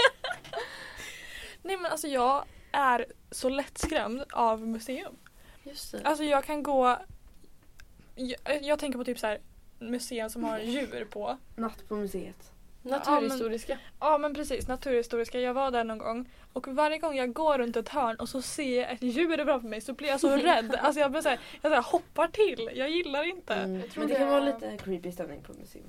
Nej 1.62 1.76
men 1.76 1.92
alltså 1.92 2.08
jag 2.08 2.44
är 2.72 3.06
så 3.30 3.48
lättskrämd 3.48 4.24
av 4.32 4.66
museum. 4.66 5.16
Just 5.62 5.92
det. 5.92 6.02
Alltså 6.04 6.24
jag 6.24 6.44
kan 6.44 6.62
gå... 6.62 6.98
Jag, 8.14 8.62
jag 8.62 8.78
tänker 8.78 8.98
på 8.98 9.04
typ 9.04 9.18
så 9.18 9.26
här 9.26 9.40
museum 9.78 10.30
som 10.30 10.44
har 10.44 10.58
djur 10.58 11.04
på. 11.10 11.38
Natt 11.56 11.88
på 11.88 11.96
museet. 11.96 12.52
Naturhistoriska. 12.90 13.78
Ja 14.00 14.18
men 14.18 14.34
precis, 14.34 14.68
naturhistoriska. 14.68 15.40
Jag 15.40 15.54
var 15.54 15.70
där 15.70 15.84
någon 15.84 15.98
gång 15.98 16.28
och 16.52 16.68
varje 16.68 16.98
gång 16.98 17.16
jag 17.16 17.32
går 17.32 17.58
runt 17.58 17.76
ett 17.76 17.88
hörn 17.88 18.16
och 18.16 18.28
så 18.28 18.42
ser 18.42 18.80
jag 18.82 18.92
ett 18.92 19.02
djur 19.02 19.44
framför 19.44 19.68
mig 19.68 19.80
så 19.80 19.92
blir 19.92 20.08
jag 20.08 20.20
så 20.20 20.36
rädd. 20.36 20.74
Alltså 20.82 21.00
jag 21.00 21.10
blir 21.10 21.22
så 21.22 21.28
här, 21.28 21.38
jag 21.62 21.70
så 21.70 21.74
här, 21.74 21.82
hoppar 21.82 22.28
till. 22.28 22.70
Jag 22.74 22.90
gillar 22.90 23.28
inte. 23.28 23.54
Mm. 23.54 23.80
Jag 23.80 23.88
Men 23.96 24.06
det 24.08 24.14
det 24.14 24.18
kan 24.18 24.28
vara 24.28 24.40
lite 24.44 24.76
creepy 24.84 25.12
stämning 25.12 25.42
på 25.42 25.52
museum. 25.52 25.84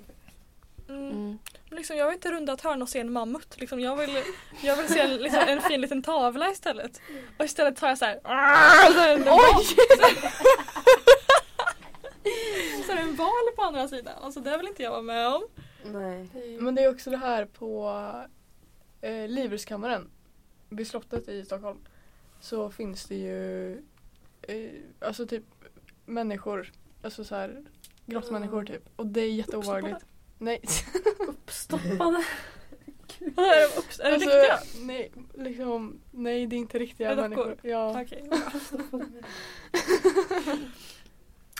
Mm. 0.89 1.09
Mm. 1.11 1.39
Liksom, 1.71 1.97
jag 1.97 2.05
vill 2.05 2.13
inte 2.15 2.31
runda 2.31 2.53
ett 2.53 2.61
hörn 2.61 2.81
och 2.81 2.89
se 2.89 2.99
en 2.99 3.11
mammut. 3.11 3.55
Liksom, 3.59 3.79
jag, 3.79 3.95
vill, 3.95 4.23
jag 4.61 4.75
vill 4.75 4.87
se 4.87 4.99
en, 4.99 5.17
liksom, 5.17 5.41
en 5.47 5.61
fin 5.61 5.81
liten 5.81 6.03
tavla 6.03 6.51
istället. 6.51 7.01
Och 7.39 7.45
istället 7.45 7.75
tar 7.77 7.87
jag 7.89 7.97
så 7.97 8.05
här. 8.05 8.19
Val- 9.25 9.63
så 12.85 12.91
är 12.91 12.95
det 12.95 13.01
en 13.01 13.15
val 13.15 13.29
på 13.55 13.61
andra 13.61 13.87
sidan. 13.87 14.13
Alltså 14.23 14.39
det 14.39 14.57
vill 14.57 14.67
inte 14.67 14.83
jag 14.83 14.91
vara 14.91 15.01
med 15.01 15.27
om. 15.27 15.43
Nej. 15.93 16.29
Men 16.59 16.75
det 16.75 16.83
är 16.83 16.89
också 16.91 17.09
det 17.09 17.17
här 17.17 17.45
på 17.45 17.89
eh, 19.01 19.27
Livrustkammaren 19.27 20.09
vid 20.69 20.87
slottet 20.87 21.27
i 21.29 21.45
Stockholm. 21.45 21.77
Så 22.39 22.69
finns 22.69 23.05
det 23.05 23.15
ju 23.15 23.71
eh, 24.41 24.71
alltså 24.99 25.27
typ 25.27 25.43
människor, 26.05 26.71
alltså 27.01 27.23
så 27.23 27.35
här 27.35 27.63
grottmänniskor 28.05 28.65
typ. 28.65 28.89
Och 28.95 29.07
det 29.07 29.21
är 29.21 29.31
jätteobehagligt. 29.31 30.05
Nej. 30.37 30.61
Uppstoppade. 31.27 32.23
Är 33.19 33.59
det, 33.61 33.79
ups, 33.79 33.99
är 33.99 34.03
det 34.03 34.13
Alltså, 34.13 34.29
riktiga? 34.29 34.59
Nej, 34.85 35.11
liksom, 35.33 35.99
nej 36.11 36.47
det 36.47 36.55
är 36.55 36.57
inte 36.57 36.79
riktiga 36.79 37.11
Är 37.11 37.15
det 37.15 37.21
människor. 37.21 37.49
dockor? 37.49 37.69
Ja. 37.69 38.01
Okej. 38.01 38.29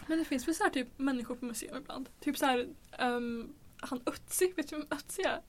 Men 0.07 0.19
det 0.19 0.25
finns 0.25 0.47
väl 0.47 0.55
så 0.55 0.63
här 0.63 0.69
typ 0.71 0.87
människor 0.97 1.35
på 1.35 1.45
museum 1.45 1.77
ibland? 1.77 2.09
Typ 2.19 2.37
så 2.37 2.45
här 2.45 2.67
um, 2.99 3.53
han 3.79 4.01
Ötzi, 4.05 4.53
vet 4.55 4.69
du 4.69 4.75
vem 4.75 4.87
Ötzi 4.91 5.21
är? 5.21 5.41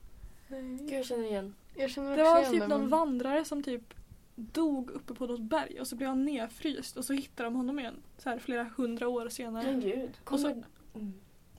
Gud 0.79 0.91
jag 0.91 1.05
känner 1.05 1.23
igen. 1.23 1.55
Jag 1.75 1.89
känner 1.89 2.17
Det 2.17 2.23
var 2.23 2.39
igen 2.39 2.51
typ 2.51 2.67
någon 2.67 2.79
men- 2.81 2.89
vandrare 2.89 3.45
som 3.45 3.63
typ 3.63 3.93
dog 4.35 4.89
uppe 4.91 5.13
på 5.13 5.27
något 5.27 5.39
berg 5.41 5.79
och 5.81 5.87
så 5.87 5.95
blev 5.95 6.09
han 6.09 6.25
nedfryst 6.25 6.97
och 6.97 7.05
så 7.05 7.13
hittade 7.13 7.47
de 7.49 7.55
honom 7.55 7.79
igen 7.79 7.95
så 8.17 8.29
här 8.29 8.39
flera 8.39 8.63
hundra 8.77 9.07
år 9.07 9.29
senare. 9.29 9.63
Men 9.71 9.79
gud. 9.81 10.09
Och 10.25 10.39
så, 10.39 10.47
Mm. 10.95 11.13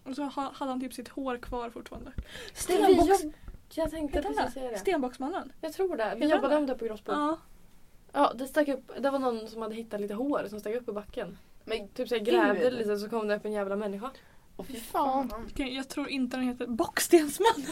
Och 0.05 0.14
så 0.16 0.23
ha- 0.23 0.53
hade 0.55 0.71
han 0.71 0.81
typ 0.81 0.95
sitt 0.95 1.09
hår 1.09 1.37
kvar 1.37 1.71
fortfarande. 1.71 2.12
Stenbox, 2.55 3.09
jobb... 3.23 3.33
Jag 3.75 3.91
tänkte 3.91 4.23
precis 4.23 4.37
det? 4.45 4.51
säga 4.51 4.71
det. 4.71 4.79
Stenbocksmannen. 4.79 5.53
Jag 5.61 5.73
tror 5.73 5.97
det. 5.97 6.14
Vi 6.18 6.27
jobbade 6.31 6.57
om 6.57 6.66
det 6.66 6.75
på 6.75 6.85
Grossbo. 6.85 7.12
Ja. 7.12 7.39
Ja, 8.12 8.33
det 8.35 8.47
stack 8.47 8.68
upp. 8.68 8.93
Det 9.01 9.11
var 9.11 9.18
någon 9.18 9.49
som 9.49 9.62
hade 9.62 9.75
hittat 9.75 10.01
lite 10.01 10.14
hår 10.14 10.47
som 10.49 10.61
stack 10.61 10.75
upp 10.75 10.89
i 10.89 10.93
backen. 10.93 11.39
Men 11.64 11.89
typ 11.89 12.09
så 12.09 12.14
jag 12.14 12.25
grävde 12.25 12.71
lite 12.71 12.97
så 12.97 13.09
kom 13.09 13.29
det 13.29 13.37
upp 13.37 13.45
en 13.45 13.53
jävla 13.53 13.77
människa. 13.77 14.11
Åh 14.61 14.66
fy 14.68 14.80
fan. 14.80 15.30
Jag 15.56 15.88
tror 15.88 16.08
inte 16.08 16.36
den 16.36 16.46
heter 16.46 16.66
Bockstensman. 16.66 17.66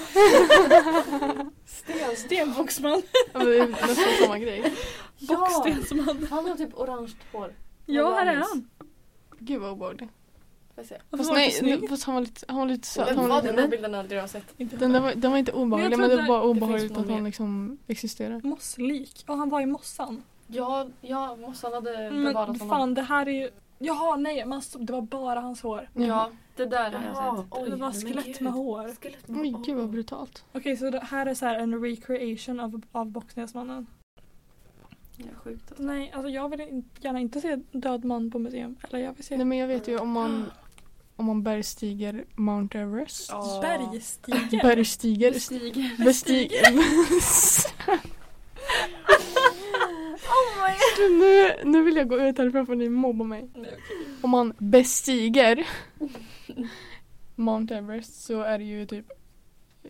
Sten. 1.66 2.16
Stenbocksman. 2.16 3.02
Ja, 3.32 3.38
men 3.38 3.46
det 3.46 3.58
är 3.58 3.68
nästan 3.68 3.96
samma 4.22 4.38
grej. 4.38 4.74
Ja! 5.18 5.36
Bockstensman. 5.36 6.26
Han 6.30 6.48
har 6.48 6.56
typ 6.56 6.74
orange 6.74 7.12
hår. 7.32 7.54
Ja, 7.86 8.14
här 8.14 8.26
är 8.26 8.36
han. 8.36 8.68
Gud 9.38 9.60
vad 9.60 9.70
obehagligt. 9.72 10.10
Varför 10.74 11.00
Fast 11.16 11.30
var 11.30 11.36
nej, 11.36 11.88
fast 11.88 12.04
han 12.04 12.14
var 12.14 12.22
lite, 12.22 12.44
han 12.48 12.56
var 12.56 12.66
lite 12.66 12.88
söt. 12.88 13.06
Men 13.06 13.18
Han 13.18 13.28
vad 13.28 13.44
var 13.44 13.52
den 13.52 13.58
här 13.58 13.68
bilden 13.68 13.94
har 13.94 14.00
aldrig 14.00 14.20
jag 14.20 14.30
sett. 14.30 14.54
Inte 14.56 14.76
den, 14.76 14.92
där 14.92 15.00
var, 15.00 15.14
den 15.14 15.30
var 15.30 15.38
inte 15.38 15.52
obehaglig 15.52 15.90
Men 15.90 16.00
men, 16.00 16.18
det 16.18 16.28
var 16.28 16.40
det 16.40 16.46
obehagligt 16.46 16.96
att 16.96 17.08
han 17.08 17.24
liksom 17.24 17.78
existerar. 17.86 18.40
Mosslik. 18.44 19.24
Ja, 19.26 19.34
han 19.34 19.48
var 19.48 19.60
i 19.60 19.66
mossan. 19.66 20.22
Ja, 20.46 20.88
ja 21.00 21.36
mossan 21.36 21.72
hade 21.72 22.10
Men 22.10 22.24
bevarat 22.24 22.48
honom. 22.48 22.68
fan, 22.68 22.94
det 22.94 23.02
här 23.02 23.28
är 23.28 23.32
ju... 23.32 23.50
Jaha, 23.78 24.16
nej, 24.16 24.44
man, 24.46 24.62
stod- 24.62 24.86
det 24.86 24.92
var 24.92 25.02
bara 25.02 25.40
hans 25.40 25.62
hår. 25.62 25.88
Ja, 25.94 26.30
det 26.56 26.66
där 26.66 26.90
har 26.92 27.04
jag 27.04 27.38
sett. 27.38 27.46
Oj, 27.50 27.70
det 27.70 27.76
var 27.76 27.92
skelett 27.92 28.40
med 28.40 28.52
hår. 28.52 28.94
Skelett 29.00 29.28
med 29.28 29.40
Oj 29.40 29.50
hår. 29.50 29.64
gud 29.64 29.76
vad 29.76 29.90
brutalt. 29.90 30.44
Okej, 30.52 30.76
så 30.76 30.90
det 30.90 31.00
här 31.00 31.26
är 31.26 31.34
så 31.34 31.46
här 31.46 31.54
en 31.58 31.82
recreation 31.82 32.60
av, 32.60 32.82
av 32.92 33.06
Bockstensmannen. 33.10 33.86
Ja, 35.16 35.24
sjukt 35.36 35.62
alltså. 35.70 35.82
Nej, 35.82 36.12
alltså 36.14 36.28
jag 36.28 36.48
vill 36.48 36.60
in, 36.60 36.90
gärna 37.00 37.18
inte 37.20 37.40
se 37.40 37.56
död 37.72 38.04
man 38.04 38.30
på 38.30 38.38
museum. 38.38 38.76
Eller 38.88 38.98
jag 38.98 39.12
vill 39.12 39.24
se 39.24 39.36
Nej 39.36 39.46
men 39.46 39.58
jag 39.58 39.68
vet 39.68 39.88
ju 39.88 39.98
om 39.98 40.10
man 40.10 40.50
om 41.16 41.24
man 41.26 41.42
bergstiger 41.42 42.24
Mount 42.34 42.78
Everest. 42.78 43.28
Ja. 43.30 43.58
bergstiger. 43.62 44.62
Bergstiger. 44.62 45.32
Bestiger. 45.32 46.04
Bestiger. 46.04 46.62
nu, 51.20 51.52
nu 51.70 51.82
vill 51.82 51.96
jag 51.96 52.08
gå 52.08 52.20
ut 52.20 52.38
härifrån 52.38 52.66
för 52.66 52.74
ni 52.74 52.88
mobbar 52.88 53.24
mig. 53.26 53.48
Om 54.22 54.30
man 54.30 54.54
bestiger 54.58 55.66
Mount 57.34 57.74
Everest 57.74 58.24
så 58.24 58.42
är 58.42 58.58
det 58.58 58.64
ju 58.64 58.86
typ 58.86 59.10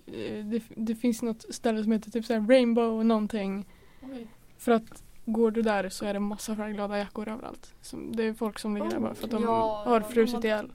eh, 0.06 0.44
det, 0.44 0.62
det 0.76 0.94
finns 0.94 1.22
något 1.22 1.54
ställe 1.54 1.82
som 1.82 1.92
heter 1.92 2.10
typ 2.10 2.24
så 2.24 2.34
Rainbow 2.34 3.04
någonting. 3.04 3.66
Oj. 4.02 4.26
För 4.58 4.72
att 4.72 5.02
går 5.24 5.50
du 5.50 5.62
där 5.62 5.88
så 5.88 6.04
är 6.04 6.14
det 6.14 6.20
massa 6.20 6.56
färgglada 6.56 6.98
jackor 6.98 7.28
överallt. 7.28 7.74
Som, 7.80 8.16
det 8.16 8.22
är 8.24 8.34
folk 8.34 8.58
som 8.58 8.74
ligger 8.74 8.90
där 8.90 8.98
bara 9.00 9.14
för 9.14 9.24
att 9.24 9.30
de 9.30 9.42
Ja, 9.42 9.82
har 9.86 10.00
frusit 10.00 10.34
har- 10.36 10.44
ihjäl. 10.44 10.72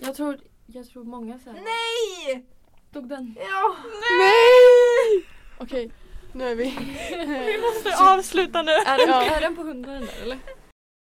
Jag 0.00 0.14
tror, 0.14 0.38
jag 0.66 0.86
tror 0.88 1.04
många 1.04 1.38
säger 1.38 1.56
Nej! 1.60 2.46
Tog 2.92 3.08
den. 3.08 3.34
Ja! 3.38 3.76
Nej! 4.18 5.24
Okej, 5.58 5.92
nu 6.36 6.48
är 6.50 6.54
vi. 6.54 6.64
Vi 7.52 7.58
måste 7.60 8.04
avsluta 8.12 8.62
nu. 8.62 8.70
Är 8.72 8.98
den, 8.98 9.08
Ja. 9.08 9.36
är 9.36 9.40
den 9.40 9.56
på 9.56 9.62
hundra 9.62 9.92
där 9.92 10.22
eller? 10.22 10.38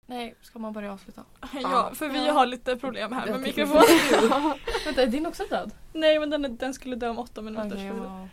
Nej, 0.06 0.34
ska 0.42 0.58
man 0.58 0.72
börja 0.72 0.92
avsluta? 0.92 1.24
Ja, 1.62 1.90
för 1.94 2.08
vi 2.08 2.28
har 2.28 2.46
lite 2.46 2.76
problem 2.76 3.12
här 3.12 3.26
med 3.26 3.34
Jag 3.36 3.44
tycker 3.44 3.66
mikrofon. 3.66 4.54
Vänta, 4.84 5.02
är 5.02 5.06
din 5.06 5.26
också 5.26 5.44
död? 5.50 5.70
Nej, 5.92 6.18
men 6.18 6.30
den, 6.30 6.44
är- 6.44 6.48
den 6.48 6.74
skulle 6.74 6.96
dö 6.96 7.08
om 7.08 7.18
åtta 7.18 7.42
minuter. 7.42 7.76
Så- 7.76 8.04
ja. 8.04 8.28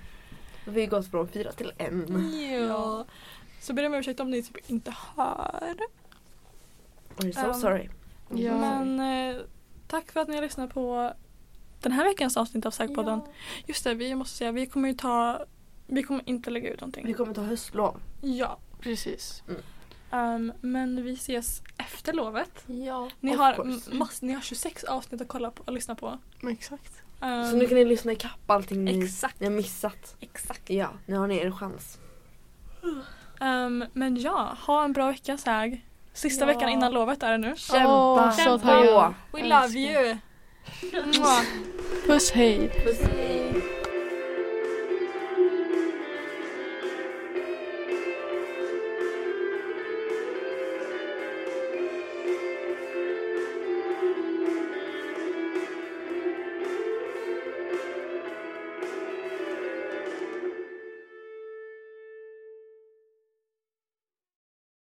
Vi 0.65 0.81
har 0.81 0.87
gått 0.87 1.11
från 1.11 1.27
fyra 1.27 1.51
till 1.51 1.71
en. 1.77 2.31
Ja. 2.67 3.05
Så 3.61 3.73
ber 3.73 3.83
jag 3.83 3.91
om 3.93 3.97
ursäkt 3.99 4.19
om 4.19 4.31
ni 4.31 4.43
typ 4.43 4.69
inte 4.69 4.95
hör. 5.15 5.75
I'm 7.17 7.31
so 7.31 7.47
Um, 7.47 7.53
sorry. 7.53 7.89
Ja. 8.29 8.57
Men 8.57 8.99
eh, 8.99 9.41
tack 9.87 10.11
för 10.11 10.19
att 10.19 10.27
ni 10.27 10.35
har 10.35 10.41
lyssnat 10.41 10.73
på 10.73 11.13
den 11.81 11.91
här 11.91 12.03
veckans 12.05 12.37
avsnitt 12.37 12.65
av 12.65 12.71
Sägpodden. 12.71 13.21
Just 13.67 13.83
det, 13.83 13.93
vi 13.93 14.15
måste 14.15 14.37
säga 14.37 14.51
vi 14.51 14.65
kommer 14.65 14.89
ju 14.89 14.95
ta 14.95 15.45
Vi 15.93 16.03
kommer 16.03 16.23
inte 16.29 16.49
lägga 16.49 16.69
ut 16.73 16.81
någonting. 16.81 17.05
Vi 17.07 17.13
kommer 17.13 17.33
ta 17.33 17.41
höstlov. 17.41 17.99
Ja. 18.21 18.57
Precis. 18.79 19.43
ehm, 20.11 20.53
men 20.61 21.03
vi 21.03 21.13
ses 21.13 21.61
efter 21.77 22.13
lovet. 22.13 22.63
Ja. 22.67 23.09
Ni 23.19 23.31
har, 23.35 23.95
mass, 23.95 24.21
ni 24.21 24.33
har 24.33 24.41
26 24.41 24.83
avsnitt 24.83 25.21
att 25.21 25.27
kolla 25.27 25.51
på 25.51 25.63
och 25.65 25.73
lyssna 25.73 25.95
på. 25.95 26.19
Exakt. 26.49 26.91
Ehm, 27.21 27.45
Så 27.51 27.55
nu 27.55 27.67
kan 27.67 27.77
ni 27.77 27.85
lyssna 27.85 28.11
ikapp 28.11 28.51
allting 28.51 28.83
ni, 28.85 29.03
Exakt. 29.03 29.39
ni 29.39 29.45
har 29.45 29.53
missat. 29.53 30.15
Exakt. 30.19 30.69
Ja, 30.69 30.89
nu 31.05 31.17
har 31.17 31.27
ni 31.27 31.37
er 31.37 31.51
chans. 31.51 31.97
Ehm, 33.41 33.85
men 33.93 34.17
ja, 34.17 34.57
ha 34.65 34.83
en 34.83 34.93
bra 34.93 35.07
vecka 35.07 35.37
Säg. 35.37 35.85
Sista 36.13 36.43
Ja. 36.43 36.53
veckan 36.53 36.69
innan 36.69 36.93
lovet 36.93 37.23
är 37.23 37.31
det 37.31 37.37
nu. 37.37 37.55
Kämpa 37.55 37.87
Åh, 38.13 38.31
så 38.31 38.59
på! 38.59 38.65
taggad. 38.65 39.13
We 39.33 39.43
love 39.43 39.79
you! 39.79 40.17
Puss 42.07 42.31
hej. 42.31 42.69
Puss. 42.85 42.99